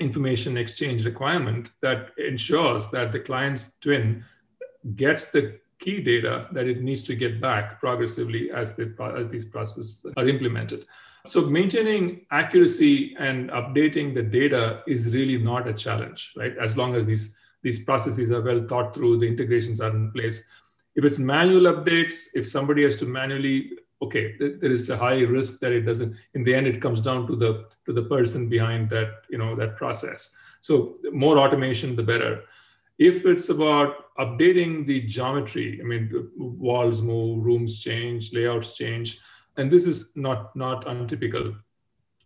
information 0.00 0.56
exchange 0.56 1.04
requirement 1.04 1.70
that 1.80 2.10
ensures 2.18 2.88
that 2.88 3.12
the 3.12 3.20
client's 3.20 3.76
twin 3.78 4.24
gets 4.96 5.30
the 5.30 5.60
key 5.78 6.02
data 6.02 6.48
that 6.50 6.66
it 6.66 6.82
needs 6.82 7.04
to 7.04 7.14
get 7.14 7.40
back 7.40 7.78
progressively 7.78 8.50
as, 8.50 8.74
the, 8.74 8.92
as 9.16 9.28
these 9.28 9.44
processes 9.44 10.04
are 10.16 10.26
implemented. 10.26 10.86
So 11.26 11.46
maintaining 11.46 12.26
accuracy 12.30 13.14
and 13.18 13.50
updating 13.50 14.14
the 14.14 14.22
data 14.22 14.82
is 14.86 15.12
really 15.12 15.38
not 15.38 15.68
a 15.68 15.74
challenge, 15.74 16.32
right? 16.36 16.56
As 16.58 16.76
long 16.76 16.94
as 16.94 17.06
these, 17.06 17.36
these 17.62 17.84
processes 17.84 18.32
are 18.32 18.40
well 18.40 18.66
thought 18.66 18.94
through, 18.94 19.18
the 19.18 19.26
integrations 19.26 19.80
are 19.80 19.90
in 19.90 20.10
place. 20.12 20.42
If 20.94 21.04
it's 21.04 21.18
manual 21.18 21.72
updates, 21.72 22.28
if 22.34 22.48
somebody 22.48 22.84
has 22.84 22.96
to 22.96 23.06
manually 23.06 23.70
okay 24.02 24.34
there 24.38 24.70
is 24.70 24.88
a 24.88 24.96
high 24.96 25.20
risk 25.20 25.60
that 25.60 25.72
it 25.72 25.82
doesn't 25.82 26.16
in 26.34 26.42
the 26.42 26.54
end 26.54 26.66
it 26.66 26.80
comes 26.80 27.00
down 27.00 27.26
to 27.26 27.36
the 27.36 27.66
to 27.84 27.92
the 27.92 28.02
person 28.02 28.48
behind 28.48 28.88
that 28.88 29.22
you 29.28 29.38
know 29.38 29.54
that 29.54 29.76
process 29.76 30.34
so 30.60 30.96
more 31.12 31.38
automation 31.38 31.94
the 31.94 32.02
better 32.02 32.42
if 32.98 33.26
it's 33.26 33.48
about 33.50 34.14
updating 34.18 34.86
the 34.86 35.00
geometry 35.02 35.78
i 35.82 35.84
mean 35.84 36.30
walls 36.36 37.02
move 37.02 37.44
rooms 37.44 37.80
change 37.82 38.32
layouts 38.32 38.76
change 38.76 39.20
and 39.60 39.70
this 39.70 39.86
is 39.86 40.12
not 40.16 40.54
not 40.56 40.86
untypical. 40.86 41.54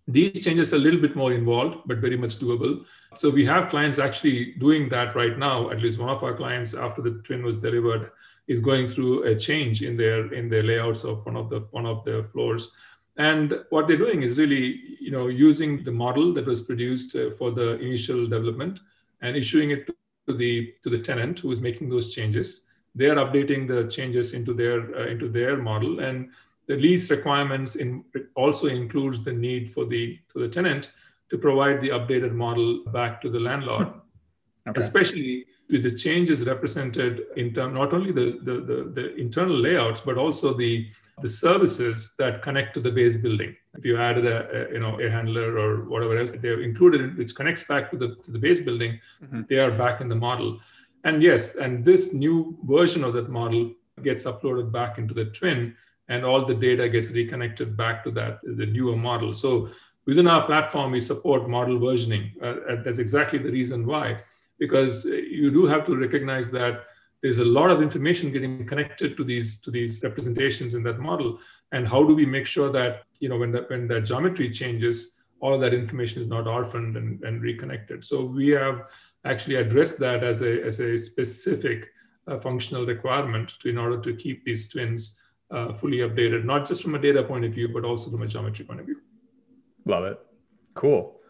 These 0.06 0.44
changes 0.44 0.72
are 0.72 0.76
a 0.76 0.84
little 0.86 1.00
bit 1.00 1.16
more 1.16 1.32
involved 1.32 1.78
but 1.86 1.98
very 1.98 2.16
much 2.16 2.38
doable. 2.38 2.84
So 3.16 3.30
we 3.30 3.44
have 3.46 3.70
clients 3.70 3.98
actually 3.98 4.52
doing 4.66 4.88
that 4.90 5.16
right 5.16 5.38
now. 5.38 5.70
At 5.70 5.80
least 5.80 5.98
one 5.98 6.10
of 6.10 6.22
our 6.22 6.34
clients 6.34 6.74
after 6.74 7.00
the 7.00 7.22
twin 7.24 7.42
was 7.42 7.56
delivered 7.56 8.10
is 8.46 8.60
going 8.60 8.88
through 8.88 9.24
a 9.24 9.34
change 9.34 9.82
in 9.82 9.96
their 9.96 10.32
in 10.32 10.48
their 10.48 10.62
layouts 10.62 11.04
of 11.04 11.24
one 11.26 11.36
of 11.36 11.48
the 11.50 11.60
one 11.70 11.86
of 11.86 12.04
the 12.04 12.26
floors. 12.32 12.70
And 13.16 13.60
what 13.70 13.86
they're 13.86 14.04
doing 14.04 14.22
is 14.22 14.38
really 14.38 14.66
you 15.00 15.10
know 15.10 15.28
using 15.28 15.82
the 15.84 15.92
model 15.92 16.32
that 16.34 16.46
was 16.46 16.62
produced 16.62 17.16
uh, 17.16 17.30
for 17.38 17.50
the 17.50 17.78
initial 17.78 18.26
development 18.26 18.80
and 19.22 19.36
issuing 19.36 19.70
it 19.70 19.86
to 19.86 20.34
the 20.34 20.74
to 20.82 20.90
the 20.90 20.98
tenant 20.98 21.40
who 21.40 21.50
is 21.50 21.60
making 21.60 21.88
those 21.88 22.14
changes. 22.14 22.62
They 22.94 23.08
are 23.08 23.16
updating 23.16 23.66
the 23.66 23.88
changes 23.88 24.34
into 24.34 24.52
their 24.52 24.78
uh, 24.96 25.06
into 25.06 25.28
their 25.28 25.56
model. 25.56 26.00
And 26.00 26.30
the 26.66 26.76
lease 26.76 27.10
requirements 27.10 27.76
in 27.76 28.04
also 28.34 28.66
includes 28.66 29.22
the 29.22 29.32
need 29.32 29.72
for 29.72 29.84
the 29.84 30.18
for 30.28 30.38
the 30.38 30.48
tenant 30.48 30.92
to 31.30 31.38
provide 31.38 31.80
the 31.80 31.88
updated 31.88 32.32
model 32.32 32.84
back 32.86 33.20
to 33.22 33.30
the 33.30 33.40
landlord, 33.40 33.88
okay. 34.68 34.80
especially 34.80 35.46
with 35.70 35.82
the 35.82 35.94
changes 35.94 36.44
represented 36.44 37.22
in 37.36 37.52
term 37.54 37.72
not 37.72 37.94
only 37.94 38.12
the, 38.12 38.38
the, 38.42 38.60
the, 38.60 38.90
the, 38.92 39.14
internal 39.16 39.56
layouts 39.56 40.02
but 40.02 40.18
also 40.18 40.52
the 40.52 40.86
the 41.22 41.28
services 41.28 42.14
that 42.18 42.42
connect 42.42 42.74
to 42.74 42.80
the 42.80 42.90
base 42.90 43.16
building. 43.16 43.54
If 43.78 43.84
you 43.84 43.96
added 43.96 44.26
a, 44.26 44.68
a 44.68 44.72
you 44.74 44.80
know 44.80 45.00
a 45.00 45.08
handler 45.08 45.58
or 45.58 45.84
whatever 45.84 46.18
else 46.18 46.32
they're 46.32 46.62
included, 46.62 47.16
which 47.16 47.34
connects 47.34 47.62
back 47.62 47.90
to 47.92 47.96
the 47.96 48.16
to 48.24 48.30
the 48.30 48.38
base 48.38 48.60
building, 48.60 49.00
mm-hmm. 49.22 49.42
they 49.48 49.58
are 49.58 49.70
back 49.70 50.00
in 50.00 50.08
the 50.08 50.16
model. 50.16 50.60
And 51.04 51.22
yes, 51.22 51.54
and 51.54 51.84
this 51.84 52.12
new 52.14 52.58
version 52.64 53.04
of 53.04 53.12
that 53.14 53.28
model 53.28 53.72
gets 54.02 54.24
uploaded 54.24 54.72
back 54.72 54.98
into 54.98 55.14
the 55.14 55.26
twin, 55.26 55.76
and 56.08 56.24
all 56.24 56.44
the 56.44 56.54
data 56.54 56.88
gets 56.88 57.10
reconnected 57.10 57.76
back 57.76 58.04
to 58.04 58.10
that 58.10 58.40
the 58.42 58.66
newer 58.66 58.96
model. 58.96 59.32
So 59.32 59.70
within 60.06 60.28
our 60.28 60.44
platform, 60.44 60.92
we 60.92 61.00
support 61.00 61.48
model 61.48 61.78
versioning. 61.78 62.30
Uh, 62.42 62.82
that's 62.82 62.98
exactly 62.98 63.38
the 63.38 63.50
reason 63.50 63.86
why, 63.86 64.20
because 64.58 65.04
you 65.04 65.50
do 65.50 65.66
have 65.66 65.86
to 65.86 65.96
recognize 65.96 66.50
that 66.50 66.84
there's 67.24 67.38
a 67.38 67.44
lot 67.44 67.70
of 67.70 67.80
information 67.80 68.30
getting 68.30 68.66
connected 68.66 69.16
to 69.16 69.24
these 69.24 69.58
to 69.60 69.70
these 69.70 70.02
representations 70.02 70.74
in 70.74 70.82
that 70.82 70.98
model 70.98 71.38
and 71.72 71.88
how 71.88 72.04
do 72.04 72.14
we 72.14 72.26
make 72.26 72.44
sure 72.44 72.70
that 72.70 73.04
you 73.18 73.30
know 73.30 73.38
when 73.38 73.50
that 73.50 73.70
when 73.70 73.88
that 73.88 74.02
geometry 74.02 74.50
changes 74.50 75.16
all 75.40 75.54
of 75.54 75.60
that 75.62 75.72
information 75.72 76.20
is 76.20 76.28
not 76.28 76.46
orphaned 76.46 76.98
and, 76.98 77.24
and 77.24 77.40
reconnected 77.40 78.04
so 78.04 78.22
we 78.22 78.48
have 78.48 78.82
actually 79.24 79.54
addressed 79.54 79.98
that 79.98 80.22
as 80.22 80.42
a 80.42 80.62
as 80.66 80.80
a 80.80 80.98
specific 80.98 81.88
uh, 82.28 82.38
functional 82.38 82.84
requirement 82.84 83.54
to 83.58 83.70
in 83.70 83.78
order 83.78 83.98
to 83.98 84.14
keep 84.14 84.44
these 84.44 84.68
twins 84.68 85.18
uh, 85.50 85.72
fully 85.74 85.98
updated 85.98 86.44
not 86.44 86.66
just 86.66 86.82
from 86.82 86.94
a 86.94 86.98
data 86.98 87.22
point 87.22 87.44
of 87.44 87.52
view 87.52 87.68
but 87.68 87.84
also 87.84 88.10
from 88.10 88.22
a 88.22 88.26
geometry 88.26 88.64
point 88.64 88.80
of 88.80 88.86
view 88.86 89.00
love 89.84 90.04
it 90.04 90.18
cool 90.74 91.20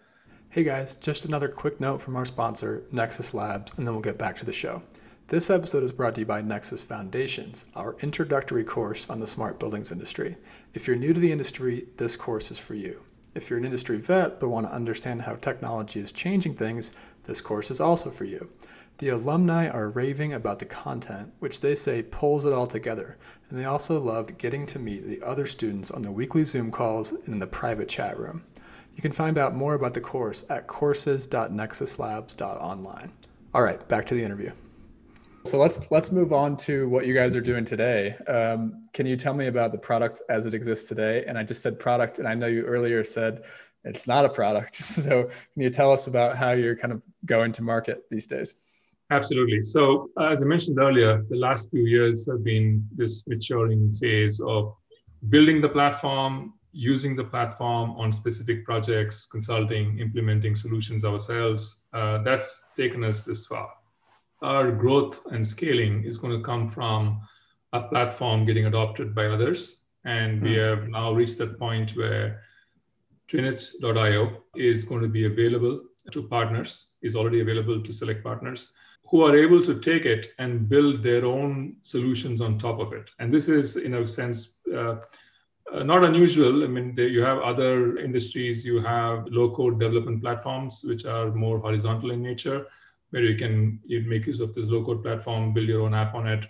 hey 0.50 0.64
guys 0.64 0.94
just 0.94 1.24
another 1.24 1.48
quick 1.48 1.80
note 1.80 2.00
from 2.00 2.16
our 2.16 2.24
sponsor 2.24 2.84
nexus 2.92 3.34
labs 3.34 3.72
and 3.76 3.86
then 3.86 3.94
we'll 3.94 4.02
get 4.02 4.18
back 4.18 4.36
to 4.36 4.44
the 4.44 4.52
show 4.52 4.82
this 5.28 5.48
episode 5.48 5.82
is 5.82 5.90
brought 5.90 6.16
to 6.16 6.20
you 6.20 6.26
by 6.26 6.42
Nexus 6.42 6.82
Foundations, 6.84 7.64
our 7.74 7.96
introductory 8.00 8.62
course 8.62 9.08
on 9.08 9.20
the 9.20 9.26
smart 9.26 9.58
buildings 9.58 9.90
industry. 9.90 10.36
If 10.74 10.86
you're 10.86 10.96
new 10.96 11.14
to 11.14 11.18
the 11.18 11.32
industry, 11.32 11.86
this 11.96 12.14
course 12.14 12.50
is 12.50 12.58
for 12.58 12.74
you. 12.74 13.00
If 13.34 13.48
you're 13.48 13.58
an 13.58 13.64
industry 13.64 13.96
vet 13.96 14.38
but 14.38 14.50
want 14.50 14.66
to 14.66 14.74
understand 14.74 15.22
how 15.22 15.36
technology 15.36 15.98
is 15.98 16.12
changing 16.12 16.56
things, 16.56 16.92
this 17.24 17.40
course 17.40 17.70
is 17.70 17.80
also 17.80 18.10
for 18.10 18.24
you. 18.24 18.50
The 18.98 19.08
alumni 19.08 19.66
are 19.66 19.90
raving 19.90 20.32
about 20.32 20.60
the 20.60 20.66
content, 20.66 21.32
which 21.40 21.60
they 21.60 21.74
say 21.74 22.00
pulls 22.00 22.46
it 22.46 22.52
all 22.52 22.68
together, 22.68 23.18
and 23.50 23.58
they 23.58 23.64
also 23.64 23.98
loved 23.98 24.38
getting 24.38 24.66
to 24.66 24.78
meet 24.78 25.04
the 25.04 25.20
other 25.20 25.46
students 25.46 25.90
on 25.90 26.02
the 26.02 26.12
weekly 26.12 26.44
Zoom 26.44 26.70
calls 26.70 27.10
and 27.10 27.28
in 27.28 27.40
the 27.40 27.46
private 27.48 27.88
chat 27.88 28.16
room. 28.16 28.44
You 28.94 29.02
can 29.02 29.10
find 29.10 29.36
out 29.36 29.56
more 29.56 29.74
about 29.74 29.94
the 29.94 30.00
course 30.00 30.44
at 30.48 30.68
courses.nexuslabs.online. 30.68 33.12
All 33.52 33.62
right, 33.62 33.88
back 33.88 34.06
to 34.06 34.14
the 34.14 34.22
interview. 34.22 34.52
So 35.44 35.58
let's 35.58 35.80
let's 35.90 36.12
move 36.12 36.32
on 36.32 36.56
to 36.58 36.88
what 36.88 37.04
you 37.04 37.14
guys 37.14 37.34
are 37.34 37.40
doing 37.40 37.64
today. 37.64 38.14
Um, 38.28 38.86
can 38.92 39.06
you 39.06 39.16
tell 39.16 39.34
me 39.34 39.48
about 39.48 39.72
the 39.72 39.78
product 39.78 40.22
as 40.28 40.46
it 40.46 40.54
exists 40.54 40.88
today? 40.88 41.24
And 41.26 41.36
I 41.36 41.42
just 41.42 41.62
said 41.62 41.80
product, 41.80 42.20
and 42.20 42.28
I 42.28 42.34
know 42.34 42.46
you 42.46 42.62
earlier 42.62 43.02
said 43.02 43.42
it's 43.84 44.06
not 44.06 44.24
a 44.24 44.28
product. 44.28 44.76
So 44.82 45.24
can 45.24 45.62
you 45.62 45.70
tell 45.70 45.92
us 45.92 46.06
about 46.06 46.36
how 46.36 46.52
you're 46.52 46.76
kind 46.76 46.92
of 46.92 47.02
going 47.26 47.50
to 47.52 47.62
market 47.62 48.04
these 48.10 48.28
days? 48.28 48.54
Absolutely. 49.14 49.62
So 49.62 50.10
uh, 50.18 50.28
as 50.32 50.42
I 50.42 50.46
mentioned 50.46 50.78
earlier, 50.78 51.24
the 51.30 51.36
last 51.36 51.70
few 51.70 51.84
years 51.84 52.26
have 52.30 52.42
been 52.42 52.86
this 52.94 53.24
maturing 53.26 53.92
phase 53.92 54.40
of 54.40 54.74
building 55.28 55.60
the 55.60 55.68
platform, 55.68 56.54
using 56.72 57.14
the 57.14 57.24
platform 57.24 57.92
on 57.92 58.12
specific 58.12 58.64
projects, 58.64 59.26
consulting, 59.26 59.98
implementing 59.98 60.54
solutions 60.54 61.04
ourselves. 61.04 61.82
Uh, 61.92 62.18
that's 62.18 62.68
taken 62.76 63.04
us 63.04 63.24
this 63.24 63.46
far 63.46 63.68
our 64.44 64.70
growth 64.70 65.20
and 65.32 65.46
scaling 65.46 66.04
is 66.04 66.18
going 66.18 66.36
to 66.36 66.44
come 66.44 66.68
from 66.68 67.20
a 67.72 67.82
platform 67.82 68.44
getting 68.44 68.66
adopted 68.66 69.14
by 69.14 69.26
others. 69.26 69.80
And 70.04 70.42
we 70.42 70.54
hmm. 70.54 70.60
have 70.60 70.88
now 70.88 71.12
reached 71.12 71.38
that 71.38 71.58
point 71.58 71.96
where 71.96 72.42
Twinit.io 73.28 74.42
is 74.54 74.84
going 74.84 75.00
to 75.00 75.08
be 75.08 75.24
available 75.24 75.80
to 76.12 76.22
partners, 76.28 76.90
is 77.02 77.16
already 77.16 77.40
available 77.40 77.82
to 77.82 77.92
select 77.92 78.22
partners 78.22 78.70
who 79.06 79.22
are 79.22 79.36
able 79.36 79.62
to 79.62 79.80
take 79.80 80.04
it 80.06 80.32
and 80.38 80.68
build 80.68 81.02
their 81.02 81.24
own 81.24 81.76
solutions 81.82 82.40
on 82.40 82.58
top 82.58 82.78
of 82.80 82.92
it. 82.92 83.10
And 83.18 83.32
this 83.32 83.48
is, 83.48 83.76
in 83.76 83.94
a 83.94 84.06
sense, 84.06 84.58
uh, 84.72 84.96
uh, 85.72 85.82
not 85.82 86.04
unusual. 86.04 86.64
I 86.64 86.66
mean, 86.66 86.94
you 86.96 87.22
have 87.22 87.38
other 87.38 87.98
industries, 87.98 88.64
you 88.64 88.80
have 88.80 89.26
low 89.28 89.50
code 89.54 89.78
development 89.80 90.22
platforms, 90.22 90.82
which 90.84 91.04
are 91.04 91.30
more 91.32 91.58
horizontal 91.58 92.10
in 92.10 92.22
nature 92.22 92.66
where 93.14 93.22
you 93.22 93.36
can 93.36 93.78
you 93.84 94.00
make 94.00 94.26
use 94.26 94.40
of 94.40 94.52
this 94.54 94.66
low 94.66 94.84
code 94.84 95.00
platform, 95.00 95.52
build 95.52 95.68
your 95.68 95.82
own 95.82 95.94
app 95.94 96.16
on 96.16 96.26
it. 96.26 96.46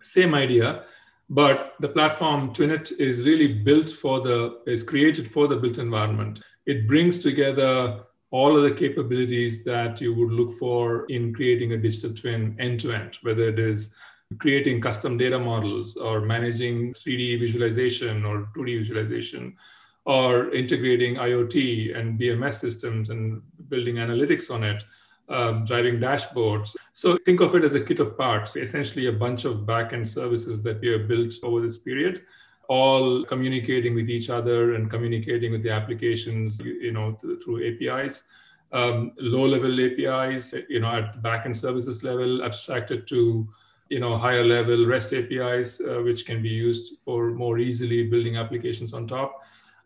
Same 0.00 0.32
idea, 0.32 0.84
but 1.28 1.74
the 1.80 1.88
platform 1.88 2.54
Twinit 2.54 2.92
is 3.00 3.26
really 3.26 3.52
built 3.52 3.90
for 3.90 4.20
the 4.20 4.60
is 4.66 4.84
created 4.84 5.32
for 5.32 5.48
the 5.48 5.56
built 5.56 5.78
environment. 5.78 6.40
It 6.66 6.86
brings 6.86 7.18
together 7.18 8.04
all 8.32 8.56
of 8.56 8.62
the 8.62 8.74
capabilities 8.74 9.62
that 9.62 10.00
you 10.00 10.14
would 10.14 10.32
look 10.32 10.58
for 10.58 11.04
in 11.06 11.34
creating 11.34 11.72
a 11.72 11.76
digital 11.76 12.12
twin 12.14 12.56
end 12.58 12.80
to 12.80 12.92
end, 12.92 13.18
whether 13.22 13.48
it 13.48 13.58
is 13.58 13.94
creating 14.38 14.80
custom 14.80 15.18
data 15.18 15.38
models 15.38 15.96
or 15.96 16.22
managing 16.22 16.94
3D 16.94 17.38
visualization 17.38 18.24
or 18.24 18.48
2D 18.56 18.78
visualization 18.78 19.54
or 20.06 20.50
integrating 20.52 21.16
IoT 21.16 21.96
and 21.96 22.18
BMS 22.18 22.54
systems 22.54 23.10
and 23.10 23.42
building 23.68 23.96
analytics 23.96 24.50
on 24.50 24.64
it 24.64 24.82
um, 25.28 25.64
driving 25.64 26.00
dashboards. 26.00 26.74
So 26.94 27.18
think 27.24 27.40
of 27.40 27.54
it 27.54 27.64
as 27.64 27.74
a 27.74 27.80
kit 27.80 28.00
of 28.00 28.16
parts, 28.16 28.56
essentially 28.56 29.06
a 29.06 29.12
bunch 29.12 29.44
of 29.44 29.58
backend 29.58 30.06
services 30.06 30.62
that 30.62 30.80
we 30.80 30.88
have 30.88 31.06
built 31.06 31.34
over 31.42 31.60
this 31.60 31.78
period, 31.78 32.22
all 32.72 33.24
communicating 33.32 33.94
with 33.94 34.08
each 34.16 34.28
other 34.30 34.74
and 34.74 34.90
communicating 34.90 35.50
with 35.52 35.62
the 35.62 35.70
applications, 35.80 36.60
you 36.60 36.92
know, 36.96 37.18
through 37.42 37.58
APIs. 37.68 38.24
Um, 38.72 39.12
low 39.18 39.46
level 39.46 39.74
APIs, 39.86 40.54
you 40.68 40.80
know, 40.80 40.92
at 41.00 41.12
the 41.12 41.18
backend 41.18 41.56
services 41.56 42.02
level, 42.02 42.42
abstracted 42.42 43.06
to, 43.08 43.46
you 43.90 44.00
know, 44.00 44.16
higher 44.16 44.44
level 44.44 44.86
REST 44.86 45.12
APIs, 45.12 45.80
uh, 45.80 46.00
which 46.06 46.24
can 46.24 46.40
be 46.40 46.48
used 46.48 46.94
for 47.04 47.30
more 47.30 47.58
easily 47.58 48.08
building 48.08 48.36
applications 48.36 48.94
on 48.94 49.06
top 49.06 49.42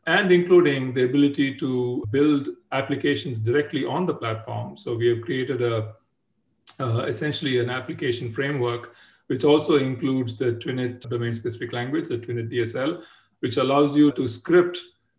and 0.07 0.31
including 0.31 0.94
the 0.94 1.05
ability 1.05 1.55
to 1.57 2.05
build 2.11 2.49
applications 2.70 3.40
directly 3.40 3.85
on 3.85 4.07
the 4.07 4.14
platform. 4.14 4.77
So 4.77 4.94
we 4.94 5.09
have 5.09 5.20
created 5.22 5.62
a 5.62 5.94
uh, 6.81 7.05
essentially 7.07 7.59
an 7.59 7.70
application 7.70 8.31
framework, 8.31 8.94
which 9.28 9.44
also 9.44 9.76
includes 9.76 10.36
the 10.36 10.52
Twinit 10.52 11.00
domain-specific 11.08 11.72
language, 11.72 12.08
the 12.08 12.18
Twinit 12.18 12.52
DSL, 12.52 13.02
which 13.40 13.56
allows 13.56 13.96
you 13.96 14.12
to 14.12 14.28
script 14.28 14.78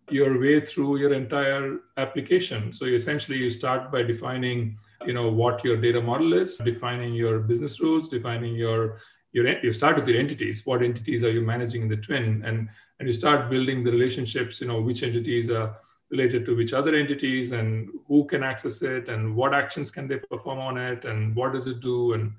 your 0.09 0.39
way 0.39 0.61
through 0.61 0.97
your 0.97 1.13
entire 1.13 1.79
application. 1.97 2.71
So 2.71 2.85
essentially, 2.85 3.37
you 3.37 3.49
start 3.49 3.91
by 3.91 4.03
defining, 4.03 4.77
you 5.05 5.13
know, 5.13 5.29
what 5.29 5.63
your 5.65 5.77
data 5.77 6.01
model 6.01 6.33
is, 6.33 6.57
defining 6.57 7.13
your 7.13 7.39
business 7.39 7.81
rules, 7.81 8.07
defining 8.07 8.55
your 8.55 8.97
your, 9.33 9.63
you 9.63 9.73
start 9.73 9.97
with 9.97 10.07
your 10.07 10.19
entities. 10.19 10.65
What 10.65 10.81
entities 10.81 11.23
are 11.23 11.31
you 11.31 11.41
managing 11.41 11.83
in 11.83 11.89
the 11.89 11.97
twin? 11.97 12.43
And, 12.45 12.69
and 12.99 13.07
you 13.07 13.13
start 13.13 13.49
building 13.49 13.83
the 13.83 13.91
relationships, 13.91 14.61
you 14.61 14.67
know, 14.67 14.81
which 14.81 15.03
entities 15.03 15.49
are 15.49 15.75
related 16.09 16.45
to 16.45 16.55
which 16.55 16.73
other 16.73 16.95
entities 16.95 17.51
and 17.51 17.89
who 18.07 18.25
can 18.25 18.41
access 18.41 18.81
it 18.81 19.09
and 19.09 19.35
what 19.35 19.53
actions 19.53 19.91
can 19.91 20.07
they 20.07 20.17
perform 20.17 20.59
on 20.59 20.77
it 20.77 21.05
and 21.05 21.35
what 21.35 21.53
does 21.53 21.67
it 21.67 21.81
do? 21.81 22.13
And 22.13 22.33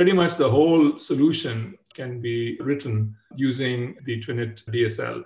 pretty 0.00 0.14
much 0.14 0.36
the 0.36 0.48
whole 0.48 0.98
solution 0.98 1.76
can 1.92 2.22
be 2.22 2.56
written 2.62 3.14
using 3.36 3.94
the 4.04 4.18
Twinit 4.18 4.64
DSL. 4.72 5.22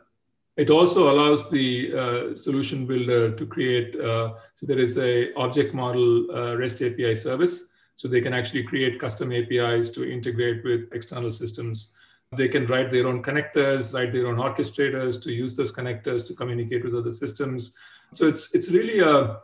It 0.56 0.68
also 0.68 1.12
allows 1.12 1.48
the 1.48 1.94
uh, 1.96 2.34
solution 2.34 2.84
builder 2.84 3.30
to 3.36 3.46
create, 3.46 3.94
uh, 3.94 4.34
so 4.56 4.66
there 4.66 4.80
is 4.80 4.98
a 4.98 5.32
object 5.34 5.74
model 5.74 6.28
uh, 6.28 6.56
REST 6.56 6.82
API 6.82 7.14
service 7.14 7.68
so 7.94 8.08
they 8.08 8.20
can 8.20 8.34
actually 8.34 8.64
create 8.64 8.98
custom 8.98 9.30
APIs 9.30 9.90
to 9.90 10.10
integrate 10.10 10.64
with 10.64 10.92
external 10.92 11.30
systems. 11.30 11.94
They 12.36 12.48
can 12.48 12.66
write 12.66 12.90
their 12.90 13.06
own 13.06 13.22
connectors, 13.22 13.94
write 13.94 14.12
their 14.12 14.26
own 14.26 14.38
orchestrators 14.38 15.22
to 15.22 15.30
use 15.30 15.54
those 15.54 15.70
connectors 15.70 16.26
to 16.26 16.34
communicate 16.34 16.84
with 16.84 16.96
other 16.96 17.12
systems. 17.12 17.76
So 18.12 18.26
it's 18.26 18.52
it's 18.56 18.72
really 18.72 18.98
a, 18.98 19.38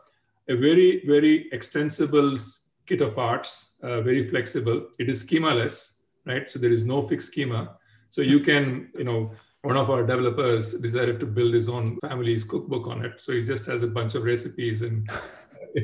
a 0.48 0.56
very, 0.56 1.06
very 1.06 1.48
extensible 1.52 2.36
kit 2.90 3.00
of 3.00 3.14
parts, 3.14 3.76
uh, 3.85 4.00
very 4.00 4.29
flexible. 4.29 4.88
It 4.98 5.09
is 5.09 5.24
schemaless, 5.24 5.74
right? 6.26 6.50
So 6.50 6.59
there 6.59 6.72
is 6.72 6.85
no 6.85 7.07
fixed 7.07 7.29
schema. 7.29 7.76
So 8.11 8.20
you 8.20 8.40
can, 8.40 8.90
you 8.98 9.05
know, 9.05 9.31
one 9.62 9.76
of 9.76 9.90
our 9.90 10.05
developers 10.05 10.72
decided 10.72 11.20
to 11.20 11.26
build 11.26 11.55
his 11.55 11.68
own 11.68 11.98
family's 12.00 12.42
cookbook 12.42 12.88
on 12.88 13.05
it. 13.05 13.20
So 13.20 13.33
he 13.33 13.42
just 13.42 13.66
has 13.66 13.85
a 13.85 13.87
bunch 13.87 14.16
of 14.16 14.24
recipes 14.24 14.83
and 14.83 15.09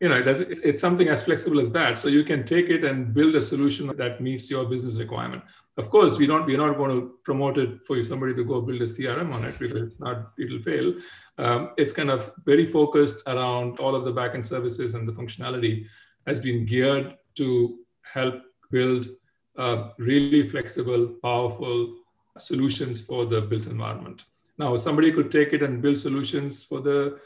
you 0.00 0.08
know, 0.08 0.18
it 0.18 0.22
does, 0.22 0.40
it's, 0.40 0.60
it's 0.60 0.80
something 0.80 1.08
as 1.08 1.24
flexible 1.24 1.58
as 1.58 1.70
that. 1.72 1.98
So 1.98 2.06
you 2.08 2.22
can 2.22 2.44
take 2.44 2.68
it 2.68 2.84
and 2.84 3.12
build 3.12 3.34
a 3.34 3.42
solution 3.42 3.88
that 3.96 4.20
meets 4.20 4.48
your 4.48 4.64
business 4.66 4.96
requirement. 4.98 5.42
Of 5.76 5.90
course, 5.90 6.16
we 6.18 6.26
don't, 6.28 6.46
we're 6.46 6.64
not 6.64 6.76
going 6.76 7.00
to 7.00 7.14
promote 7.24 7.58
it 7.58 7.84
for 7.86 8.00
somebody 8.04 8.34
to 8.34 8.44
go 8.44 8.60
build 8.60 8.82
a 8.82 8.86
CRM 8.86 9.32
on 9.32 9.44
it 9.44 9.58
because 9.58 9.82
it's 9.82 9.98
not, 9.98 10.32
it'll 10.38 10.62
fail. 10.62 10.94
Um, 11.38 11.70
it's 11.76 11.92
kind 11.92 12.10
of 12.10 12.30
very 12.44 12.66
focused 12.66 13.26
around 13.26 13.80
all 13.80 13.96
of 13.96 14.04
the 14.04 14.12
backend 14.12 14.44
services 14.44 14.94
and 14.94 15.08
the 15.08 15.12
functionality 15.12 15.86
has 16.26 16.40
been 16.40 16.66
geared 16.66 17.16
to 17.36 17.78
help 18.02 18.42
build 18.70 19.06
uh, 19.58 19.90
really 19.98 20.48
flexible, 20.48 21.14
powerful 21.22 21.94
solutions 22.38 23.00
for 23.00 23.26
the 23.26 23.40
built 23.40 23.66
environment. 23.66 24.24
Now, 24.58 24.76
somebody 24.76 25.12
could 25.12 25.30
take 25.30 25.52
it 25.52 25.62
and 25.62 25.82
build 25.82 25.98
solutions 25.98 26.64
for 26.64 26.80
the 26.80 27.18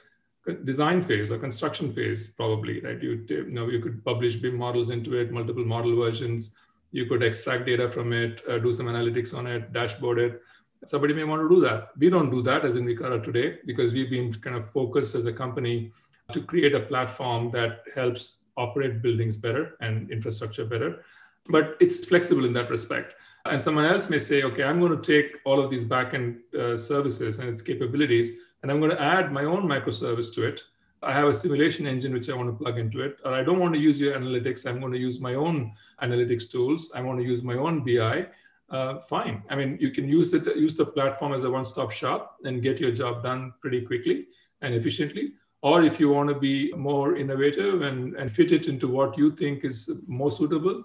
design 0.64 1.02
phase 1.02 1.30
or 1.30 1.38
construction 1.38 1.92
phase, 1.92 2.28
probably, 2.28 2.80
right? 2.80 3.02
You, 3.02 3.24
you 3.28 3.50
know, 3.50 3.68
you 3.68 3.80
could 3.80 4.04
publish 4.04 4.36
BIM 4.36 4.56
models 4.56 4.90
into 4.90 5.16
it, 5.16 5.32
multiple 5.32 5.64
model 5.64 5.96
versions. 5.96 6.54
You 6.92 7.06
could 7.06 7.22
extract 7.22 7.66
data 7.66 7.90
from 7.90 8.12
it, 8.12 8.42
uh, 8.48 8.58
do 8.58 8.72
some 8.72 8.86
analytics 8.86 9.36
on 9.36 9.46
it, 9.46 9.72
dashboard 9.72 10.18
it. 10.18 10.42
Somebody 10.86 11.14
may 11.14 11.24
want 11.24 11.42
to 11.42 11.54
do 11.54 11.60
that. 11.62 11.88
We 11.98 12.10
don't 12.10 12.30
do 12.30 12.42
that 12.42 12.64
as 12.64 12.74
Invicara 12.74 13.22
today 13.22 13.58
because 13.66 13.92
we've 13.92 14.10
been 14.10 14.32
kind 14.34 14.56
of 14.56 14.70
focused 14.70 15.14
as 15.14 15.26
a 15.26 15.32
company 15.32 15.92
to 16.32 16.40
create 16.42 16.74
a 16.74 16.80
platform 16.80 17.50
that 17.52 17.82
helps 17.94 18.38
operate 18.56 19.02
buildings 19.02 19.36
better 19.36 19.76
and 19.80 20.10
infrastructure 20.10 20.64
better. 20.64 21.04
But 21.48 21.76
it's 21.80 22.04
flexible 22.04 22.44
in 22.44 22.52
that 22.54 22.70
respect. 22.70 23.14
And 23.44 23.62
someone 23.62 23.84
else 23.84 24.10
may 24.10 24.18
say, 24.18 24.42
okay, 24.42 24.64
I'm 24.64 24.80
going 24.80 25.00
to 25.00 25.14
take 25.14 25.36
all 25.44 25.62
of 25.62 25.70
these 25.70 25.84
backend 25.84 26.38
uh, 26.54 26.76
services 26.76 27.38
and 27.38 27.48
its 27.48 27.62
capabilities, 27.62 28.30
and 28.62 28.70
I'm 28.70 28.80
going 28.80 28.90
to 28.90 29.00
add 29.00 29.32
my 29.32 29.44
own 29.44 29.62
microservice 29.62 30.34
to 30.34 30.44
it. 30.44 30.64
I 31.02 31.12
have 31.12 31.28
a 31.28 31.34
simulation 31.34 31.86
engine 31.86 32.12
which 32.12 32.28
I 32.28 32.34
want 32.34 32.48
to 32.48 32.64
plug 32.64 32.78
into 32.78 33.00
it, 33.02 33.18
or 33.24 33.32
I 33.32 33.44
don't 33.44 33.60
want 33.60 33.74
to 33.74 33.80
use 33.80 34.00
your 34.00 34.18
analytics. 34.18 34.66
I'm 34.66 34.80
going 34.80 34.92
to 34.92 34.98
use 34.98 35.20
my 35.20 35.34
own 35.34 35.72
analytics 36.02 36.50
tools. 36.50 36.90
I 36.94 37.00
want 37.02 37.18
to 37.20 37.24
use 37.24 37.42
my 37.42 37.54
own 37.54 37.84
BI. 37.84 38.26
Uh, 38.68 38.98
fine. 38.98 39.44
I 39.48 39.54
mean, 39.54 39.78
you 39.80 39.92
can 39.92 40.08
use 40.08 40.32
the 40.32 40.40
use 40.56 40.74
the 40.74 40.86
platform 40.86 41.32
as 41.32 41.44
a 41.44 41.50
one-stop 41.50 41.92
shop 41.92 42.38
and 42.44 42.62
get 42.62 42.80
your 42.80 42.90
job 42.90 43.22
done 43.22 43.52
pretty 43.60 43.82
quickly 43.82 44.26
and 44.62 44.74
efficiently. 44.74 45.34
Or 45.66 45.82
if 45.82 45.98
you 45.98 46.08
want 46.10 46.28
to 46.28 46.36
be 46.36 46.72
more 46.74 47.16
innovative 47.16 47.82
and, 47.82 48.14
and 48.14 48.30
fit 48.30 48.52
it 48.52 48.68
into 48.68 48.86
what 48.86 49.18
you 49.18 49.34
think 49.34 49.64
is 49.64 49.90
more 50.06 50.30
suitable, 50.30 50.84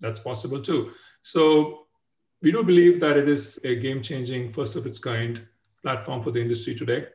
that's 0.00 0.18
possible 0.18 0.60
too. 0.60 0.90
So 1.22 1.86
we 2.42 2.50
do 2.50 2.64
believe 2.64 2.98
that 2.98 3.16
it 3.16 3.28
is 3.28 3.60
a 3.62 3.76
game 3.76 4.02
changing, 4.02 4.52
first 4.52 4.74
of 4.74 4.86
its 4.86 4.98
kind 4.98 5.40
platform 5.82 6.20
for 6.20 6.32
the 6.32 6.40
industry 6.40 6.74
today. 6.74 7.06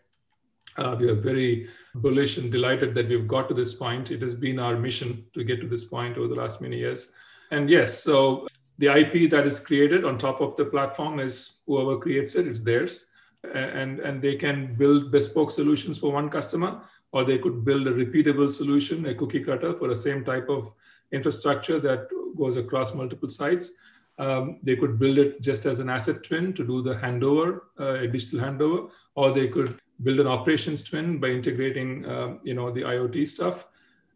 Uh, 0.77 0.95
we 0.97 1.09
are 1.09 1.15
very 1.31 1.67
bullish 1.95 2.37
and 2.37 2.49
delighted 2.49 2.95
that 2.95 3.09
we've 3.09 3.27
got 3.27 3.49
to 3.49 3.53
this 3.53 3.73
point. 3.73 4.09
It 4.09 4.21
has 4.21 4.33
been 4.33 4.57
our 4.57 4.77
mission 4.77 5.25
to 5.33 5.43
get 5.43 5.59
to 5.59 5.67
this 5.67 5.83
point 5.83 6.17
over 6.17 6.29
the 6.29 6.35
last 6.35 6.61
many 6.61 6.77
years. 6.77 7.11
And 7.51 7.69
yes, 7.69 8.01
so 8.01 8.47
the 8.77 8.87
IP 8.87 9.29
that 9.31 9.45
is 9.45 9.59
created 9.59 10.05
on 10.05 10.17
top 10.17 10.39
of 10.39 10.55
the 10.55 10.63
platform 10.63 11.19
is 11.19 11.57
whoever 11.67 11.97
creates 11.97 12.35
it, 12.35 12.47
it's 12.47 12.63
theirs. 12.63 13.07
And, 13.53 13.99
and 13.99 14.21
they 14.21 14.35
can 14.35 14.73
build 14.75 15.11
bespoke 15.11 15.51
solutions 15.51 15.97
for 15.97 16.13
one 16.13 16.29
customer, 16.29 16.81
or 17.13 17.23
they 17.23 17.37
could 17.37 17.63
build 17.63 17.87
a 17.87 17.93
repeatable 17.93 18.51
solution, 18.51 19.05
a 19.05 19.15
cookie 19.15 19.43
cutter 19.43 19.73
for 19.73 19.87
the 19.87 19.95
same 19.95 20.25
type 20.25 20.49
of 20.49 20.71
infrastructure 21.11 21.79
that 21.79 22.07
goes 22.35 22.57
across 22.57 22.93
multiple 22.93 23.29
sites 23.29 23.77
um, 24.19 24.59
they 24.61 24.75
could 24.75 24.99
build 24.99 25.17
it 25.17 25.41
just 25.41 25.65
as 25.65 25.79
an 25.79 25.89
asset 25.89 26.23
twin 26.23 26.53
to 26.53 26.65
do 26.65 26.81
the 26.81 26.93
handover, 26.93 27.61
uh, 27.79 28.03
a 28.03 28.07
digital 28.07 28.39
handover, 28.39 28.91
or 29.15 29.31
they 29.31 29.47
could 29.47 29.79
build 30.03 30.19
an 30.19 30.27
operations 30.27 30.83
twin 30.83 31.19
by 31.19 31.27
integrating, 31.27 32.05
um, 32.09 32.39
you 32.43 32.53
know, 32.53 32.71
the 32.71 32.81
IoT 32.81 33.27
stuff. 33.27 33.67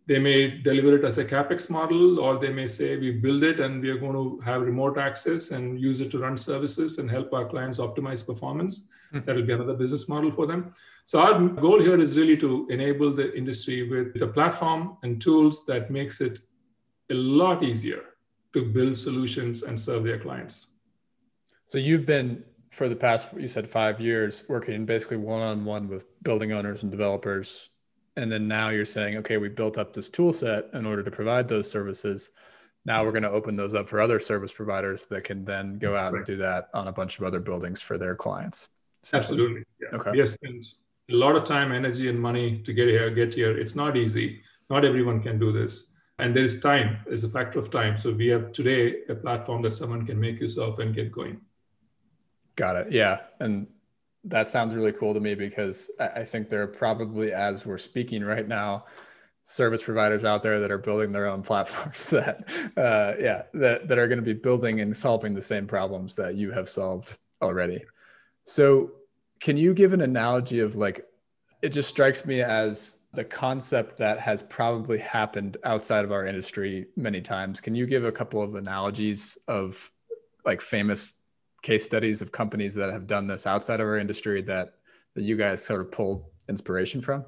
They 0.05 0.19
may 0.19 0.61
deliver 0.61 0.95
it 0.95 1.03
as 1.03 1.17
a 1.17 1.25
capex 1.25 1.69
model, 1.69 2.19
or 2.19 2.37
they 2.37 2.49
may 2.49 2.67
say 2.67 2.95
we 2.95 3.11
build 3.11 3.43
it 3.43 3.59
and 3.59 3.81
we 3.81 3.89
are 3.89 3.97
going 3.97 4.13
to 4.13 4.39
have 4.45 4.61
remote 4.61 4.97
access 4.97 5.51
and 5.51 5.79
use 5.81 5.99
it 5.99 6.11
to 6.11 6.19
run 6.19 6.37
services 6.37 6.97
and 6.97 7.09
help 7.09 7.33
our 7.33 7.45
clients 7.45 7.77
optimize 7.77 8.25
performance. 8.25 8.85
Mm-hmm. 9.11 9.25
That'll 9.25 9.43
be 9.43 9.53
another 9.53 9.73
business 9.73 10.07
model 10.07 10.31
for 10.31 10.45
them. 10.45 10.73
So 11.07 11.21
our 11.21 11.39
goal 11.39 11.79
here 11.79 11.97
is 12.01 12.17
really 12.17 12.35
to 12.35 12.67
enable 12.69 13.13
the 13.13 13.33
industry 13.33 13.87
with 13.87 14.21
a 14.21 14.27
platform 14.27 14.97
and 15.03 15.21
tools 15.21 15.65
that 15.65 15.89
makes 15.89 16.19
it 16.19 16.41
a 17.09 17.13
lot 17.13 17.63
easier 17.63 18.03
to 18.51 18.65
build 18.65 18.97
solutions 18.97 19.63
and 19.63 19.79
serve 19.79 20.03
their 20.03 20.19
clients. 20.19 20.67
So 21.67 21.77
you've 21.77 22.05
been 22.05 22.43
for 22.71 22.89
the 22.89 22.95
past 22.95 23.29
you 23.37 23.47
said 23.47 23.69
5 23.69 24.01
years 24.01 24.43
working 24.49 24.85
basically 24.85 25.15
one 25.15 25.41
on 25.41 25.63
one 25.63 25.87
with 25.87 26.03
building 26.23 26.51
owners 26.51 26.83
and 26.83 26.91
developers 26.91 27.69
and 28.17 28.29
then 28.29 28.45
now 28.45 28.67
you're 28.67 28.83
saying 28.83 29.15
okay 29.15 29.37
we 29.37 29.47
built 29.47 29.77
up 29.77 29.93
this 29.93 30.09
tool 30.09 30.33
set 30.33 30.65
in 30.73 30.85
order 30.85 31.03
to 31.03 31.09
provide 31.09 31.47
those 31.47 31.71
services 31.71 32.31
now 32.83 33.05
we're 33.05 33.13
going 33.13 33.23
to 33.23 33.31
open 33.31 33.55
those 33.55 33.73
up 33.73 33.87
for 33.87 34.01
other 34.01 34.19
service 34.19 34.51
providers 34.51 35.05
that 35.05 35.23
can 35.23 35.45
then 35.45 35.79
go 35.79 35.95
out 35.95 36.11
right. 36.11 36.17
and 36.17 36.25
do 36.25 36.35
that 36.35 36.67
on 36.73 36.89
a 36.89 36.91
bunch 36.91 37.17
of 37.17 37.23
other 37.23 37.39
buildings 37.39 37.79
for 37.81 37.97
their 37.97 38.15
clients 38.15 38.67
absolutely 39.13 39.63
yeah. 39.79 39.97
okay 39.97 40.11
yes 40.13 40.35
a 41.09 41.15
lot 41.15 41.35
of 41.35 41.43
time 41.43 41.71
energy 41.71 42.09
and 42.09 42.19
money 42.19 42.59
to 42.63 42.73
get 42.73 42.87
here 42.87 43.09
get 43.09 43.33
here. 43.33 43.57
It's 43.57 43.75
not 43.75 43.95
easy. 43.95 44.41
Not 44.69 44.85
everyone 44.85 45.21
can 45.21 45.39
do 45.39 45.51
this. 45.51 45.91
And 46.19 46.35
there 46.35 46.43
is 46.43 46.59
time. 46.59 46.97
Is 47.07 47.23
a 47.23 47.29
factor 47.29 47.59
of 47.59 47.69
time. 47.69 47.97
So 47.97 48.11
we 48.11 48.27
have 48.27 48.51
today 48.51 49.03
a 49.09 49.15
platform 49.15 49.61
that 49.63 49.73
someone 49.73 50.05
can 50.05 50.19
make 50.19 50.39
use 50.39 50.57
of 50.57 50.79
and 50.79 50.93
get 50.93 51.11
going. 51.11 51.41
Got 52.55 52.75
it. 52.75 52.91
Yeah. 52.91 53.21
And 53.39 53.67
that 54.23 54.49
sounds 54.49 54.73
really 54.75 54.91
cool 54.91 55.13
to 55.13 55.21
me 55.21 55.35
because 55.35 55.89
i 55.99 56.23
think 56.23 56.49
there 56.49 56.61
are 56.61 56.67
probably 56.67 57.31
as 57.31 57.65
we're 57.65 57.77
speaking 57.77 58.21
right 58.25 58.47
now 58.47 58.83
service 59.49 59.81
providers 59.81 60.25
out 60.25 60.43
there 60.43 60.59
that 60.59 60.71
are 60.71 60.77
building 60.77 61.13
their 61.13 61.25
own 61.25 61.41
platforms 61.49 62.09
that 62.09 62.49
uh, 62.75 63.13
yeah 63.17 63.43
that, 63.53 63.87
that 63.87 63.97
are 63.97 64.07
going 64.07 64.19
to 64.19 64.25
be 64.25 64.33
building 64.33 64.81
and 64.81 64.95
solving 64.95 65.33
the 65.33 65.41
same 65.41 65.65
problems 65.65 66.15
that 66.15 66.35
you 66.35 66.51
have 66.51 66.69
solved 66.69 67.17
already. 67.41 67.81
So 68.43 68.91
can 69.39 69.57
you 69.57 69.73
give 69.73 69.93
an 69.93 70.01
analogy 70.01 70.59
of 70.59 70.75
like 70.75 71.05
it 71.61 71.69
just 71.69 71.89
strikes 71.89 72.25
me 72.25 72.41
as 72.41 72.99
the 73.13 73.23
concept 73.23 73.97
that 73.97 74.19
has 74.19 74.43
probably 74.43 74.99
happened 74.99 75.57
outside 75.63 76.05
of 76.05 76.11
our 76.11 76.25
industry 76.25 76.85
many 76.95 77.19
times. 77.19 77.59
Can 77.59 77.73
you 77.73 77.87
give 77.87 78.05
a 78.05 78.11
couple 78.11 78.43
of 78.43 78.55
analogies 78.55 79.37
of 79.47 79.91
like 80.45 80.61
famous 80.61 81.15
case 81.63 81.83
studies 81.83 82.21
of 82.21 82.31
companies 82.31 82.75
that 82.75 82.91
have 82.91 83.07
done 83.07 83.27
this 83.27 83.47
outside 83.47 83.79
of 83.79 83.87
our 83.87 83.97
industry 83.97 84.41
that 84.43 84.75
that 85.15 85.23
you 85.23 85.35
guys 85.35 85.63
sort 85.65 85.81
of 85.81 85.91
pulled 85.91 86.25
inspiration 86.47 87.01
from? 87.01 87.25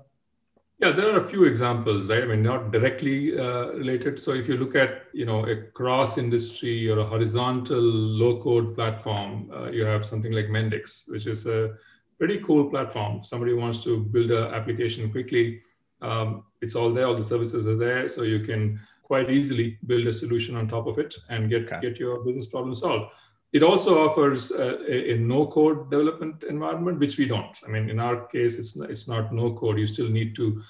Yeah, 0.77 0.91
there 0.91 1.13
are 1.13 1.25
a 1.25 1.27
few 1.27 1.43
examples, 1.43 2.07
right? 2.07 2.23
I 2.23 2.25
mean, 2.25 2.41
not 2.41 2.71
directly 2.71 3.37
uh, 3.37 3.71
related. 3.71 4.17
So 4.17 4.31
if 4.31 4.47
you 4.47 4.55
look 4.55 4.75
at, 4.75 5.05
you 5.11 5.25
know, 5.25 5.45
a 5.45 5.63
cross 5.73 6.17
industry 6.17 6.89
or 6.89 6.99
a 6.99 7.03
horizontal 7.03 7.81
low 7.81 8.41
code 8.41 8.75
platform, 8.75 9.51
uh, 9.53 9.71
you 9.71 9.83
have 9.83 10.05
something 10.05 10.31
like 10.31 10.45
Mendix, 10.45 11.09
which 11.09 11.27
is 11.27 11.47
a 11.47 11.75
pretty 12.19 12.39
cool 12.41 12.69
platform. 12.69 13.23
Somebody 13.23 13.53
wants 13.53 13.83
to 13.85 13.97
build 13.97 14.29
an 14.29 14.53
application 14.53 15.09
quickly. 15.09 15.61
Um, 16.01 16.43
it's 16.61 16.75
all 16.75 16.93
there. 16.93 17.07
All 17.07 17.15
the 17.15 17.23
services 17.23 17.65
are 17.65 17.77
there, 17.77 18.07
so 18.07 18.21
you 18.23 18.41
can 18.41 18.79
quite 19.03 19.31
easily 19.31 19.79
build 19.87 20.05
a 20.05 20.13
solution 20.13 20.55
on 20.55 20.67
top 20.67 20.85
of 20.85 20.99
it 20.99 21.15
and 21.29 21.49
get 21.49 21.63
okay. 21.63 21.79
get 21.81 21.97
your 21.97 22.23
business 22.23 22.45
problem 22.45 22.75
solved. 22.75 23.11
It 23.51 23.63
also 23.63 24.07
offers 24.07 24.51
a, 24.51 25.13
a, 25.13 25.17
no-code 25.17 25.89
development 25.89 26.43
environment, 26.43 26.99
which 26.99 27.17
we 27.17 27.25
don't. 27.25 27.57
I 27.65 27.69
mean, 27.69 27.89
in 27.89 27.99
our 27.99 28.27
case, 28.27 28.59
it's 28.59 28.75
it's 28.75 29.07
not 29.07 29.33
no-code. 29.33 29.79
You 29.79 29.87
still 29.87 30.09
need 30.09 30.35
to 30.35 30.61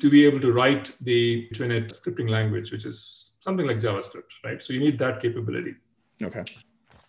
to 0.00 0.10
be 0.10 0.26
able 0.26 0.40
to 0.40 0.52
write 0.52 0.94
the 1.00 1.48
TwinIt 1.54 1.92
scripting 1.98 2.28
language, 2.28 2.72
which 2.72 2.84
is 2.84 3.32
something 3.40 3.66
like 3.66 3.78
JavaScript, 3.78 4.30
right? 4.44 4.62
So 4.62 4.72
you 4.72 4.80
need 4.80 4.98
that 4.98 5.22
capability. 5.22 5.76
Okay 6.22 6.44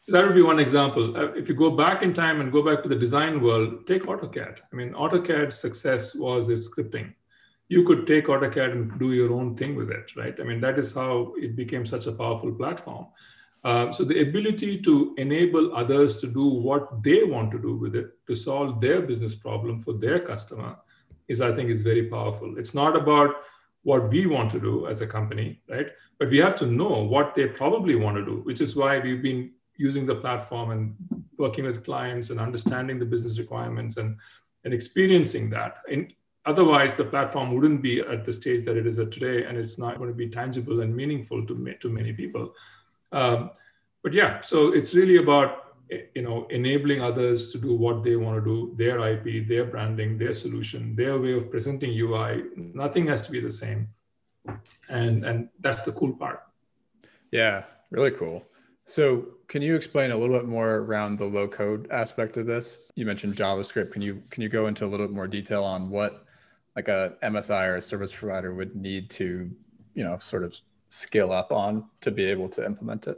that 0.08 0.26
would 0.26 0.36
be 0.36 0.42
one 0.42 0.60
example. 0.60 1.16
Uh, 1.18 1.34
if 1.34 1.50
you 1.50 1.56
go 1.56 1.70
back 1.70 2.02
in 2.02 2.14
time 2.14 2.40
and 2.40 2.52
go 2.52 2.64
back 2.64 2.82
to 2.84 2.90
the 2.90 2.96
design 2.96 3.42
world, 3.42 3.86
take 3.88 4.04
AutoCAD. 4.04 4.60
I 4.72 4.76
mean, 4.76 4.94
AutoCAD's 4.94 5.58
success 5.58 6.16
was 6.16 6.50
its 6.50 6.70
scripting. 6.70 7.14
You 7.68 7.84
could 7.84 8.08
take 8.08 8.28
AutoCAD 8.28 8.72
and 8.72 9.00
do 9.00 9.12
your 9.12 9.34
own 9.34 9.58
thing 9.58 9.76
with 9.76 9.92
it, 9.92 10.16
right? 10.16 10.36
I 10.40 10.44
mean, 10.44 10.62
that 10.62 10.80
is 10.80 10.94
how 10.94 11.34
it 11.38 11.58
became 11.58 11.86
such 11.86 12.08
a 12.08 12.14
powerful 12.14 12.54
platform. 12.54 13.08
Uh, 13.66 13.92
so 13.92 14.06
the 14.06 14.22
ability 14.22 14.82
to 14.82 15.14
enable 15.18 15.76
others 15.76 16.22
to 16.22 16.28
do 16.28 16.48
what 16.48 17.04
they 17.04 17.26
want 17.26 17.52
to 17.52 17.60
do 17.60 17.76
with 17.76 17.96
it 17.96 18.12
to 18.28 18.36
solve 18.36 18.80
their 18.80 19.02
business 19.02 19.36
problem 19.36 19.82
for 19.82 19.94
their 19.94 20.20
customer 20.20 20.78
is, 21.28 21.42
I 21.42 21.54
think, 21.54 21.70
is 21.70 21.82
very 21.82 22.06
powerful. 22.06 22.58
It's 22.58 22.74
not 22.74 22.96
about 22.96 23.36
what 23.84 24.10
we 24.10 24.26
want 24.26 24.52
to 24.52 24.60
do 24.60 24.88
as 24.88 25.02
a 25.02 25.08
company, 25.08 25.62
right? 25.70 25.88
But 26.18 26.30
we 26.30 26.38
have 26.38 26.56
to 26.58 26.66
know 26.66 27.04
what 27.04 27.36
they 27.36 27.48
probably 27.48 27.96
want 27.96 28.16
to 28.16 28.26
do, 28.26 28.38
which 28.44 28.62
is 28.62 28.76
why 28.76 29.00
we've 29.00 29.22
been 29.22 29.52
using 29.78 30.06
the 30.06 30.16
platform 30.16 30.72
and 30.72 30.96
working 31.38 31.66
with 31.66 31.84
clients 31.84 32.30
and 32.30 32.40
understanding 32.40 33.00
the 33.00 33.06
business 33.06 33.40
requirements 33.40 33.98
and, 33.98 34.18
and 34.64 34.74
experiencing 34.74 35.50
that. 35.52 35.78
And 35.92 36.14
otherwise, 36.46 36.96
the 36.96 37.06
platform 37.06 37.54
wouldn't 37.54 37.82
be 37.82 38.02
at 38.02 38.26
the 38.26 38.34
stage 38.34 38.66
that 38.66 38.78
it 38.78 38.88
is 38.88 39.00
at 39.00 39.12
today, 39.12 39.46
and 39.46 39.58
it's 39.58 39.78
not 39.78 39.98
going 39.98 40.10
to 40.10 40.16
be 40.16 40.30
tangible 40.30 40.82
and 40.82 40.96
meaningful 40.96 41.46
to, 41.46 41.74
to 41.80 41.90
many 41.90 42.14
people. 42.14 42.54
Um, 43.12 43.52
but 44.04 44.14
yeah, 44.14 44.42
so 44.42 44.74
it's 44.74 44.94
really 44.94 45.18
about 45.18 45.68
you 45.90 46.22
know 46.22 46.46
enabling 46.50 47.02
others 47.02 47.52
to 47.52 47.58
do 47.58 47.76
what 47.76 48.04
they 48.04 48.16
want 48.16 48.38
to 48.38 48.44
do 48.44 48.74
their 48.76 49.00
ip 49.08 49.48
their 49.48 49.66
branding 49.66 50.18
their 50.18 50.34
solution 50.34 50.96
their 50.96 51.18
way 51.18 51.34
of 51.34 51.50
presenting 51.50 51.92
ui 51.98 52.44
nothing 52.56 53.08
has 53.08 53.22
to 53.22 53.32
be 53.32 53.40
the 53.40 53.52
same 53.52 53.88
and 54.90 55.24
and 55.24 55.50
that's 55.60 55.84
the 55.84 55.92
cool 55.94 56.14
part 56.14 56.44
yeah 57.32 57.64
really 57.90 58.12
cool 58.12 58.46
so 58.88 59.26
can 59.50 59.62
you 59.62 59.76
explain 59.76 60.12
a 60.12 60.18
little 60.18 60.36
bit 60.38 60.48
more 60.48 60.78
around 60.78 61.20
the 61.20 61.26
low 61.26 61.46
code 61.46 61.90
aspect 61.92 62.38
of 62.38 62.46
this? 62.46 62.80
You 62.96 63.06
mentioned 63.06 63.36
javascript. 63.36 63.92
Can 63.92 64.02
you 64.02 64.24
can 64.30 64.42
you 64.42 64.50
go 64.50 64.68
into 64.68 64.86
a 64.86 64.88
little 64.88 65.06
bit 65.06 65.14
more 65.14 65.28
detail 65.28 65.66
on 65.66 65.90
what 65.90 66.26
like 66.78 66.88
a 66.88 67.18
msi 67.22 67.68
or 67.68 67.76
a 67.76 67.82
service 67.82 68.14
provider 68.14 68.56
would 68.56 68.78
need 68.78 69.10
to 69.10 69.52
you 69.94 70.04
know 70.06 70.18
sort 70.20 70.44
of 70.44 70.58
scale 70.88 71.34
up 71.34 71.52
on 71.52 71.86
to 72.00 72.12
be 72.12 72.24
able 72.24 72.48
to 72.48 72.66
implement 72.66 73.08
it? 73.08 73.18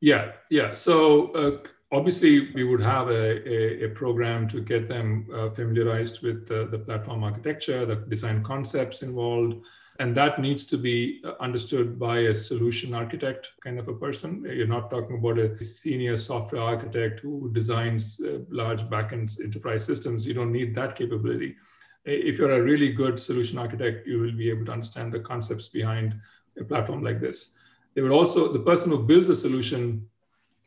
Yeah 0.00 0.32
yeah. 0.50 0.74
So 0.74 1.30
uh, 1.32 1.58
obviously 1.92 2.52
we 2.52 2.64
would 2.64 2.82
have 2.82 3.08
a, 3.08 3.48
a, 3.48 3.84
a 3.84 3.88
program 3.90 4.48
to 4.48 4.60
get 4.60 4.88
them 4.88 5.28
uh, 5.32 5.50
familiarized 5.50 6.22
with 6.24 6.50
uh, 6.50 6.64
the 6.64 6.78
platform 6.78 7.22
architecture 7.22 7.86
the 7.86 7.96
design 7.96 8.42
concepts 8.42 9.02
involved 9.02 9.64
and 9.98 10.16
that 10.16 10.40
needs 10.40 10.64
to 10.64 10.76
be 10.76 11.20
uh, 11.24 11.32
understood 11.40 11.98
by 11.98 12.18
a 12.18 12.34
solution 12.34 12.94
architect 12.94 13.50
kind 13.62 13.78
of 13.78 13.88
a 13.88 13.92
person. 13.92 14.44
You're 14.44 14.66
not 14.66 14.90
talking 14.90 15.18
about 15.18 15.38
a 15.38 15.60
senior 15.62 16.16
software 16.16 16.62
architect 16.62 17.20
who 17.20 17.50
designs 17.52 18.20
uh, 18.20 18.38
large 18.48 18.82
backend 18.84 19.40
enterprise 19.42 19.84
systems. 19.84 20.26
You 20.26 20.34
don't 20.34 20.52
need 20.52 20.74
that 20.76 20.94
capability. 20.96 21.56
If 22.04 22.38
you're 22.38 22.52
a 22.52 22.62
really 22.62 22.92
good 22.92 23.18
solution 23.20 23.58
architect 23.58 24.06
you 24.06 24.18
will 24.20 24.32
be 24.32 24.48
able 24.50 24.64
to 24.66 24.72
understand 24.72 25.12
the 25.12 25.20
concepts 25.20 25.68
behind 25.68 26.14
a 26.58 26.64
platform 26.64 27.02
like 27.02 27.20
this. 27.20 27.54
They 27.94 28.02
would 28.02 28.12
also 28.12 28.52
the 28.52 28.60
person 28.60 28.90
who 28.90 29.02
builds 29.02 29.26
the 29.26 29.36
solution 29.36 30.06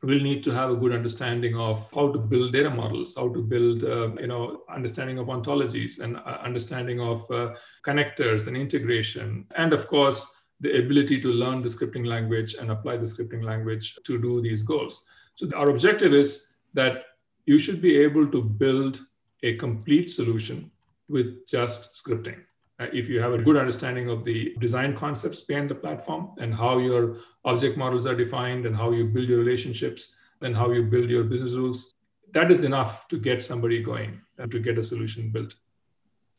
will 0.04 0.20
need 0.20 0.44
to 0.44 0.52
have 0.52 0.72
a 0.72 0.76
good 0.76 0.94
understanding 0.94 1.56
of 1.56 1.88
how 1.94 2.12
to 2.12 2.18
build 2.18 2.54
data 2.54 2.70
models, 2.70 3.16
how 3.16 3.30
to 3.30 3.42
build, 3.42 3.84
uh, 3.84 4.10
you 4.20 4.28
know, 4.28 4.62
understanding 4.70 5.20
of 5.20 5.28
ontologies 5.28 6.00
and 6.00 6.18
uh, 6.18 6.40
understanding 6.44 7.00
of 7.00 7.30
uh, 7.30 7.54
connectors 7.86 8.48
and 8.48 8.58
integration. 8.58 9.46
And 9.56 9.74
of 9.74 9.88
course, 9.88 10.34
the 10.60 10.78
ability 10.80 11.22
to 11.22 11.28
learn 11.28 11.62
the 11.62 11.70
scripting 11.70 12.06
language 12.06 12.56
and 12.56 12.72
apply 12.72 12.98
the 12.98 13.06
scripting 13.06 13.44
language 13.44 13.98
to 14.04 14.20
do 14.20 14.42
these 14.42 14.62
goals. 14.62 15.04
So 15.36 15.48
our 15.56 15.70
objective 15.70 16.14
is 16.14 16.48
that 16.74 17.04
you 17.46 17.60
should 17.60 17.82
be 17.82 17.98
able 17.98 18.28
to 18.28 18.42
build 18.42 19.02
a 19.44 19.56
complete 19.58 20.10
solution 20.10 20.72
with 21.10 21.48
just 21.48 21.94
scripting. 21.94 22.40
Uh, 22.82 22.88
if 22.94 23.08
you 23.08 23.22
have 23.22 23.34
a 23.34 23.38
good 23.38 23.58
understanding 23.58 24.10
of 24.10 24.26
the 24.26 24.56
design 24.60 24.96
concepts 24.96 25.42
behind 25.42 25.70
the 25.70 25.76
platform 25.76 26.32
and 26.40 26.52
how 26.54 26.80
your 26.80 27.18
object 27.46 27.78
models 27.78 28.08
are 28.08 28.16
defined 28.16 28.66
and 28.66 28.76
how 28.76 28.92
you 28.92 29.06
build 29.06 29.28
your 29.30 29.38
relationships 29.38 30.16
and 30.42 30.56
how 30.56 30.72
you 30.72 30.84
build 30.84 31.08
your 31.08 31.24
business 31.24 31.54
rules, 31.54 31.94
that 32.32 32.52
is 32.52 32.64
enough 32.64 33.08
to 33.08 33.20
get 33.20 33.44
somebody 33.44 33.84
going 33.84 34.20
and 34.40 34.50
to 34.50 34.60
get 34.60 34.80
a 34.80 34.84
solution 34.84 35.30
built. 35.30 35.56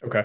Okay. 0.05 0.25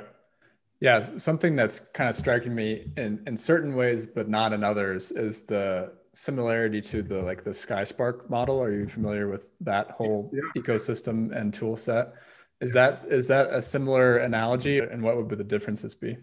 Yeah, 0.80 1.18
something 1.18 1.55
that's 1.55 1.80
kind 1.80 2.09
of 2.09 2.15
striking 2.15 2.55
me 2.55 2.91
in, 2.97 3.22
in 3.28 3.38
certain 3.38 3.76
ways, 3.76 4.07
but 4.07 4.28
not 4.28 4.53
in 4.53 4.63
others, 4.63 5.11
is 5.11 5.43
the 5.43 5.93
similarity 6.13 6.82
to 6.82 7.03
the 7.03 7.22
like 7.22 7.43
the 7.43 7.51
SkySpark 7.51 8.28
model. 8.28 8.59
Are 8.63 8.72
you 8.72 8.88
familiar 8.88 9.28
with 9.28 9.49
that 9.61 9.91
whole 9.91 10.32
yeah. 10.34 10.41
ecosystem 10.59 11.36
and 11.36 11.53
tool 11.53 11.78
set? 11.78 12.13
Is 12.60 12.74
that 12.74 13.03
is 13.10 13.28
that 13.28 13.47
a 13.51 13.62
similar 13.62 14.18
analogy, 14.18 14.80
and 14.80 15.03
what 15.03 15.16
would 15.16 15.28
be 15.28 15.36
the 15.36 15.43
differences 15.43 15.93
be? 15.93 16.18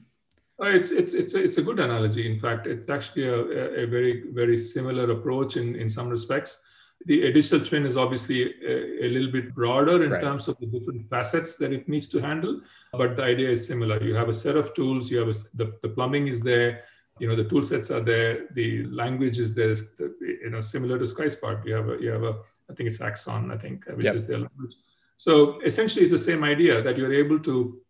Uh, 0.60 0.66
it's 0.66 0.90
it's 0.90 1.14
it's 1.14 1.34
a, 1.34 1.42
it's 1.42 1.58
a 1.58 1.62
good 1.62 1.78
analogy. 1.78 2.30
In 2.32 2.40
fact, 2.40 2.66
it's 2.66 2.90
actually 2.90 3.26
a, 3.26 3.82
a 3.82 3.86
very 3.86 4.24
very 4.32 4.56
similar 4.56 5.10
approach 5.10 5.56
in 5.56 5.76
in 5.76 5.88
some 5.88 6.08
respects. 6.08 6.64
The 7.06 7.32
digital 7.32 7.60
twin 7.60 7.86
is 7.86 7.96
obviously 7.96 8.54
a, 8.64 9.04
a 9.04 9.08
little 9.10 9.30
bit 9.30 9.54
broader 9.54 10.04
in 10.04 10.10
right. 10.10 10.22
terms 10.22 10.48
of 10.48 10.56
the 10.58 10.66
different 10.66 11.08
facets 11.10 11.56
that 11.56 11.72
it 11.72 11.88
needs 11.88 12.08
to 12.08 12.20
handle, 12.20 12.62
but 12.92 13.16
the 13.16 13.24
idea 13.24 13.50
is 13.50 13.66
similar. 13.66 14.02
You 14.02 14.14
have 14.14 14.28
a 14.28 14.32
set 14.32 14.56
of 14.56 14.74
tools. 14.74 15.10
You 15.10 15.18
have 15.18 15.28
a, 15.28 15.38
the 15.54 15.76
the 15.82 15.88
plumbing 15.88 16.26
is 16.28 16.40
there. 16.40 16.84
You 17.20 17.28
know 17.28 17.36
the 17.36 17.44
tool 17.44 17.62
sets 17.62 17.92
are 17.92 18.00
there. 18.00 18.48
The 18.54 18.86
language 18.86 19.38
is 19.38 19.54
there. 19.54 19.74
You 20.20 20.50
know 20.50 20.60
similar 20.60 20.98
to 20.98 21.04
SkySpark. 21.04 21.64
You 21.64 21.74
have 21.74 21.88
a 21.90 21.96
you 22.00 22.10
have 22.10 22.24
a 22.24 22.40
I 22.68 22.74
think 22.74 22.88
it's 22.88 23.00
Axon. 23.00 23.52
I 23.52 23.58
think 23.58 23.84
which 23.86 24.06
yep. 24.06 24.16
is 24.16 24.26
their 24.26 24.38
language 24.38 24.74
so 25.16 25.60
essentially, 25.60 26.02
it's 26.02 26.12
the 26.12 26.18
same 26.18 26.44
idea 26.44 26.82
that 26.82 26.96
you're 26.96 27.14
able 27.14 27.38
to 27.40 27.80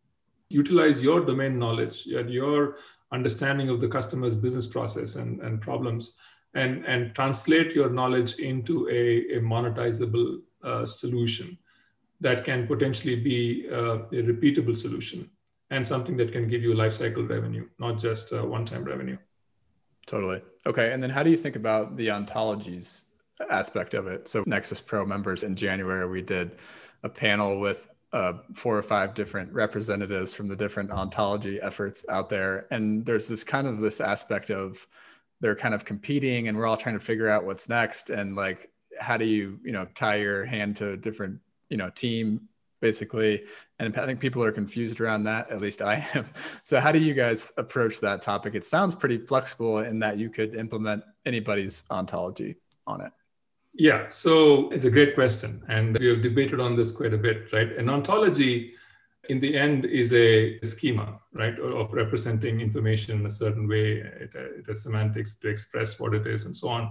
utilize 0.51 1.03
your 1.03 1.21
domain 1.21 1.59
knowledge 1.59 2.07
and 2.07 2.31
your 2.31 2.77
understanding 3.13 3.69
of 3.69 3.81
the 3.81 3.89
customer's 3.89 4.35
business 4.35 4.67
process 4.67 5.17
and, 5.17 5.41
and 5.41 5.61
problems 5.61 6.17
and, 6.55 6.85
and 6.85 7.15
translate 7.15 7.73
your 7.73 7.91
knowledge 7.91 8.35
into 8.35 8.89
a, 8.89 9.37
a 9.37 9.41
monetizable 9.41 10.41
uh, 10.63 10.87
solution 10.87 11.59
that 12.21 12.45
can 12.45 12.67
potentially 12.67 13.17
be 13.17 13.67
uh, 13.71 13.99
a 14.13 14.23
repeatable 14.23 14.77
solution 14.77 15.29
and 15.71 15.87
something 15.87 16.17
that 16.17 16.33
can 16.33 16.49
give 16.49 16.63
you 16.63 16.73
lifecycle 16.73 17.29
revenue, 17.29 17.67
not 17.79 17.99
just 17.99 18.33
uh, 18.33 18.45
one-time 18.45 18.85
revenue. 18.85 19.17
Totally. 20.07 20.43
Okay. 20.67 20.93
And 20.93 21.03
then 21.03 21.11
how 21.11 21.23
do 21.23 21.31
you 21.31 21.37
think 21.37 21.57
about 21.57 21.97
the 21.97 22.09
ontologies 22.09 23.05
aspect 23.51 23.95
of 23.95 24.07
it? 24.07 24.29
So 24.29 24.45
Nexus 24.47 24.81
Pro 24.81 25.05
members 25.05 25.43
in 25.43 25.57
January, 25.57 26.09
we 26.09 26.23
did 26.23 26.53
a 27.03 27.09
panel 27.09 27.61
with 27.61 27.89
uh, 28.15 28.35
four 28.55 28.79
or 28.79 28.83
five 28.83 29.13
different 29.13 29.53
representatives 29.53 30.33
from 30.33 30.47
the 30.47 30.55
different 30.55 30.91
ontology 30.93 31.61
efforts 31.61 32.05
out 32.09 32.29
there. 32.29 32.67
And 32.71 33.05
there's 33.05 33.27
this 33.27 33.43
kind 33.43 33.67
of 33.67 33.81
this 33.81 34.01
aspect 34.01 34.51
of 34.51 34.87
they're 35.41 35.57
kind 35.57 35.75
of 35.75 35.85
competing 35.85 36.47
and 36.47 36.57
we're 36.57 36.67
all 36.67 36.77
trying 36.77 36.95
to 36.95 37.05
figure 37.05 37.29
out 37.29 37.45
what's 37.45 37.69
next. 37.69 38.11
And 38.11 38.37
like, 38.37 38.71
how 39.01 39.17
do 39.17 39.25
you, 39.25 39.59
you 39.65 39.73
know, 39.73 39.87
tie 39.97 40.17
your 40.17 40.45
hand 40.45 40.77
to 40.77 40.91
a 40.91 40.97
different, 40.97 41.41
you 41.71 41.77
know, 41.77 41.91
team 41.91 42.49
basically? 42.81 43.45
And 43.81 43.97
I 43.99 44.07
think 44.07 44.21
people 44.21 44.45
are 44.45 44.53
confused 44.53 45.01
around 45.01 45.25
that. 45.25 45.51
At 45.51 45.61
least 45.61 45.83
I 45.83 46.07
am. 46.15 46.27
So 46.63 46.79
how 46.79 46.93
do 46.93 47.01
you 47.01 47.15
guys 47.15 47.53
approach 47.57 47.99
that 48.01 48.23
topic? 48.23 48.55
It 48.55 48.65
sounds 48.65 48.95
pretty 48.95 49.19
flexible 49.19 49.81
in 49.81 49.99
that 49.99 50.19
you 50.19 50.31
could 50.31 50.55
implement 50.55 51.03
anybody's 51.27 51.83
ontology 51.91 52.57
on 52.87 53.01
it. 53.01 53.13
Yeah, 53.77 54.09
so 54.11 54.71
it's 54.71 54.85
a 54.85 54.91
great 54.91 55.15
question. 55.15 55.63
And 55.69 55.99
we 55.99 56.07
have 56.07 56.23
debated 56.23 56.61
on 56.61 56.77
this 56.77 56.93
quite 56.93 57.13
a 57.13 57.19
bit, 57.19 57.53
right? 57.53 57.73
An 57.77 57.89
ontology, 57.89 58.73
in 59.29 59.41
the 59.41 59.57
end, 59.57 59.85
is 59.85 60.13
a 60.13 60.61
schema, 60.61 61.19
right, 61.33 61.59
of 61.59 61.93
representing 61.93 62.61
information 62.61 63.19
in 63.19 63.27
a 63.27 63.31
certain 63.31 63.69
way. 63.69 63.97
It, 63.99 64.31
has 64.69 64.85
semantics 64.85 65.37
to 65.39 65.49
express 65.49 65.99
what 65.99 66.15
it 66.15 66.27
is 66.27 66.45
and 66.45 66.55
so 66.55 66.69
on. 66.69 66.91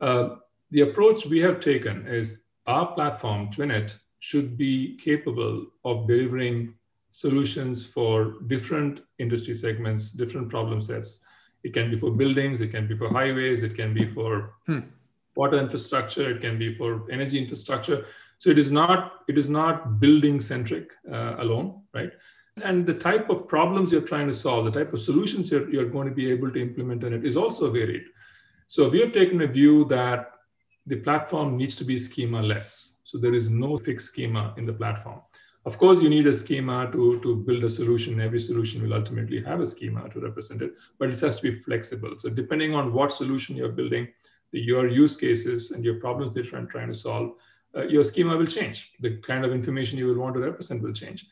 Uh, 0.00 0.36
the 0.70 0.80
approach 0.80 1.26
we 1.26 1.40
have 1.40 1.60
taken 1.60 2.06
is 2.06 2.44
our 2.66 2.92
platform, 2.94 3.50
Twinit, 3.50 3.98
should 4.20 4.56
be 4.56 4.96
capable 4.96 5.66
of 5.84 6.08
delivering 6.08 6.74
solutions 7.10 7.84
for 7.84 8.36
different 8.46 9.02
industry 9.18 9.54
segments, 9.54 10.10
different 10.10 10.48
problem 10.48 10.80
sets. 10.80 11.20
It 11.64 11.74
can 11.74 11.90
be 11.90 11.98
for 11.98 12.10
buildings, 12.10 12.62
it 12.62 12.68
can 12.68 12.88
be 12.88 12.96
for 12.96 13.08
highways, 13.08 13.62
it 13.62 13.76
can 13.76 13.92
be 13.92 14.10
for 14.14 14.54
hmm 14.66 14.80
water 15.36 15.58
infrastructure, 15.58 16.30
it 16.30 16.40
can 16.40 16.58
be 16.58 16.74
for 16.74 17.10
energy 17.10 17.38
infrastructure. 17.38 18.06
So 18.38 18.50
it 18.50 18.58
is 18.58 18.70
not 18.70 19.12
it 19.28 19.38
is 19.38 19.48
not 19.48 20.00
building 20.00 20.40
centric 20.40 20.90
uh, 21.10 21.36
alone, 21.38 21.82
right? 21.92 22.12
And 22.62 22.86
the 22.86 22.94
type 22.94 23.30
of 23.30 23.48
problems 23.48 23.90
you're 23.90 24.02
trying 24.02 24.28
to 24.28 24.34
solve, 24.34 24.64
the 24.64 24.70
type 24.70 24.92
of 24.92 25.00
solutions 25.00 25.50
you're, 25.50 25.68
you're 25.70 25.88
going 25.88 26.08
to 26.08 26.14
be 26.14 26.30
able 26.30 26.50
to 26.52 26.60
implement 26.60 27.02
in 27.02 27.12
it 27.12 27.24
is 27.24 27.36
also 27.36 27.70
varied. 27.70 28.04
So 28.68 28.88
we 28.88 29.00
have 29.00 29.12
taken 29.12 29.40
a 29.42 29.46
view 29.46 29.84
that 29.86 30.30
the 30.86 30.96
platform 30.96 31.56
needs 31.56 31.74
to 31.76 31.84
be 31.84 31.98
schema 31.98 32.42
less. 32.42 33.00
So 33.04 33.18
there 33.18 33.34
is 33.34 33.48
no 33.48 33.76
fixed 33.78 34.06
schema 34.06 34.54
in 34.56 34.66
the 34.66 34.72
platform. 34.72 35.20
Of 35.66 35.78
course, 35.78 36.02
you 36.02 36.10
need 36.10 36.26
a 36.26 36.34
schema 36.34 36.90
to, 36.92 37.20
to 37.20 37.36
build 37.36 37.64
a 37.64 37.70
solution. 37.70 38.20
Every 38.20 38.38
solution 38.38 38.82
will 38.82 38.92
ultimately 38.92 39.42
have 39.42 39.60
a 39.60 39.66
schema 39.66 40.08
to 40.10 40.20
represent 40.20 40.60
it, 40.60 40.74
but 40.98 41.08
it 41.08 41.18
has 41.20 41.40
to 41.40 41.50
be 41.50 41.60
flexible. 41.62 42.14
So 42.18 42.28
depending 42.28 42.74
on 42.74 42.92
what 42.92 43.12
solution 43.12 43.56
you're 43.56 43.70
building, 43.72 44.08
your 44.52 44.88
use 44.88 45.16
cases 45.16 45.70
and 45.72 45.84
your 45.84 45.96
problems 45.96 46.34
that 46.34 46.50
you're 46.50 46.62
trying 46.66 46.88
to 46.88 46.94
solve, 46.94 47.32
uh, 47.76 47.82
your 47.84 48.04
schema 48.04 48.36
will 48.36 48.46
change. 48.46 48.92
The 49.00 49.16
kind 49.18 49.44
of 49.44 49.52
information 49.52 49.98
you 49.98 50.06
will 50.06 50.18
want 50.18 50.34
to 50.34 50.40
represent 50.40 50.82
will 50.82 50.92
change. 50.92 51.26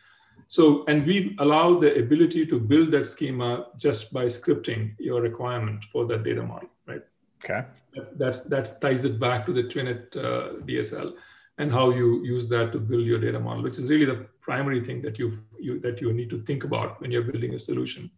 So, 0.49 0.85
and 0.87 1.07
we 1.07 1.37
allow 1.39 1.79
the 1.79 1.99
ability 1.99 2.47
to 2.47 2.59
build 2.59 2.91
that 2.93 3.07
schema 3.07 3.69
just 3.77 4.13
by 4.13 4.25
scripting 4.27 4.95
your 4.99 5.21
requirement 5.23 5.85
for 5.85 6.05
that 6.07 6.25
data 6.25 6.43
model, 6.43 6.69
right? 6.87 7.03
Okay. 7.45 7.67
That's, 7.95 8.11
that's, 8.13 8.41
that 8.43 8.81
ties 8.81 9.05
it 9.05 9.19
back 9.19 9.47
to 9.47 9.53
the 9.53 9.63
Twinit 9.63 10.17
uh, 10.17 10.61
DSL 10.65 11.15
and 11.59 11.71
how 11.71 11.91
you 11.91 12.25
use 12.25 12.49
that 12.49 12.73
to 12.73 12.79
build 12.79 13.05
your 13.05 13.19
data 13.19 13.39
model, 13.39 13.63
which 13.63 13.79
is 13.79 13.91
really 13.91 14.05
the 14.05 14.27
primary 14.41 14.85
thing 14.85 15.01
that 15.03 15.19
you, 15.19 15.39
you 15.61 15.79
that 15.81 16.01
you 16.01 16.13
need 16.13 16.31
to 16.31 16.43
think 16.43 16.65
about 16.65 17.01
when 17.01 17.11
you're 17.11 17.23
building 17.23 17.55
a 17.55 17.59
solution. 17.59 18.11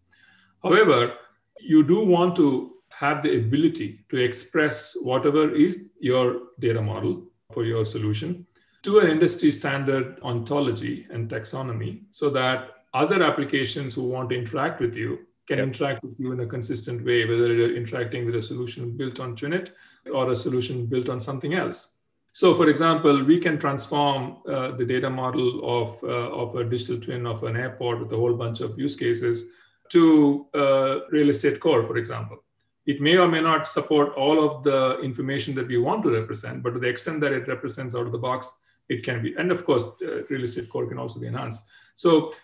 However, 0.63 1.15
you 1.61 1.85
do 1.85 2.05
want 2.05 2.37
to 2.37 2.74
have 2.99 3.23
the 3.23 3.37
ability 3.39 4.05
to 4.09 4.17
express 4.17 4.97
whatever 5.03 5.55
is 5.55 5.89
your 5.99 6.43
data 6.61 6.81
model 6.81 7.25
for 7.53 7.65
your 7.65 7.85
solution 7.85 8.47
to 8.85 8.99
an 8.99 9.09
industry 9.09 9.51
standard 9.51 10.21
ontology 10.23 11.07
and 11.11 11.29
taxonomy 11.29 12.03
so 12.13 12.29
that 12.31 12.85
other 12.93 13.23
applications 13.23 13.95
who 13.95 14.05
want 14.05 14.29
to 14.29 14.37
interact 14.37 14.81
with 14.81 14.95
you 14.95 15.19
can 15.49 15.59
yep. 15.59 15.67
interact 15.67 16.05
with 16.05 16.19
you 16.21 16.33
in 16.33 16.41
a 16.41 16.47
consistent 16.47 17.05
way, 17.05 17.25
whether 17.25 17.53
you're 17.53 17.77
interacting 17.77 18.25
with 18.25 18.37
a 18.37 18.43
solution 18.43 18.97
built 18.97 19.21
on 19.21 19.35
Twinit 19.35 19.71
or 20.13 20.31
a 20.31 20.37
solution 20.37 20.87
built 20.87 21.09
on 21.09 21.21
something 21.21 21.55
else. 21.55 21.97
So, 22.33 22.55
for 22.55 22.69
example, 22.69 23.25
we 23.25 23.39
can 23.39 23.59
transform 23.59 24.39
uh, 24.49 24.73
the 24.73 24.85
data 24.85 25.09
model 25.09 25.61
of, 25.63 26.03
uh, 26.03 26.43
of 26.43 26.57
a 26.57 26.65
digital 26.65 27.01
twin 27.01 27.27
of 27.27 27.45
an 27.45 27.57
airport 27.57 28.01
with 28.01 28.13
a 28.13 28.17
whole 28.17 28.35
bunch 28.35 28.61
of 28.61 28.79
use 28.79 28.97
cases 28.97 29.47
to 29.91 30.47
uh, 30.55 31.01
RealEstateCore, 31.13 31.87
for 31.87 31.97
example. 31.97 32.44
It 32.87 33.01
may 33.01 33.17
or 33.17 33.29
may 33.29 33.41
not 33.41 33.67
support 33.67 34.15
all 34.15 34.45
of 34.47 34.63
the 34.63 35.01
information 35.01 35.55
that 35.55 35.69
we 35.69 35.79
want 35.79 36.03
to 36.05 36.11
represent, 36.11 36.63
but 36.63 36.75
to 36.75 36.79
the 36.79 36.89
extent 36.89 37.21
that 37.21 37.33
it 37.33 37.49
represents 37.49 37.95
out 37.95 38.07
of 38.07 38.13
the 38.13 38.19
box, 38.19 38.53
it 38.89 39.03
can 39.03 39.23
be. 39.23 39.35
And 39.37 39.51
of 39.51 39.65
course, 39.65 39.83
uh, 39.83 40.23
RealEstateCore 40.31 40.89
can 40.89 40.99
also 40.99 41.19
be 41.19 41.27
enhanced. 41.27 41.65
So 41.95 42.35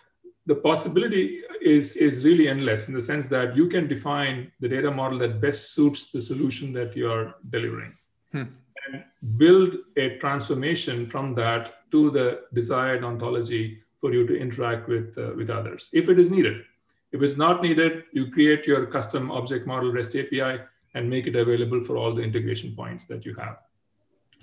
the 0.47 0.55
possibility 0.55 1.41
is, 1.61 1.95
is 1.95 2.25
really 2.25 2.47
endless 2.47 2.87
in 2.87 2.95
the 2.95 3.01
sense 3.01 3.27
that 3.27 3.55
you 3.55 3.67
can 3.67 3.87
define 3.87 4.51
the 4.59 4.67
data 4.67 4.89
model 4.89 5.19
that 5.19 5.39
best 5.39 5.75
suits 5.75 6.09
the 6.09 6.21
solution 6.21 6.73
that 6.73 6.95
you're 6.95 7.35
delivering. 7.49 7.95
Hmm. 8.31 8.43
And 8.87 9.03
build 9.37 9.75
a 9.97 10.17
transformation 10.17 11.07
from 11.07 11.35
that 11.35 11.89
to 11.91 12.09
the 12.09 12.41
desired 12.53 13.03
ontology 13.03 13.77
for 13.99 14.11
you 14.11 14.25
to 14.25 14.35
interact 14.35 14.89
with, 14.89 15.15
uh, 15.17 15.33
with 15.35 15.51
others 15.51 15.89
if 15.93 16.09
it 16.09 16.17
is 16.17 16.31
needed. 16.31 16.63
If 17.11 17.21
it's 17.21 17.37
not 17.37 17.61
needed, 17.61 18.03
you 18.13 18.31
create 18.31 18.65
your 18.65 18.85
custom 18.85 19.31
object 19.31 19.67
model 19.67 19.91
REST 19.91 20.15
API 20.15 20.61
and 20.93 21.09
make 21.09 21.27
it 21.27 21.35
available 21.35 21.83
for 21.83 21.97
all 21.97 22.13
the 22.13 22.21
integration 22.21 22.75
points 22.75 23.05
that 23.07 23.25
you 23.25 23.33
have. 23.35 23.57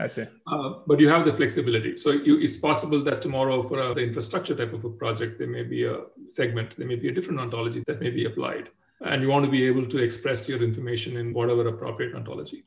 I 0.01 0.07
see. 0.07 0.25
Uh, 0.47 0.75
but 0.87 1.01
you 1.01 1.09
have 1.09 1.25
the 1.25 1.33
flexibility. 1.33 1.97
So 1.97 2.12
you, 2.12 2.39
it's 2.39 2.57
possible 2.57 3.03
that 3.05 3.21
tomorrow 3.21 3.66
for 3.66 3.81
a, 3.81 3.95
the 3.95 4.03
infrastructure 4.03 4.55
type 4.55 4.73
of 4.73 4.85
a 4.85 4.91
project, 4.91 5.39
there 5.39 5.49
may 5.49 5.64
be 5.64 5.85
a 5.85 6.03
segment, 6.29 6.77
there 6.77 6.87
may 6.87 6.97
be 6.97 7.09
a 7.09 7.12
different 7.12 7.41
ontology 7.41 7.83
that 7.87 8.01
may 8.01 8.11
be 8.11 8.27
applied. 8.27 8.71
And 9.01 9.23
you 9.23 9.29
want 9.29 9.45
to 9.45 9.51
be 9.51 9.64
able 9.64 9.87
to 9.87 9.99
express 9.99 10.49
your 10.49 10.62
information 10.62 11.16
in 11.16 11.33
whatever 11.33 11.66
appropriate 11.69 12.14
ontology. 12.14 12.64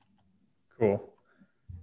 Cool. 0.80 1.10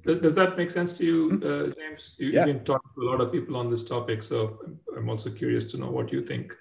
Does, 0.02 0.20
does 0.20 0.34
that 0.34 0.56
make 0.56 0.70
sense 0.70 0.96
to 0.98 1.04
you, 1.04 1.30
mm-hmm. 1.30 1.70
uh, 1.70 1.74
James? 1.74 2.14
You, 2.18 2.28
yeah. 2.28 2.46
You've 2.46 2.56
been 2.56 2.64
talking 2.64 2.90
to 2.96 3.02
a 3.02 3.08
lot 3.10 3.20
of 3.20 3.32
people 3.32 3.56
on 3.56 3.70
this 3.70 3.84
topic, 3.84 4.22
so 4.22 4.58
I'm 4.96 5.08
also 5.08 5.30
curious 5.30 5.64
to 5.72 5.78
know 5.78 5.90
what 5.90 6.12
you 6.12 6.22
think. 6.24 6.52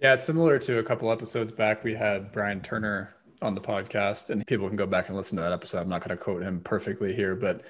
Yeah, 0.00 0.14
it's 0.14 0.24
similar 0.24 0.60
to 0.60 0.78
a 0.78 0.82
couple 0.84 1.10
episodes 1.10 1.50
back. 1.50 1.82
We 1.82 1.92
had 1.92 2.30
Brian 2.30 2.60
Turner 2.60 3.16
on 3.42 3.56
the 3.56 3.60
podcast, 3.60 4.30
and 4.30 4.46
people 4.46 4.68
can 4.68 4.76
go 4.76 4.86
back 4.86 5.08
and 5.08 5.16
listen 5.16 5.36
to 5.36 5.42
that 5.42 5.52
episode. 5.52 5.80
I'm 5.80 5.88
not 5.88 6.06
going 6.06 6.16
to 6.16 6.22
quote 6.22 6.42
him 6.42 6.60
perfectly 6.60 7.12
here, 7.12 7.34
but 7.34 7.64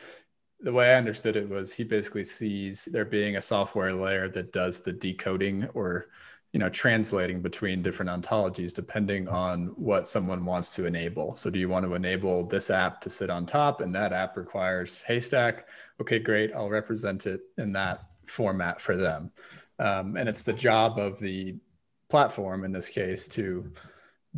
the 0.61 0.73
way 0.73 0.93
I 0.93 0.99
understood 0.99 1.37
it 1.37 1.49
was 1.49 1.73
he 1.73 1.85
basically 1.85 2.25
sees 2.25 2.85
there 2.85 3.07
being 3.07 3.37
a 3.37 3.43
software 3.43 3.95
layer 3.95 4.29
that 4.31 4.53
does 4.53 4.81
the 4.81 4.93
decoding 4.93 5.69
or 5.73 6.09
you 6.53 6.59
know 6.59 6.69
translating 6.69 7.41
between 7.41 7.83
different 7.83 8.11
ontologies 8.11 8.75
depending 8.75 9.29
on 9.29 9.67
what 9.77 10.09
someone 10.09 10.45
wants 10.45 10.75
to 10.75 10.87
enable 10.87 11.37
so 11.37 11.51
do 11.51 11.59
you 11.59 11.69
want 11.69 11.85
to 11.85 11.95
enable 11.95 12.43
this 12.47 12.71
app 12.71 13.03
to 13.03 13.11
sit 13.11 13.29
on 13.29 13.45
top 13.45 13.83
and 13.83 13.95
that 13.95 14.15
app 14.15 14.35
requires 14.35 15.03
haystack 15.03 15.69
okay 16.01 16.19
great 16.19 16.51
i'll 16.55 16.71
represent 16.71 17.27
it 17.27 17.43
in 17.59 17.71
that 17.71 18.05
format 18.25 18.81
for 18.81 18.97
them 18.97 19.31
um, 19.79 20.17
and 20.17 20.27
it's 20.27 20.43
the 20.43 20.53
job 20.53 20.99
of 20.99 21.19
the 21.21 21.55
platform 22.09 22.65
in 22.65 22.73
this 22.73 22.89
case 22.89 23.29
to 23.29 23.71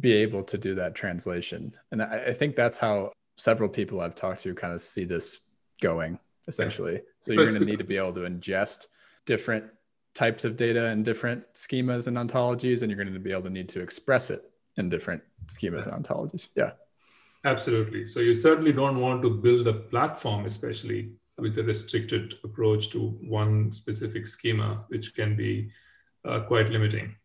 be 0.00 0.12
able 0.12 0.42
to 0.42 0.56
do 0.56 0.74
that 0.74 0.94
translation 0.94 1.72
and 1.92 2.02
i, 2.02 2.24
I 2.28 2.32
think 2.32 2.56
that's 2.56 2.78
how 2.78 3.12
several 3.36 3.68
people 3.68 4.00
i've 4.00 4.14
talked 4.14 4.42
to 4.42 4.54
kind 4.54 4.72
of 4.72 4.80
see 4.80 5.04
this 5.04 5.40
going 5.80 6.18
essentially. 6.50 6.94
Yeah. 6.94 7.00
So 7.20 7.32
you're 7.32 7.46
going 7.46 7.58
to 7.58 7.64
need 7.64 7.78
to 7.78 7.84
be 7.84 7.96
able 7.96 8.12
to 8.14 8.20
ingest 8.20 8.88
different 9.24 9.64
types 10.14 10.44
of 10.44 10.56
data 10.56 10.86
and 10.86 11.04
different 11.04 11.44
schemas 11.54 12.06
and 12.06 12.16
ontologies, 12.16 12.82
and 12.82 12.90
you're 12.90 13.02
going 13.02 13.12
to 13.12 13.18
be 13.18 13.32
able 13.32 13.42
to 13.42 13.50
need 13.50 13.68
to 13.70 13.80
express 13.80 14.28
it 14.30 14.42
in 14.76 14.88
different 14.88 15.22
schemas 15.46 15.86
yeah. 15.86 15.94
and 15.94 16.04
ontologies. 16.04 16.48
Yeah. 16.56 16.72
Absolutely. 17.44 18.06
So 18.06 18.20
you 18.20 18.34
certainly 18.34 18.72
don't 18.72 19.00
want 19.00 19.22
to 19.22 19.30
build 19.30 19.66
a 19.66 19.72
platform, 19.72 20.44
especially 20.44 21.12
with 21.38 21.56
a 21.58 21.62
restricted 21.62 22.34
approach 22.44 22.90
to 22.90 23.00
one 23.38 23.72
specific 23.72 24.26
schema, 24.26 24.84
which 24.88 25.14
can 25.14 25.36
be 25.36 25.70
uh, 26.26 26.40
quite 26.40 26.68
limiting. 26.68 27.16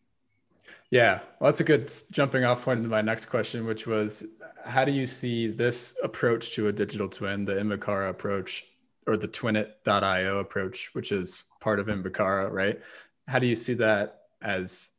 Yeah, 0.91 1.19
well, 1.39 1.51
that's 1.51 1.59
a 1.59 1.63
good 1.63 1.91
jumping 2.11 2.45
off 2.45 2.63
point 2.63 2.77
into 2.77 2.89
my 2.89 3.01
next 3.01 3.25
question, 3.25 3.65
which 3.65 3.88
was 3.88 4.23
how 4.65 4.86
do 4.86 4.91
you 4.91 5.05
see 5.05 5.47
this 5.47 5.95
approach 6.03 6.53
to 6.55 6.67
a 6.67 6.73
digital 6.73 7.09
twin, 7.09 7.45
the 7.45 7.53
Invicara 7.53 8.09
approach 8.09 8.65
or 9.07 9.17
the 9.17 9.27
twinit.io 9.27 10.39
approach, 10.39 10.89
which 10.93 11.11
is 11.11 11.43
part 11.59 11.79
of 11.79 11.88
Invicara, 11.88 12.51
right? 12.51 12.79
How 13.27 13.39
do 13.39 13.47
you 13.47 13.55
see 13.55 13.73
that 13.75 14.21
as 14.41 14.91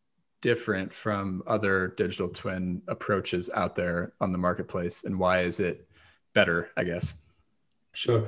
different 0.43 0.93
from 0.93 1.43
other 1.47 1.89
digital 1.97 2.29
twin 2.29 2.83
approaches 2.89 3.51
out 3.55 3.75
there 3.75 4.13
on 4.21 4.33
the 4.33 4.39
marketplace? 4.39 5.05
And 5.05 5.19
why 5.19 5.41
is 5.41 5.61
it 5.61 5.89
better, 6.35 6.71
I 6.77 6.85
guess? 6.85 7.15
Sure. 7.95 8.27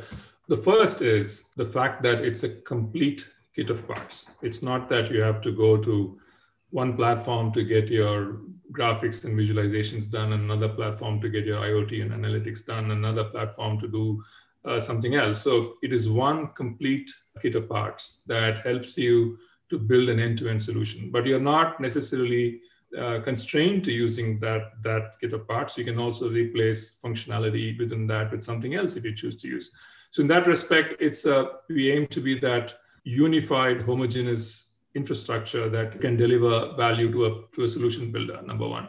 The 0.48 0.56
first 0.56 1.02
is 1.02 1.50
the 1.56 1.66
fact 1.66 2.02
that 2.02 2.20
it's 2.24 2.42
a 2.42 2.48
complete 2.48 3.28
kit 3.54 3.70
of 3.70 3.86
parts. 3.86 4.26
It's 4.42 4.62
not 4.62 4.88
that 4.88 5.10
you 5.10 5.20
have 5.20 5.40
to 5.42 5.52
go 5.52 5.76
to 5.76 6.18
one 6.70 6.96
platform 6.96 7.52
to 7.52 7.64
get 7.64 7.88
your 7.88 8.40
graphics 8.72 9.24
and 9.24 9.38
visualizations 9.38 10.10
done, 10.10 10.32
another 10.32 10.68
platform 10.68 11.20
to 11.20 11.28
get 11.28 11.44
your 11.44 11.60
IoT 11.60 12.02
and 12.02 12.12
analytics 12.12 12.64
done, 12.64 12.90
another 12.90 13.24
platform 13.24 13.80
to 13.80 13.88
do 13.88 14.22
uh, 14.64 14.78
something 14.78 15.14
else. 15.14 15.42
So 15.42 15.74
it 15.82 15.92
is 15.92 16.08
one 16.08 16.48
complete 16.48 17.10
kit 17.40 17.54
of 17.54 17.68
parts 17.68 18.20
that 18.26 18.58
helps 18.58 18.98
you 18.98 19.38
to 19.70 19.78
build 19.78 20.08
an 20.08 20.20
end-to-end 20.20 20.62
solution. 20.62 21.10
But 21.10 21.26
you're 21.26 21.40
not 21.40 21.80
necessarily 21.80 22.60
uh, 22.98 23.20
constrained 23.20 23.84
to 23.84 23.92
using 23.92 24.38
that 24.40 24.72
that 24.82 25.16
kit 25.20 25.32
of 25.34 25.46
parts. 25.46 25.76
You 25.76 25.84
can 25.84 25.98
also 25.98 26.30
replace 26.30 26.98
functionality 27.04 27.78
within 27.78 28.06
that 28.06 28.32
with 28.32 28.42
something 28.42 28.74
else 28.74 28.96
if 28.96 29.04
you 29.04 29.14
choose 29.14 29.36
to 29.42 29.48
use. 29.48 29.70
So 30.10 30.22
in 30.22 30.28
that 30.28 30.46
respect, 30.46 30.94
it's 30.98 31.26
uh, 31.26 31.44
we 31.68 31.90
aim 31.92 32.06
to 32.08 32.20
be 32.20 32.38
that 32.40 32.74
unified, 33.04 33.82
homogeneous 33.82 34.67
infrastructure 35.00 35.68
that 35.76 36.00
can 36.04 36.14
deliver 36.24 36.54
value 36.84 37.08
to 37.14 37.20
a, 37.28 37.30
to 37.54 37.64
a 37.64 37.68
solution 37.76 38.12
builder, 38.14 38.38
number 38.50 38.68
one. 38.78 38.86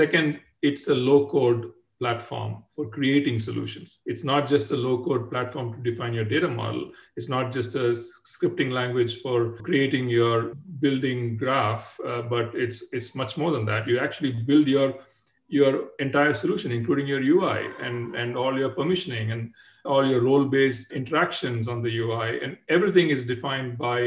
Second, 0.00 0.40
it's 0.68 0.88
a 0.88 0.94
low 0.94 1.20
code 1.34 1.62
platform 2.02 2.52
for 2.74 2.84
creating 2.96 3.38
solutions. 3.48 3.88
It's 4.10 4.24
not 4.32 4.42
just 4.52 4.72
a 4.72 4.76
low 4.86 4.96
code 5.06 5.30
platform 5.32 5.66
to 5.74 5.90
define 5.90 6.14
your 6.18 6.24
data 6.24 6.48
model. 6.48 6.90
It's 7.16 7.28
not 7.28 7.52
just 7.56 7.76
a 7.76 7.88
scripting 8.32 8.70
language 8.80 9.12
for 9.24 9.38
creating 9.68 10.08
your 10.08 10.54
building 10.84 11.36
graph, 11.36 11.86
uh, 12.04 12.22
but 12.22 12.46
it's, 12.64 12.78
it's 12.92 13.14
much 13.14 13.36
more 13.36 13.52
than 13.52 13.64
that. 13.66 13.86
You 13.86 13.98
actually 14.06 14.32
build 14.32 14.66
your 14.66 14.88
your 15.52 15.90
entire 15.98 16.32
solution, 16.32 16.72
including 16.72 17.06
your 17.06 17.20
UI 17.20 17.60
and, 17.78 18.16
and 18.16 18.38
all 18.38 18.58
your 18.58 18.70
permissioning 18.70 19.32
and 19.34 19.52
all 19.84 20.04
your 20.12 20.22
role 20.22 20.46
based 20.46 20.92
interactions 20.92 21.68
on 21.68 21.82
the 21.82 21.94
UI. 21.98 22.42
And 22.42 22.56
everything 22.70 23.10
is 23.10 23.26
defined 23.26 23.76
by 23.76 23.98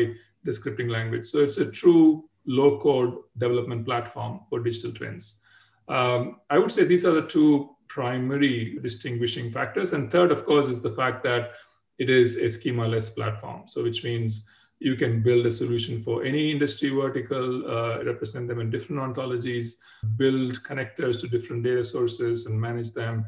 the 0.46 0.52
scripting 0.52 0.90
language. 0.90 1.26
So 1.26 1.40
it's 1.40 1.58
a 1.58 1.70
true 1.70 2.30
low 2.46 2.80
code 2.80 3.18
development 3.38 3.86
platform 3.86 4.42
for 4.50 4.60
digital 4.60 4.92
twins. 4.92 5.42
Um, 5.88 6.38
I 6.50 6.58
would 6.58 6.72
say 6.72 6.84
these 6.86 7.06
are 7.06 7.12
the 7.12 7.28
two 7.28 7.76
primary 7.88 8.80
distinguishing 8.82 9.52
factors. 9.52 9.94
And 9.94 10.12
third, 10.12 10.32
of 10.32 10.46
course, 10.46 10.68
is 10.68 10.82
the 10.82 10.96
fact 10.96 11.24
that 11.24 11.52
it 11.98 12.10
is 12.10 12.38
a 12.38 12.50
schema-less 12.50 13.10
platform. 13.10 13.64
So 13.68 13.84
which 13.84 14.04
means 14.04 14.48
you 14.80 14.96
can 14.96 15.24
build 15.24 15.46
a 15.46 15.52
solution 15.52 16.04
for 16.04 16.24
any 16.24 16.52
industry 16.52 16.90
vertical, 16.90 17.48
uh, 17.70 18.04
represent 18.04 18.48
them 18.48 18.60
in 18.60 18.70
different 18.70 19.02
ontologies, 19.02 19.76
build 20.18 20.62
connectors 20.64 21.20
to 21.22 21.28
different 21.28 21.64
data 21.64 21.84
sources 21.84 22.46
and 22.46 22.60
manage 22.60 22.92
them. 22.92 23.26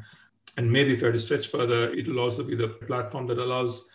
And 0.56 0.70
maybe 0.70 0.94
if 0.94 1.02
I 1.02 1.06
had 1.06 1.14
to 1.14 1.20
stretch 1.20 1.48
further, 1.48 1.92
it 1.92 2.06
will 2.06 2.20
also 2.20 2.42
be 2.42 2.54
the 2.54 2.68
platform 2.68 3.26
that 3.28 3.38
allows 3.38 3.88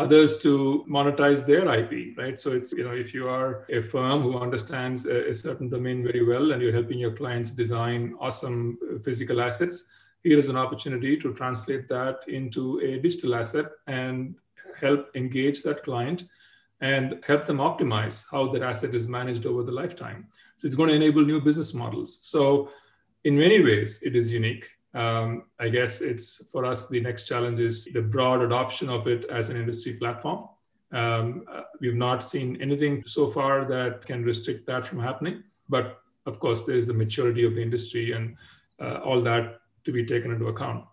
others 0.00 0.38
to 0.38 0.84
monetize 0.88 1.44
their 1.44 1.64
IP, 1.80 2.16
right? 2.16 2.40
So 2.40 2.52
it's, 2.52 2.72
you 2.72 2.84
know, 2.84 2.96
if 3.04 3.12
you 3.12 3.28
are 3.28 3.66
a 3.68 3.82
firm 3.82 4.22
who 4.22 4.38
understands 4.38 5.04
a, 5.04 5.28
a, 5.28 5.34
certain 5.34 5.68
domain 5.68 6.02
very 6.02 6.24
well 6.24 6.52
and 6.52 6.62
you're 6.62 6.72
helping 6.80 6.98
your 6.98 7.12
clients 7.12 7.50
design 7.50 8.14
awesome 8.18 8.78
uh, 8.82 8.98
physical 9.00 9.42
assets, 9.42 9.84
here 10.22 10.38
is 10.38 10.48
an 10.48 10.56
opportunity 10.56 11.18
to 11.18 11.34
translate 11.34 11.86
that 11.88 12.24
into 12.28 12.80
a 12.80 12.98
digital 12.98 13.34
asset 13.34 13.66
and 13.88 14.36
help 14.80 15.14
engage 15.14 15.62
that 15.64 15.82
client 15.82 16.24
and 16.80 17.22
help 17.26 17.44
them 17.44 17.58
optimize 17.58 18.24
how 18.30 18.48
that 18.52 18.62
asset 18.62 18.94
is 18.94 19.06
managed 19.06 19.44
over 19.44 19.62
the 19.62 19.72
lifetime. 19.72 20.28
So 20.56 20.66
it's 20.66 20.76
going 20.76 20.88
to 20.88 20.94
enable 20.94 21.26
new 21.26 21.42
business 21.42 21.74
models. 21.74 22.20
So 22.22 22.70
in 23.24 23.36
many 23.36 23.62
ways, 23.62 24.00
it 24.02 24.16
is 24.16 24.32
unique. 24.32 24.66
Um, 24.94 25.44
I 25.58 25.68
guess 25.68 26.00
it's 26.00 26.48
for 26.50 26.64
us, 26.64 26.88
the 26.88 27.00
next 27.00 27.26
challenge 27.26 27.60
is 27.60 27.84
the 27.84 28.02
broad 28.02 28.42
adoption 28.42 28.88
of 28.88 29.06
it 29.06 29.24
as 29.26 29.48
an 29.48 29.56
industry 29.56 29.94
platform. 29.94 30.48
Um, 30.92 31.44
uh, 31.50 31.62
we've 31.80 31.94
not 31.94 32.24
seen 32.24 32.60
anything 32.60 33.04
so 33.06 33.28
far 33.28 33.64
that 33.66 34.04
can 34.04 34.24
restrict 34.24 34.66
that 34.66 34.84
from 34.84 34.98
happening. 34.98 35.44
But 35.68 36.00
of 36.26 36.40
course, 36.40 36.62
there's 36.62 36.86
the 36.86 36.94
maturity 36.94 37.44
of 37.44 37.54
the 37.54 37.62
industry 37.62 38.12
and 38.12 38.36
uh, 38.80 39.00
all 39.04 39.20
that 39.22 39.60
to 39.84 39.92
be 39.92 40.04
taken 40.04 40.32
into 40.32 40.48
account. 40.48 40.84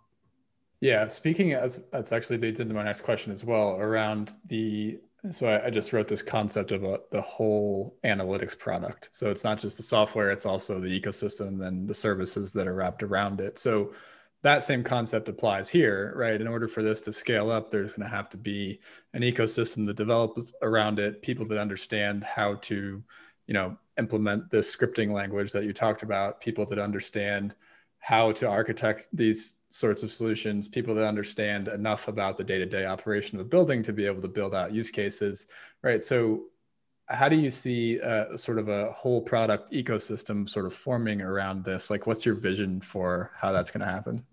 Yeah, 0.80 1.08
speaking 1.08 1.54
as 1.54 1.82
that's 1.92 2.12
actually 2.12 2.38
leads 2.38 2.60
into 2.60 2.76
my 2.76 2.84
next 2.84 3.02
question 3.02 3.32
as 3.32 3.44
well 3.44 3.78
around 3.78 4.34
the 4.46 5.00
so 5.32 5.48
I, 5.48 5.68
I, 5.68 5.70
just 5.70 5.94
wrote 5.94 6.08
this 6.08 6.22
concept 6.22 6.72
of 6.72 6.84
a, 6.84 7.00
the 7.12 7.22
whole 7.22 7.98
analytics 8.04 8.58
product. 8.58 9.10
So 9.12 9.30
it's 9.30 9.44
not 9.44 9.58
just 9.60 9.78
the 9.78 9.84
software; 9.84 10.32
it's 10.32 10.46
also 10.46 10.80
the 10.80 11.00
ecosystem 11.00 11.66
and 11.66 11.88
the 11.88 11.94
services 11.94 12.54
that 12.54 12.68
are 12.68 12.74
wrapped 12.74 13.04
around 13.04 13.40
it. 13.42 13.58
So 13.58 13.94
that 14.44 14.64
same 14.64 14.84
concept 14.84 15.30
applies 15.30 15.68
here, 15.68 16.14
right? 16.16 16.40
In 16.40 16.48
order 16.48 16.68
for 16.68 16.84
this 16.84 17.02
to 17.02 17.14
scale 17.14 17.50
up, 17.50 17.72
there's 17.72 17.94
going 17.94 18.08
to 18.08 18.16
have 18.16 18.30
to 18.30 18.38
be 18.38 18.80
an 19.14 19.22
ecosystem 19.22 19.86
that 19.88 19.98
develops 19.98 20.54
around 20.62 21.00
it, 21.00 21.22
people 21.22 21.46
that 21.48 21.58
understand 21.58 22.24
how 22.24 22.56
to, 22.56 23.04
you 23.48 23.54
know, 23.54 23.78
implement 23.98 24.50
this 24.52 24.74
scripting 24.74 25.12
language 25.12 25.52
that 25.52 25.64
you 25.64 25.74
talked 25.74 26.04
about, 26.04 26.40
people 26.40 26.66
that 26.68 26.80
understand 26.80 27.56
how 28.00 28.32
to 28.32 28.48
architect 28.48 29.08
these 29.12 29.56
sorts 29.70 30.04
of 30.04 30.12
solutions, 30.12 30.68
people 30.68 30.96
that 30.96 31.06
understand 31.06 31.68
enough 31.68 32.08
about 32.08 32.38
the 32.38 32.44
day-to-day 32.44 32.86
operation 32.86 33.38
of 33.38 33.46
a 33.46 33.50
building 33.50 33.84
to 33.84 33.94
be 33.94 34.06
able 34.06 34.22
to 34.22 34.28
build 34.28 34.56
out 34.56 34.72
use 34.72 34.92
cases, 34.92 35.48
right? 35.84 36.04
So 36.04 36.46
how 37.10 37.30
do 37.30 37.36
you 37.36 37.50
see 37.50 38.02
uh, 38.02 38.36
sort 38.36 38.60
of 38.60 38.70
a 38.70 38.92
whole 38.92 39.22
product 39.22 39.72
ecosystem 39.72 40.48
sort 40.48 40.66
of 40.66 40.74
forming 40.74 41.22
around 41.22 41.64
this? 41.64 41.90
Like, 41.90 42.08
what's 42.08 42.26
your 42.26 42.36
vision 42.36 42.82
for 42.82 43.32
how 43.36 43.52
that's 43.52 43.72
going 43.72 43.86
to 43.86 43.92
happen? 43.92 44.26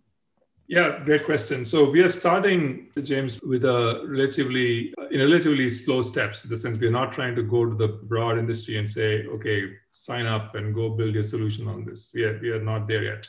Yeah, 0.67 0.99
great 1.05 1.25
question. 1.25 1.65
So 1.65 1.91
we 1.91 2.03
are 2.03 2.09
starting, 2.09 2.89
James, 3.03 3.39
with 3.43 3.67
a 3.67 4.03
relatively 4.07 4.95
in 5.11 5.21
a 5.21 5.25
relatively 5.25 5.69
slow 5.69 6.01
steps. 6.01 6.43
In 6.43 6.51
the 6.51 6.57
sense, 6.57 6.79
we 6.79 6.87
are 6.87 6.91
not 6.91 7.13
trying 7.13 7.37
to 7.37 7.43
go 7.43 7.67
to 7.67 7.75
the 7.75 7.89
broad 7.89 8.39
industry 8.39 8.79
and 8.79 8.89
say, 8.89 9.27
okay, 9.27 9.71
sign 9.93 10.25
up 10.25 10.55
and 10.55 10.75
go 10.75 10.89
build 10.89 11.15
your 11.15 11.23
solution 11.23 11.69
on 11.69 11.85
this. 11.85 12.13
We 12.15 12.25
are 12.25 12.39
we 12.41 12.49
are 12.51 12.63
not 12.63 12.89
there 12.89 13.05
yet. 13.05 13.29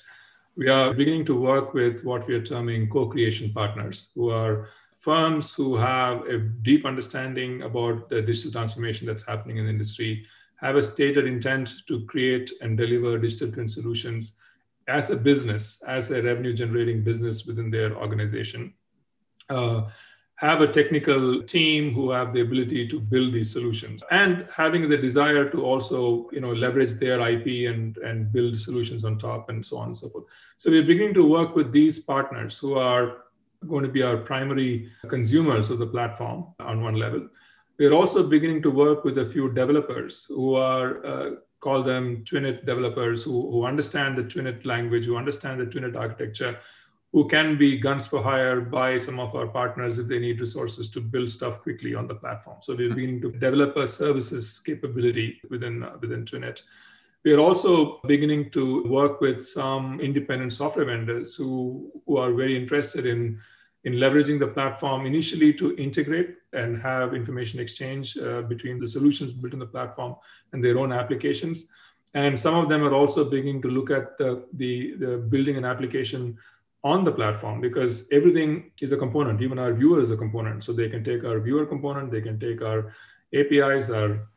We 0.58 0.70
are 0.70 0.94
beginning 0.94 1.26
to 1.26 1.40
work 1.40 1.74
with 1.74 2.04
what 2.06 2.28
we 2.28 2.34
are 2.36 2.42
terming 2.42 2.90
co-creation 2.90 3.52
partners, 3.54 4.10
who 4.16 4.30
are 4.30 4.70
firms 5.00 5.54
who 5.54 5.76
have 5.76 6.26
a 6.28 6.40
deep 6.40 6.86
understanding 6.86 7.64
about 7.64 8.08
the 8.08 8.22
digital 8.22 8.52
transformation 8.52 9.06
that's 9.06 9.26
happening 9.26 9.58
in 9.58 9.66
the 9.66 9.70
industry, 9.70 10.26
have 10.56 10.78
a 10.78 10.84
stated 10.84 11.28
intent 11.28 11.86
to 11.88 12.06
create 12.06 12.52
and 12.62 12.78
deliver 12.78 13.18
digital 13.18 13.52
twin 13.52 13.68
solutions 13.68 14.38
as 14.88 15.10
a 15.10 15.16
business, 15.18 15.84
as 15.88 16.12
a 16.12 16.22
revenue 16.22 16.54
generating 16.54 17.04
business 17.04 17.46
within 17.46 17.70
their 17.70 17.96
organization. 17.98 18.74
Uh, 19.50 19.82
have 20.38 20.60
a 20.60 20.68
technical 20.68 21.42
team 21.44 21.94
who 21.94 22.10
have 22.12 22.34
the 22.34 22.42
ability 22.42 22.86
to 22.88 23.00
build 23.00 23.32
these 23.32 23.52
solutions 23.52 24.04
and 24.12 24.46
having 24.54 24.90
the 24.90 24.98
desire 24.98 25.50
to 25.50 25.64
also 25.64 26.30
you 26.32 26.42
know 26.42 26.52
leverage 26.52 26.94
their 26.94 27.20
ip 27.30 27.48
and 27.72 27.98
and 27.98 28.34
build 28.34 28.60
solutions 28.60 29.06
on 29.06 29.18
top 29.18 29.50
and 29.50 29.66
so 29.66 29.78
on 29.78 29.88
and 29.88 29.98
so 29.98 30.10
forth 30.10 30.26
so 30.58 30.70
we're 30.70 30.84
beginning 30.84 31.14
to 31.14 31.26
work 31.26 31.56
with 31.56 31.72
these 31.72 32.00
partners 32.00 32.58
who 32.58 32.74
are 32.76 33.26
going 33.68 33.84
to 33.84 33.90
be 33.90 34.04
our 34.04 34.18
primary 34.18 34.90
consumers 35.08 35.70
of 35.70 35.80
the 35.80 35.88
platform 35.88 36.48
on 36.60 36.82
one 36.82 36.96
level. 36.96 37.28
We're 37.78 37.94
also 37.94 38.28
beginning 38.28 38.62
to 38.64 38.72
work 38.72 39.04
with 39.04 39.18
a 39.18 39.26
few 39.26 39.52
developers 39.52 40.26
who 40.30 40.56
are, 40.56 41.06
uh, 41.06 41.32
call 41.60 41.84
them 41.84 42.24
Twinit 42.24 42.66
developers, 42.66 43.24
who, 43.24 43.52
who 43.52 43.66
understand 43.66 44.18
the 44.18 44.24
Twinit 44.24 44.66
language, 44.66 45.06
who 45.06 45.18
understand 45.18 45.60
the 45.60 45.66
Twinit 45.66 45.96
architecture, 45.96 46.58
who 47.16 47.26
can 47.26 47.58
be 47.58 47.78
guns 47.78 48.06
for 48.06 48.22
hire 48.22 48.60
by 48.60 48.98
some 48.98 49.22
of 49.22 49.34
our 49.36 49.48
partners 49.48 50.00
if 50.00 50.06
they 50.06 50.20
need 50.20 50.42
resources 50.42 50.90
to 50.90 51.00
build 51.00 51.30
stuff 51.30 51.62
quickly 51.62 51.96
on 51.96 52.08
the 52.08 52.16
platform. 52.16 52.58
So 52.60 52.76
we're 52.76 52.94
beginning 52.94 53.22
to 53.22 53.32
develop 53.32 53.78
a 53.78 53.88
services 53.88 54.60
capability 54.60 55.40
within, 55.50 55.82
uh, 55.82 55.94
within 56.02 56.26
Twinit. 56.26 56.64
We 57.24 57.32
are 57.32 57.40
also 57.40 58.02
beginning 58.06 58.50
to 58.50 58.84
work 58.84 59.22
with 59.22 59.42
some 59.42 60.02
independent 60.02 60.52
software 60.52 60.84
vendors 60.84 61.38
who, 61.38 61.90
who 62.06 62.18
are 62.18 62.34
very 62.34 62.58
interested 62.62 63.06
in 63.06 63.40
in 63.86 63.94
leveraging 63.94 64.40
the 64.40 64.48
platform 64.48 65.06
initially 65.06 65.54
to 65.54 65.76
integrate 65.78 66.38
and 66.54 66.76
have 66.82 67.14
information 67.14 67.60
exchange 67.60 68.18
uh, 68.18 68.42
between 68.42 68.80
the 68.80 68.88
solutions 68.88 69.32
built 69.32 69.54
in 69.54 69.60
the 69.60 69.66
platform 69.66 70.16
and 70.54 70.64
their 70.64 70.80
own 70.80 70.92
applications. 70.92 71.68
And 72.16 72.40
some 72.40 72.56
of 72.56 72.68
them 72.68 72.84
are 72.84 72.96
also 72.96 73.30
beginning 73.30 73.62
to 73.62 73.68
look 73.68 73.92
at 73.92 74.18
the, 74.18 74.46
the, 74.54 74.96
the 74.96 75.18
building 75.18 75.58
an 75.58 75.66
application 75.66 76.36
on 76.86 77.04
the 77.04 77.12
platform 77.12 77.60
because 77.60 78.08
everything 78.12 78.72
is 78.80 78.94
a 78.94 78.98
component. 78.98 79.42
Even 79.42 79.60
our 79.60 79.74
viewer 79.74 80.00
is 80.00 80.12
a 80.12 80.18
component. 80.18 80.64
So 80.64 80.72
they 80.72 80.88
can 80.88 81.04
take 81.04 81.26
our 81.26 81.40
viewer 81.40 81.66
component, 81.66 82.12
they 82.12 82.22
can 82.22 82.40
take 82.40 82.62
our 82.62 82.94
APIs, 83.34 83.90
our 83.90 84.30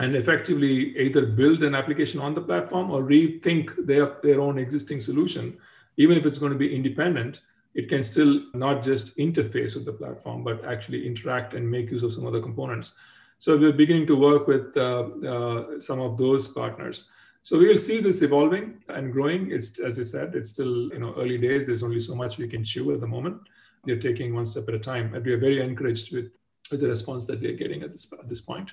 and 0.00 0.16
effectively 0.16 0.96
either 0.98 1.26
build 1.26 1.62
an 1.62 1.74
application 1.74 2.18
on 2.18 2.34
the 2.34 2.40
platform 2.40 2.90
or 2.90 3.02
rethink 3.02 3.74
their, 3.84 4.16
their 4.22 4.40
own 4.40 4.56
existing 4.58 5.00
solution, 5.00 5.58
even 5.98 6.16
if 6.16 6.24
it's 6.24 6.38
going 6.38 6.52
to 6.52 6.58
be 6.58 6.74
independent 6.74 7.42
it 7.74 7.88
can 7.88 8.02
still 8.02 8.42
not 8.54 8.82
just 8.82 9.16
interface 9.16 9.74
with 9.74 9.84
the 9.84 9.92
platform, 9.92 10.44
but 10.44 10.64
actually 10.64 11.06
interact 11.06 11.54
and 11.54 11.68
make 11.68 11.90
use 11.90 12.02
of 12.02 12.12
some 12.12 12.26
other 12.26 12.40
components. 12.40 12.94
So 13.38 13.56
we're 13.56 13.72
beginning 13.72 14.06
to 14.08 14.16
work 14.16 14.46
with 14.46 14.76
uh, 14.76 15.08
uh, 15.26 15.80
some 15.80 16.00
of 16.00 16.18
those 16.18 16.48
partners. 16.48 17.08
So 17.44 17.58
we 17.58 17.66
will 17.66 17.78
see 17.78 18.00
this 18.00 18.22
evolving 18.22 18.82
and 18.88 19.12
growing. 19.12 19.50
It's 19.50 19.78
as 19.80 19.98
I 19.98 20.04
said, 20.04 20.34
it's 20.34 20.50
still 20.50 20.88
you 20.92 20.98
know 20.98 21.14
early 21.16 21.38
days. 21.38 21.66
There's 21.66 21.82
only 21.82 22.00
so 22.00 22.14
much 22.14 22.38
we 22.38 22.48
can 22.48 22.62
chew 22.62 22.92
at 22.92 23.00
the 23.00 23.06
moment. 23.06 23.38
They're 23.84 23.98
taking 23.98 24.34
one 24.34 24.44
step 24.44 24.68
at 24.68 24.74
a 24.74 24.78
time, 24.78 25.14
and 25.14 25.24
we 25.24 25.32
are 25.32 25.38
very 25.38 25.60
encouraged 25.60 26.14
with, 26.14 26.36
with 26.70 26.80
the 26.80 26.88
response 26.88 27.26
that 27.26 27.40
we 27.40 27.48
are 27.48 27.56
getting 27.56 27.82
at 27.82 27.90
this 27.90 28.06
at 28.12 28.28
this 28.28 28.40
point. 28.40 28.70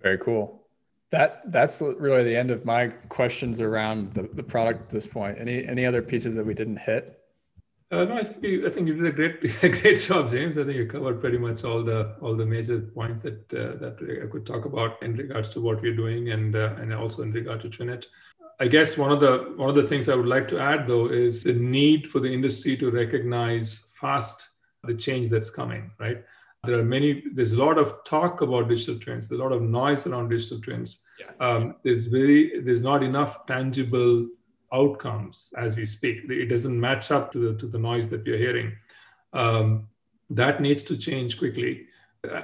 Very 0.00 0.18
cool. 0.18 0.68
That 1.10 1.50
that's 1.50 1.80
really 1.80 2.22
the 2.22 2.36
end 2.36 2.52
of 2.52 2.64
my 2.64 2.88
questions 3.08 3.60
around 3.60 4.14
the, 4.14 4.28
the 4.34 4.42
product 4.42 4.82
at 4.82 4.90
this 4.90 5.06
point. 5.06 5.38
Any 5.38 5.66
any 5.66 5.84
other 5.84 6.02
pieces 6.02 6.36
that 6.36 6.46
we 6.46 6.54
didn't 6.54 6.78
hit? 6.78 7.20
Uh, 7.92 8.04
no, 8.04 8.16
I 8.16 8.24
think 8.24 8.42
you, 8.42 8.66
I 8.66 8.70
think 8.70 8.88
you 8.88 8.94
did 8.94 9.06
a 9.06 9.12
great 9.12 9.62
a 9.62 9.68
great 9.68 9.98
job, 9.98 10.28
James. 10.28 10.58
I 10.58 10.64
think 10.64 10.76
you 10.76 10.86
covered 10.86 11.20
pretty 11.20 11.38
much 11.38 11.62
all 11.62 11.84
the 11.84 12.16
all 12.20 12.34
the 12.34 12.44
major 12.44 12.80
points 12.80 13.22
that 13.22 13.54
uh, 13.54 13.76
that 13.78 14.22
I 14.24 14.26
could 14.26 14.44
talk 14.44 14.64
about 14.64 15.00
in 15.02 15.14
regards 15.14 15.50
to 15.50 15.60
what 15.60 15.80
we're 15.80 15.94
doing 15.94 16.30
and 16.30 16.56
uh, 16.56 16.74
and 16.78 16.92
also 16.92 17.22
in 17.22 17.32
regard 17.32 17.60
to 17.60 17.68
Twinit. 17.68 18.06
I 18.58 18.66
guess 18.66 18.96
one 18.96 19.12
of 19.12 19.20
the 19.20 19.52
one 19.56 19.68
of 19.68 19.76
the 19.76 19.86
things 19.86 20.08
I 20.08 20.16
would 20.16 20.26
like 20.26 20.48
to 20.48 20.58
add 20.58 20.88
though 20.88 21.06
is 21.06 21.44
the 21.44 21.52
need 21.52 22.10
for 22.10 22.18
the 22.18 22.32
industry 22.32 22.76
to 22.78 22.90
recognize 22.90 23.84
fast 23.94 24.48
the 24.82 24.94
change 24.94 25.28
that's 25.28 25.50
coming. 25.50 25.92
Right, 26.00 26.24
there 26.64 26.78
are 26.78 26.84
many. 26.84 27.22
There's 27.34 27.52
a 27.52 27.58
lot 27.58 27.78
of 27.78 28.02
talk 28.04 28.40
about 28.40 28.68
digital 28.68 28.98
twins. 28.98 29.28
There's 29.28 29.40
a 29.40 29.44
lot 29.44 29.52
of 29.52 29.62
noise 29.62 30.08
around 30.08 30.30
digital 30.30 30.60
twins. 30.60 31.02
Yeah. 31.20 31.46
Um, 31.46 31.76
there's 31.84 32.06
very 32.06 32.62
there's 32.62 32.82
not 32.82 33.04
enough 33.04 33.46
tangible 33.46 34.26
outcomes 34.72 35.52
as 35.56 35.76
we 35.76 35.84
speak. 35.84 36.28
It 36.28 36.46
doesn't 36.46 36.78
match 36.78 37.10
up 37.10 37.32
to 37.32 37.38
the, 37.38 37.58
to 37.58 37.66
the 37.66 37.78
noise 37.78 38.08
that 38.08 38.24
we 38.24 38.32
are 38.32 38.38
hearing. 38.38 38.72
Um, 39.32 39.88
that 40.30 40.60
needs 40.60 40.82
to 40.84 40.96
change 40.96 41.38
quickly. 41.38 41.86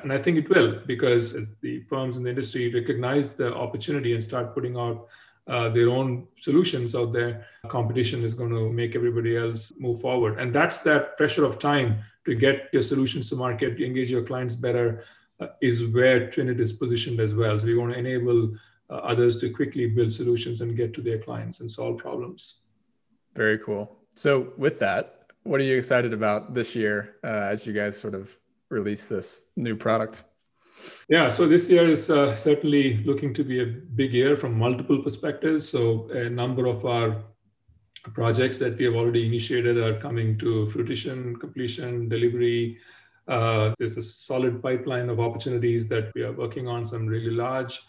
And 0.02 0.12
I 0.12 0.18
think 0.18 0.38
it 0.38 0.48
will 0.48 0.80
because 0.86 1.34
as 1.34 1.56
the 1.56 1.80
firms 1.82 2.16
in 2.16 2.22
the 2.22 2.30
industry 2.30 2.72
recognize 2.72 3.30
the 3.30 3.54
opportunity 3.54 4.14
and 4.14 4.22
start 4.22 4.54
putting 4.54 4.76
out 4.76 5.08
uh, 5.48 5.68
their 5.70 5.88
own 5.88 6.28
solutions 6.38 6.94
out 6.94 7.12
there, 7.12 7.46
competition 7.66 8.22
is 8.22 8.34
going 8.34 8.50
to 8.50 8.70
make 8.70 8.94
everybody 8.94 9.36
else 9.36 9.72
move 9.78 10.00
forward. 10.00 10.38
And 10.38 10.54
that's 10.54 10.78
that 10.78 11.16
pressure 11.16 11.44
of 11.44 11.58
time 11.58 11.98
to 12.26 12.34
get 12.36 12.68
your 12.72 12.82
solutions 12.82 13.28
to 13.30 13.36
market, 13.36 13.80
engage 13.80 14.10
your 14.10 14.22
clients 14.22 14.54
better, 14.54 15.04
uh, 15.40 15.48
is 15.60 15.84
where 15.86 16.28
Twinit 16.28 16.60
is 16.60 16.72
positioned 16.72 17.18
as 17.18 17.34
well. 17.34 17.58
So 17.58 17.66
we 17.66 17.76
want 17.76 17.92
to 17.92 17.98
enable 17.98 18.54
uh, 18.92 18.96
others 18.96 19.40
to 19.40 19.48
quickly 19.48 19.86
build 19.86 20.12
solutions 20.12 20.60
and 20.60 20.76
get 20.76 20.92
to 20.92 21.00
their 21.00 21.18
clients 21.18 21.60
and 21.60 21.70
solve 21.70 21.96
problems. 21.96 22.60
Very 23.34 23.58
cool. 23.58 23.96
So, 24.14 24.52
with 24.58 24.78
that, 24.80 25.30
what 25.44 25.60
are 25.60 25.64
you 25.64 25.78
excited 25.78 26.12
about 26.12 26.52
this 26.52 26.76
year 26.76 27.16
uh, 27.24 27.46
as 27.52 27.66
you 27.66 27.72
guys 27.72 27.98
sort 27.98 28.14
of 28.14 28.36
release 28.68 29.08
this 29.08 29.42
new 29.56 29.74
product? 29.74 30.24
Yeah, 31.08 31.28
so 31.28 31.48
this 31.48 31.70
year 31.70 31.88
is 31.88 32.10
uh, 32.10 32.34
certainly 32.34 33.02
looking 33.04 33.32
to 33.34 33.44
be 33.44 33.62
a 33.62 33.66
big 33.66 34.12
year 34.12 34.36
from 34.36 34.58
multiple 34.58 35.02
perspectives. 35.02 35.68
So, 35.68 36.10
a 36.10 36.28
number 36.28 36.66
of 36.66 36.84
our 36.84 37.24
projects 38.12 38.58
that 38.58 38.76
we 38.76 38.84
have 38.84 38.94
already 38.94 39.26
initiated 39.26 39.78
are 39.78 39.98
coming 40.00 40.36
to 40.38 40.68
fruition, 40.70 41.36
completion, 41.36 42.08
delivery. 42.08 42.78
Uh, 43.28 43.72
there's 43.78 43.96
a 43.96 44.02
solid 44.02 44.62
pipeline 44.62 45.08
of 45.08 45.20
opportunities 45.20 45.88
that 45.88 46.12
we 46.14 46.22
are 46.22 46.32
working 46.32 46.68
on, 46.68 46.84
some 46.84 47.06
really 47.06 47.30
large. 47.30 47.80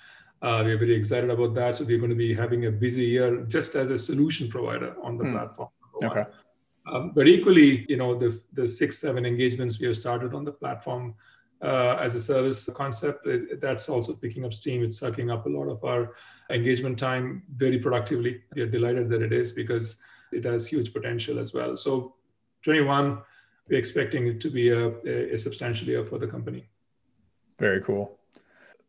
Uh, 0.44 0.62
we're 0.66 0.78
very 0.78 0.94
excited 0.94 1.30
about 1.30 1.54
that. 1.56 1.78
So 1.78 1.86
we're 1.86 1.98
going 1.98 2.10
to 2.10 2.16
be 2.18 2.34
having 2.34 2.66
a 2.66 2.72
busy 2.72 3.06
year 3.06 3.44
just 3.44 3.76
as 3.76 3.90
a 3.90 3.98
solution 3.98 4.50
provider 4.50 4.94
on 5.02 5.18
the 5.18 5.24
mm. 5.24 5.32
platform. 5.32 5.70
Okay. 6.04 6.26
Um, 6.86 7.12
but 7.16 7.30
equally, 7.30 7.86
you 7.88 7.96
know, 7.96 8.14
the, 8.14 8.38
the 8.52 8.68
six, 8.68 9.00
seven 9.00 9.26
engagements 9.26 9.80
we 9.80 9.88
have 9.88 9.96
started 9.96 10.34
on 10.34 10.44
the 10.44 10.52
platform 10.52 11.16
uh, 11.62 11.98
as 12.02 12.14
a 12.16 12.20
service 12.20 12.70
concept, 12.74 13.26
it, 13.26 13.62
that's 13.62 13.88
also 13.88 14.14
picking 14.14 14.44
up 14.44 14.54
steam. 14.54 14.84
It's 14.84 15.00
sucking 15.00 15.32
up 15.32 15.46
a 15.46 15.50
lot 15.50 15.70
of 15.70 15.82
our 15.86 16.12
engagement 16.50 17.00
time 17.00 17.44
very 17.56 17.80
productively. 17.80 18.42
We 18.54 18.64
are 18.64 18.68
delighted 18.68 19.08
that 19.12 19.22
it 19.22 19.32
is 19.32 19.54
because 19.54 19.98
it 20.34 20.44
has 20.44 20.68
huge 20.68 20.92
potential 20.92 21.40
as 21.40 21.54
well. 21.54 21.78
So 21.78 22.16
21, 22.64 23.20
we're 23.70 23.80
expecting 23.80 24.28
it 24.28 24.42
to 24.42 24.50
be 24.50 24.72
a, 24.72 24.90
a, 25.06 25.36
a 25.36 25.40
substantial 25.40 25.88
year 25.88 26.04
for 26.04 26.18
the 26.18 26.28
company. 26.28 26.68
Very 27.60 27.82
cool. 27.82 28.20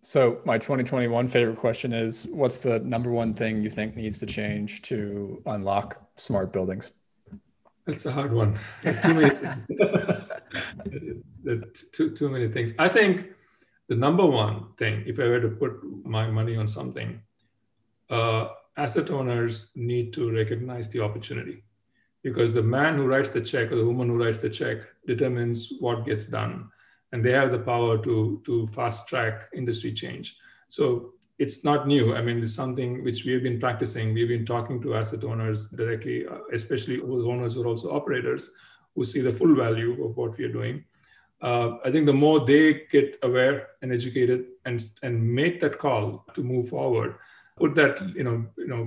So 0.04 0.40
my 0.44 0.58
2021 0.58 1.28
favorite 1.28 1.56
question 1.56 1.94
is 1.94 2.26
what's 2.26 2.58
the 2.58 2.80
number 2.80 3.10
one 3.10 3.32
thing 3.32 3.62
you 3.62 3.70
think 3.70 3.96
needs 3.96 4.18
to 4.18 4.26
change 4.26 4.82
to 4.82 5.42
unlock 5.46 5.96
smart 6.16 6.52
buildings? 6.52 6.92
That's 7.86 8.04
a 8.04 8.12
hard 8.12 8.30
one. 8.30 8.58
too 8.82 9.14
many 9.14 9.30
too, 11.94 12.10
too 12.10 12.28
many 12.28 12.48
things. 12.48 12.74
I 12.78 12.86
think 12.86 13.30
the 13.88 13.94
number 13.94 14.26
one 14.26 14.66
thing, 14.76 15.04
if 15.06 15.18
I 15.18 15.24
were 15.24 15.40
to 15.40 15.48
put 15.48 15.82
my 16.04 16.30
money 16.30 16.54
on 16.54 16.68
something, 16.68 17.18
uh, 18.10 18.48
asset 18.76 19.08
owners 19.08 19.70
need 19.74 20.12
to 20.12 20.30
recognize 20.30 20.86
the 20.90 21.00
opportunity. 21.00 21.64
because 22.22 22.52
the 22.52 22.62
man 22.62 22.96
who 22.96 23.06
writes 23.06 23.30
the 23.30 23.40
check 23.40 23.72
or 23.72 23.76
the 23.76 23.84
woman 23.84 24.08
who 24.08 24.22
writes 24.22 24.38
the 24.38 24.50
check 24.50 24.78
determines 25.06 25.72
what 25.80 26.04
gets 26.04 26.26
done 26.26 26.68
and 27.14 27.24
they 27.24 27.30
have 27.30 27.52
the 27.52 27.64
power 27.72 27.96
to 28.06 28.42
to 28.44 28.66
fast 28.78 29.06
track 29.08 29.48
industry 29.54 29.92
change. 29.92 30.36
So 30.68 31.12
it's 31.38 31.62
not 31.68 31.86
new. 31.86 32.14
I 32.16 32.20
mean 32.20 32.42
it's 32.42 32.54
something 32.62 33.04
which 33.04 33.24
we've 33.24 33.44
been 33.48 33.60
practicing. 33.60 34.12
We've 34.12 34.32
been 34.36 34.44
talking 34.54 34.82
to 34.82 34.96
asset 35.00 35.22
owners 35.22 35.68
directly 35.68 36.26
uh, 36.26 36.40
especially 36.52 37.00
owners 37.00 37.54
who 37.54 37.62
are 37.62 37.70
also 37.72 37.94
operators 38.00 38.50
who 38.94 39.04
see 39.04 39.20
the 39.20 39.36
full 39.40 39.54
value 39.54 39.92
of 40.04 40.16
what 40.16 40.36
we 40.36 40.44
are 40.44 40.56
doing. 40.60 40.84
Uh, 41.40 41.68
I 41.84 41.92
think 41.92 42.06
the 42.06 42.20
more 42.24 42.40
they 42.40 42.64
get 42.90 43.18
aware 43.22 43.68
and 43.82 43.92
educated 43.92 44.46
and 44.66 44.82
and 45.04 45.14
make 45.40 45.60
that 45.60 45.78
call 45.78 46.24
to 46.34 46.42
move 46.52 46.68
forward, 46.68 47.14
put 47.62 47.76
that 47.76 47.94
you 48.18 48.24
know 48.28 48.38
you 48.58 48.70
know 48.72 48.82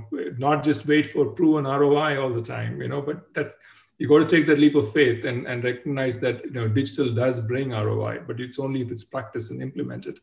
not 0.47 0.63
just 0.69 0.87
wait 0.91 1.13
for 1.13 1.27
proven 1.39 1.65
ROI 1.81 2.21
all 2.21 2.33
the 2.39 2.47
time, 2.55 2.81
you 2.81 2.89
know, 2.89 3.01
but 3.01 3.33
that 3.35 3.53
you 3.97 4.07
got 4.07 4.19
to 4.19 4.25
take 4.25 4.45
that 4.47 4.59
leap 4.59 4.75
of 4.75 4.91
faith 4.93 5.25
and 5.25 5.47
and 5.47 5.63
recognize 5.63 6.19
that 6.19 6.45
you 6.45 6.51
know 6.51 6.67
digital 6.67 7.13
does 7.13 7.39
bring 7.41 7.71
ROI, 7.71 8.21
but 8.27 8.39
it's 8.39 8.59
only 8.59 8.81
if 8.81 8.91
it's 8.91 9.03
practiced 9.03 9.51
and 9.51 9.61
implemented. 9.61 10.19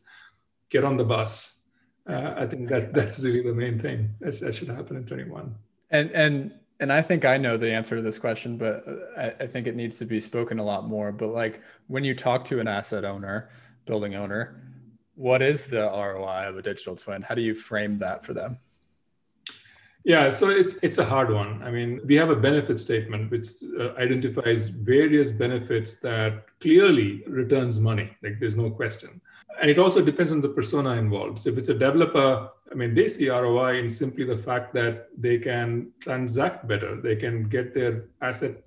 Get 0.69 0.83
on 0.83 0.97
the 0.97 1.05
bus. 1.05 1.57
Uh, 2.07 2.33
I 2.37 2.45
think 2.45 2.69
that 2.69 2.93
that's 2.97 3.19
really 3.19 3.41
the 3.41 3.53
main 3.53 3.79
thing 3.79 4.09
that, 4.19 4.39
that 4.39 4.55
should 4.55 4.69
happen 4.69 4.95
in 4.97 5.05
21. 5.05 5.53
And 5.91 6.11
and 6.11 6.53
and 6.79 6.91
I 6.91 7.01
think 7.01 7.25
I 7.25 7.37
know 7.37 7.57
the 7.57 7.71
answer 7.71 7.95
to 7.95 8.01
this 8.01 8.19
question, 8.19 8.57
but 8.57 8.83
uh, 8.87 8.95
I, 9.17 9.43
I, 9.43 9.47
think 9.47 9.65
it 9.65 9.77
needs 9.77 9.97
to 9.99 10.05
be 10.05 10.19
spoken 10.19 10.59
a 10.59 10.63
lot 10.63 10.87
more. 10.87 11.11
But 11.11 11.27
like 11.27 11.61
when 11.87 12.03
you 12.03 12.13
talk 12.13 12.43
to 12.45 12.59
an 12.59 12.67
asset 12.67 13.05
owner, 13.05 13.49
building 13.85 14.15
owner, 14.15 14.61
what 15.15 15.41
is 15.41 15.65
the 15.65 15.83
ROI 15.83 16.49
of 16.49 16.57
a 16.57 16.61
digital 16.61 16.95
twin? 16.95 17.21
How 17.21 17.35
do 17.35 17.41
you 17.41 17.55
frame 17.55 17.97
that 17.99 18.25
for 18.25 18.33
them? 18.33 18.57
Yeah, 20.05 20.29
so 20.29 20.49
it's 20.49 20.75
it's 20.83 20.99
a 20.99 21.03
hard 21.03 21.31
one. 21.31 21.63
I 21.63 21.71
mean, 21.71 21.99
we 22.05 22.13
have 22.15 22.29
a 22.29 22.35
benefit 22.35 22.79
statement 22.79 23.31
which 23.31 23.47
uh, 23.79 23.93
identifies 23.95 24.69
various 24.69 25.31
benefits 25.31 25.95
that 26.01 26.45
clearly 26.59 27.23
returns 27.25 27.79
money. 27.79 28.15
Like 28.21 28.39
there's 28.39 28.55
no 28.55 28.69
question, 28.69 29.19
and 29.59 29.67
it 29.67 29.79
also 29.79 30.05
depends 30.05 30.31
on 30.31 30.41
the 30.41 30.49
persona 30.49 30.91
involved. 30.91 31.39
So 31.39 31.49
if 31.49 31.57
it's 31.57 31.69
a 31.69 31.73
developer, 31.73 32.51
I 32.71 32.75
mean, 32.75 32.93
they 32.93 33.09
see 33.09 33.29
ROI 33.29 33.79
in 33.79 33.89
simply 33.89 34.25
the 34.25 34.37
fact 34.37 34.75
that 34.75 35.07
they 35.17 35.39
can 35.39 35.91
transact 36.01 36.67
better, 36.67 37.01
they 37.01 37.15
can 37.15 37.49
get 37.49 37.73
their 37.73 38.05
asset 38.21 38.61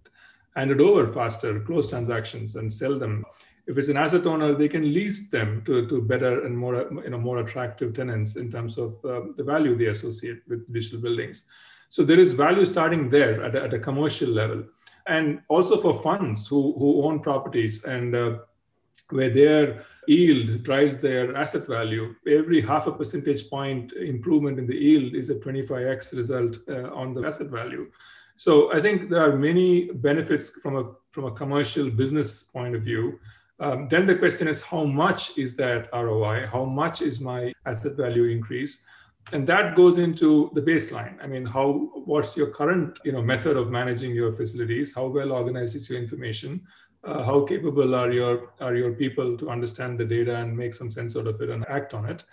handed 0.57 0.80
over 0.80 1.12
faster, 1.12 1.61
close 1.61 1.89
transactions, 1.89 2.57
and 2.57 2.72
sell 2.72 2.99
them. 2.99 3.24
If 3.68 3.76
it's 3.76 3.88
an 3.88 3.98
asset 3.98 4.26
owner, 4.26 4.54
they 4.54 4.66
can 4.68 4.94
lease 4.94 5.28
them 5.28 5.62
to, 5.66 5.86
to 5.88 6.00
better 6.00 6.44
and 6.44 6.56
more 6.56 6.74
you 7.04 7.10
know 7.10 7.18
more 7.18 7.38
attractive 7.40 7.92
tenants 7.92 8.36
in 8.36 8.50
terms 8.50 8.78
of 8.78 8.92
uh, 9.04 9.20
the 9.36 9.44
value 9.44 9.76
they 9.76 9.86
associate 9.86 10.40
with 10.48 10.72
digital 10.72 11.00
buildings. 11.00 11.46
So 11.90 12.02
there 12.02 12.18
is 12.18 12.32
value 12.32 12.66
starting 12.66 13.10
there 13.10 13.44
at 13.44 13.54
a, 13.54 13.62
at 13.64 13.74
a 13.74 13.78
commercial 13.78 14.30
level, 14.30 14.64
and 15.06 15.42
also 15.48 15.80
for 15.80 16.02
funds 16.02 16.48
who 16.48 16.74
who 16.78 17.02
own 17.04 17.20
properties 17.20 17.84
and 17.84 18.16
uh, 18.16 18.38
where 19.10 19.30
their 19.30 19.84
yield 20.06 20.62
drives 20.62 20.96
their 20.98 21.36
asset 21.36 21.66
value. 21.66 22.14
Every 22.26 22.60
half 22.60 22.86
a 22.86 22.92
percentage 22.92 23.48
point 23.50 23.92
improvement 23.92 24.58
in 24.58 24.66
the 24.66 24.76
yield 24.76 25.14
is 25.14 25.30
a 25.30 25.34
25x 25.34 26.16
result 26.16 26.58
uh, 26.68 26.92
on 26.94 27.14
the 27.14 27.26
asset 27.26 27.48
value. 27.48 27.90
So 28.34 28.72
I 28.72 28.80
think 28.80 29.10
there 29.10 29.20
are 29.20 29.36
many 29.36 29.90
benefits 29.90 30.50
from 30.62 30.76
a 30.76 30.84
from 31.10 31.24
a 31.24 31.32
commercial 31.32 31.90
business 31.90 32.42
point 32.42 32.74
of 32.74 32.82
view. 32.82 33.18
Um, 33.61 33.88
then 33.88 34.06
the 34.06 34.14
question 34.14 34.46
is 34.46 34.62
how 34.62 34.84
much 34.84 35.36
is 35.36 35.54
that 35.56 35.88
ROI? 35.92 36.46
How 36.46 36.64
much 36.64 37.02
is 37.02 37.20
my 37.20 37.52
asset 37.66 37.94
value 37.96 38.24
increase? 38.24 38.84
And 39.32 39.46
that 39.46 39.76
goes 39.76 39.98
into 39.98 40.50
the 40.54 40.62
baseline. 40.62 41.22
I 41.22 41.26
mean, 41.26 41.44
how 41.44 41.90
what's 42.04 42.36
your 42.36 42.46
current 42.46 42.98
you 43.04 43.12
know 43.12 43.20
method 43.20 43.56
of 43.56 43.70
managing 43.70 44.14
your 44.14 44.32
facilities? 44.32 44.94
How 44.94 45.06
well 45.06 45.32
organized 45.32 45.76
is 45.76 45.90
your 45.90 46.00
information? 46.00 46.62
uh, 47.04 47.22
how 47.22 47.44
capable 47.44 47.94
are 47.94 48.11
your 48.11 48.50
are 48.61 48.74
your 48.74 48.92
people 48.92 49.36
to 49.36 49.50
understand 49.50 49.98
the 49.98 50.04
data 50.04 50.36
and 50.36 50.56
make 50.56 50.74
some 50.74 50.90
sense 50.90 51.16
out 51.16 51.26
of 51.26 51.40
it 51.40 51.50
and 51.50 51.68
act 51.68 51.94
on 51.94 52.04
it 52.04 52.24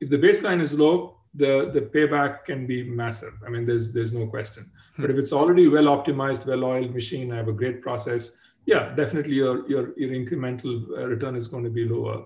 if 0.00 0.08
the 0.08 0.18
baseline 0.18 0.60
is 0.60 0.74
low 0.74 1.16
the 1.34 1.70
the 1.72 1.80
payback 1.80 2.44
can 2.44 2.66
be 2.66 2.82
massive 2.84 3.34
i 3.46 3.48
mean 3.48 3.66
there's 3.66 3.92
there's 3.92 4.12
no 4.12 4.26
question 4.26 4.70
hmm. 4.96 5.02
but 5.02 5.10
if 5.10 5.16
it's 5.16 5.32
already 5.32 5.68
well 5.68 5.84
optimized 5.84 6.46
well 6.46 6.64
oiled 6.64 6.94
machine 6.94 7.32
i 7.32 7.36
have 7.36 7.48
a 7.48 7.52
great 7.52 7.82
process 7.82 8.36
yeah 8.66 8.94
definitely 8.94 9.34
your 9.34 9.68
your, 9.68 9.92
your 9.98 10.10
incremental 10.10 10.86
uh, 10.98 11.06
return 11.06 11.36
is 11.36 11.48
going 11.48 11.64
to 11.64 11.70
be 11.70 11.84
lower 11.84 12.24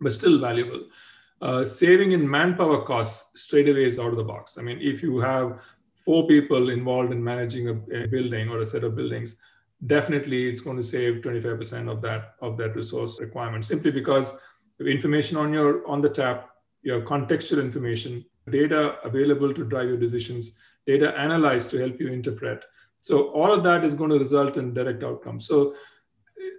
but 0.00 0.12
still 0.12 0.38
valuable. 0.38 0.84
Uh, 1.40 1.64
saving 1.64 2.12
in 2.12 2.28
manpower 2.28 2.82
costs 2.82 3.40
straight 3.40 3.68
away 3.68 3.84
is 3.84 3.98
out 3.98 4.08
of 4.08 4.16
the 4.16 4.24
box. 4.24 4.58
I 4.58 4.62
mean 4.62 4.78
if 4.80 5.02
you 5.02 5.18
have 5.18 5.60
four 6.04 6.26
people 6.26 6.70
involved 6.70 7.12
in 7.12 7.22
managing 7.22 7.68
a, 7.68 8.04
a 8.04 8.06
building 8.06 8.48
or 8.48 8.60
a 8.60 8.66
set 8.66 8.84
of 8.84 8.94
buildings 8.94 9.36
definitely 9.86 10.48
it's 10.48 10.60
going 10.60 10.76
to 10.76 10.82
save 10.82 11.22
25% 11.22 11.90
of 11.90 12.00
that 12.00 12.34
of 12.40 12.56
that 12.56 12.74
resource 12.74 13.20
requirement 13.20 13.64
simply 13.64 13.90
because 13.90 14.38
information 14.80 15.36
on 15.36 15.52
your 15.52 15.86
on 15.86 16.00
the 16.00 16.08
tap 16.08 16.50
your 16.82 17.02
contextual 17.02 17.60
information 17.60 18.24
data 18.50 18.96
available 19.04 19.52
to 19.52 19.64
drive 19.64 19.88
your 19.88 19.98
decisions 19.98 20.54
data 20.86 21.18
analyzed 21.18 21.70
to 21.70 21.78
help 21.78 22.00
you 22.00 22.08
interpret 22.08 22.64
so 23.08 23.28
all 23.40 23.52
of 23.56 23.62
that 23.68 23.84
is 23.88 23.94
going 24.00 24.10
to 24.14 24.18
result 24.26 24.56
in 24.60 24.72
direct 24.78 25.02
outcomes 25.08 25.46
so 25.46 25.58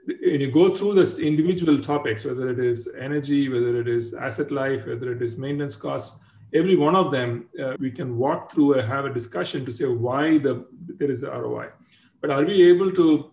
when 0.08 0.42
you 0.46 0.52
go 0.52 0.66
through 0.76 0.94
this 1.00 1.20
individual 1.20 1.78
topics 1.92 2.26
whether 2.28 2.50
it 2.56 2.60
is 2.72 2.90
energy 3.08 3.42
whether 3.54 3.74
it 3.82 3.88
is 3.98 4.14
asset 4.28 4.52
life 4.52 4.86
whether 4.92 5.12
it 5.16 5.22
is 5.22 5.38
maintenance 5.38 5.76
costs 5.76 6.22
every 6.54 6.76
one 6.76 6.96
of 6.96 7.12
them 7.12 7.32
uh, 7.64 7.74
we 7.86 7.92
can 7.92 8.18
walk 8.18 8.52
through 8.52 8.70
and 8.76 8.88
have 8.88 9.06
a 9.06 9.14
discussion 9.20 9.66
to 9.66 9.72
say 9.80 9.86
why 10.10 10.38
the 10.38 10.54
there 11.00 11.12
is 11.12 11.24
a 11.24 11.40
roi 11.48 11.68
but 12.22 12.32
are 12.32 12.44
we 12.44 12.64
able 12.70 12.92
to 12.92 13.32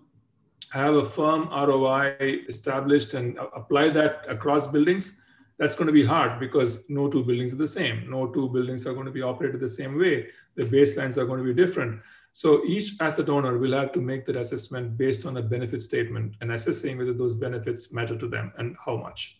have 0.74 0.94
a 0.94 1.08
firm 1.08 1.48
ROI 1.50 2.16
established 2.48 3.14
and 3.14 3.38
apply 3.54 3.90
that 3.90 4.24
across 4.28 4.66
buildings? 4.66 5.20
That's 5.56 5.76
going 5.76 5.86
to 5.86 5.92
be 5.92 6.04
hard 6.04 6.40
because 6.40 6.82
no 6.88 7.08
two 7.08 7.22
buildings 7.22 7.52
are 7.52 7.62
the 7.64 7.68
same. 7.68 8.10
No 8.10 8.26
two 8.26 8.48
buildings 8.48 8.84
are 8.86 8.92
going 8.92 9.06
to 9.06 9.12
be 9.12 9.22
operated 9.22 9.60
the 9.60 9.68
same 9.68 9.96
way. 9.96 10.26
The 10.56 10.64
baselines 10.64 11.16
are 11.16 11.26
going 11.26 11.38
to 11.38 11.54
be 11.54 11.54
different. 11.54 12.02
So 12.36 12.64
each 12.64 12.96
asset 12.98 13.28
owner 13.28 13.58
will 13.58 13.74
have 13.74 13.92
to 13.92 14.00
make 14.00 14.26
that 14.26 14.34
assessment 14.34 14.98
based 14.98 15.24
on 15.24 15.36
a 15.36 15.42
benefit 15.42 15.80
statement 15.82 16.34
and 16.40 16.50
assessing 16.50 16.98
whether 16.98 17.12
those 17.12 17.36
benefits 17.36 17.92
matter 17.92 18.18
to 18.18 18.26
them 18.26 18.52
and 18.58 18.76
how 18.84 18.96
much. 18.96 19.38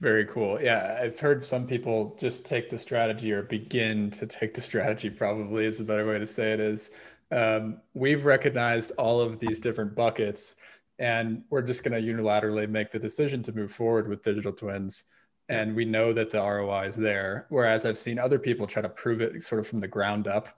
Very 0.00 0.24
cool. 0.26 0.62
Yeah, 0.62 1.00
I've 1.02 1.18
heard 1.18 1.44
some 1.44 1.66
people 1.66 2.16
just 2.20 2.44
take 2.44 2.70
the 2.70 2.78
strategy 2.78 3.32
or 3.32 3.42
begin 3.42 4.08
to 4.12 4.26
take 4.28 4.54
the 4.54 4.60
strategy, 4.60 5.10
probably 5.10 5.64
is 5.64 5.78
the 5.78 5.84
better 5.84 6.06
way 6.06 6.20
to 6.20 6.26
say 6.26 6.52
it, 6.52 6.60
is 6.60 6.90
um, 7.32 7.80
we've 7.92 8.24
recognized 8.24 8.92
all 8.98 9.20
of 9.20 9.40
these 9.40 9.58
different 9.58 9.96
buckets 9.96 10.54
and 11.00 11.42
we're 11.50 11.60
just 11.60 11.82
going 11.82 12.00
to 12.00 12.12
unilaterally 12.12 12.68
make 12.68 12.92
the 12.92 13.00
decision 13.00 13.42
to 13.42 13.52
move 13.52 13.72
forward 13.72 14.06
with 14.06 14.22
digital 14.22 14.52
twins 14.52 15.04
and 15.48 15.74
we 15.74 15.84
know 15.84 16.12
that 16.12 16.30
the 16.30 16.38
roi 16.38 16.84
is 16.84 16.94
there 16.94 17.46
whereas 17.48 17.84
i've 17.84 17.98
seen 17.98 18.18
other 18.18 18.38
people 18.38 18.66
try 18.66 18.80
to 18.80 18.88
prove 18.88 19.20
it 19.20 19.42
sort 19.42 19.58
of 19.58 19.66
from 19.66 19.80
the 19.80 19.88
ground 19.88 20.28
up 20.28 20.48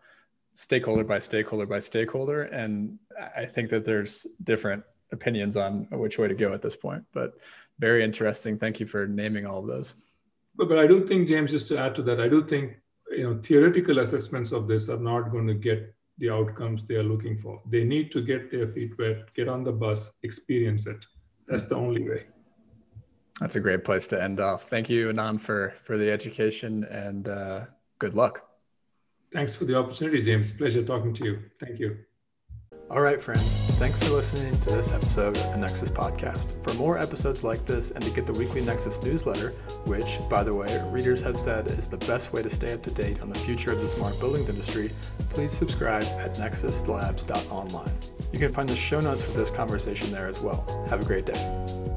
stakeholder 0.55 1.05
by 1.05 1.19
stakeholder 1.19 1.67
by 1.67 1.79
stakeholder 1.79 2.43
and 2.45 2.99
i 3.37 3.45
think 3.45 3.69
that 3.69 3.85
there's 3.85 4.27
different 4.45 4.83
opinions 5.13 5.57
on 5.57 5.87
which 5.91 6.19
way 6.19 6.29
to 6.29 6.35
go 6.35 6.53
at 6.53 6.63
this 6.63 6.77
point 6.77 7.05
but 7.13 7.35
very 7.79 8.03
interesting 8.03 8.57
thank 8.59 8.81
you 8.81 8.87
for 8.87 9.07
naming 9.07 9.47
all 9.47 9.59
of 9.59 9.67
those 9.67 9.95
but, 10.57 10.69
but 10.69 10.79
i 10.79 10.87
do 10.87 11.07
think 11.07 11.29
james 11.29 11.51
just 11.51 11.69
to 11.69 11.79
add 11.79 11.95
to 11.95 12.03
that 12.03 12.21
i 12.21 12.29
do 12.29 12.45
think 12.45 12.77
you 13.11 13.25
know 13.25 13.41
theoretical 13.43 13.99
assessments 13.99 14.53
of 14.53 14.67
this 14.67 14.89
are 14.89 14.99
not 14.99 15.31
going 15.31 15.47
to 15.47 15.55
get 15.55 15.95
the 16.19 16.31
outcomes 16.31 16.85
they 16.85 16.95
are 16.95 17.03
looking 17.03 17.39
for. 17.39 17.61
They 17.69 17.85
need 17.85 18.13
to 18.13 18.23
get 18.23 18.51
their 18.51 18.69
feet 18.69 18.97
wet, 18.99 19.33
get 19.35 19.49
on 19.49 19.65
the 19.65 19.73
bus, 19.73 20.13
experience 20.23 20.87
it. 20.87 21.05
That's 21.47 21.67
the 21.67 21.77
only 21.77 22.09
way. 22.09 22.27
That's 23.41 23.57
a 23.57 23.61
great 23.61 23.85
place 23.85 24.07
to 24.09 24.23
end 24.23 24.41
off. 24.41 24.69
Thank 24.69 24.89
you, 24.89 25.13
Anand, 25.13 25.41
for 25.41 25.75
for 25.83 25.99
the 25.99 26.11
education 26.11 26.85
and 26.85 27.29
uh, 27.29 27.65
good 27.99 28.15
luck. 28.15 28.49
Thanks 29.35 29.57
for 29.57 29.65
the 29.65 29.77
opportunity, 29.77 30.23
James. 30.23 30.53
Pleasure 30.53 30.85
talking 30.85 31.13
to 31.15 31.25
you. 31.25 31.39
Thank 31.59 31.81
you. 31.81 31.99
All 32.89 33.01
right, 33.01 33.21
friends, 33.21 33.71
thanks 33.73 33.99
for 33.99 34.11
listening 34.11 34.61
to 34.61 34.69
this 34.69 34.93
episode 34.93 35.37
of 35.37 35.53
the 35.53 35.57
Nexus 35.57 35.91
Podcast. 35.91 36.63
For 36.63 36.73
more 36.75 36.99
episodes 36.99 37.43
like 37.43 37.65
this 37.67 37.91
and 37.91 38.05
to 38.05 38.11
get 38.11 38.27
the 38.27 38.33
weekly 38.35 38.61
Nexus 38.61 39.03
newsletter, 39.03 39.51
which, 39.87 40.21
by 40.31 40.45
the 40.45 40.55
way, 40.55 40.81
readers 40.91 41.21
have 41.23 41.41
said 41.41 41.67
is 41.67 41.89
the 41.89 41.97
best 41.97 42.33
way 42.33 42.43
to 42.43 42.51
stay 42.51 42.73
up 42.75 42.83
to 42.85 42.91
date 42.91 43.23
on 43.23 43.31
the 43.31 43.39
future 43.41 43.73
of 43.73 43.81
the 43.81 43.89
smart 43.89 44.21
buildings 44.21 44.49
industry, 44.49 44.93
please 45.31 45.51
subscribe 45.51 46.05
at 46.21 46.35
nexuslabs.online. 46.35 47.93
You 48.33 48.39
can 48.39 48.53
find 48.53 48.69
the 48.69 48.77
show 48.77 49.01
notes 49.01 49.23
for 49.23 49.33
this 49.33 49.51
conversation 49.51 50.13
there 50.13 50.29
as 50.29 50.41
well. 50.41 50.87
Have 50.89 51.03
a 51.03 51.05
great 51.05 51.27
day. 51.27 51.94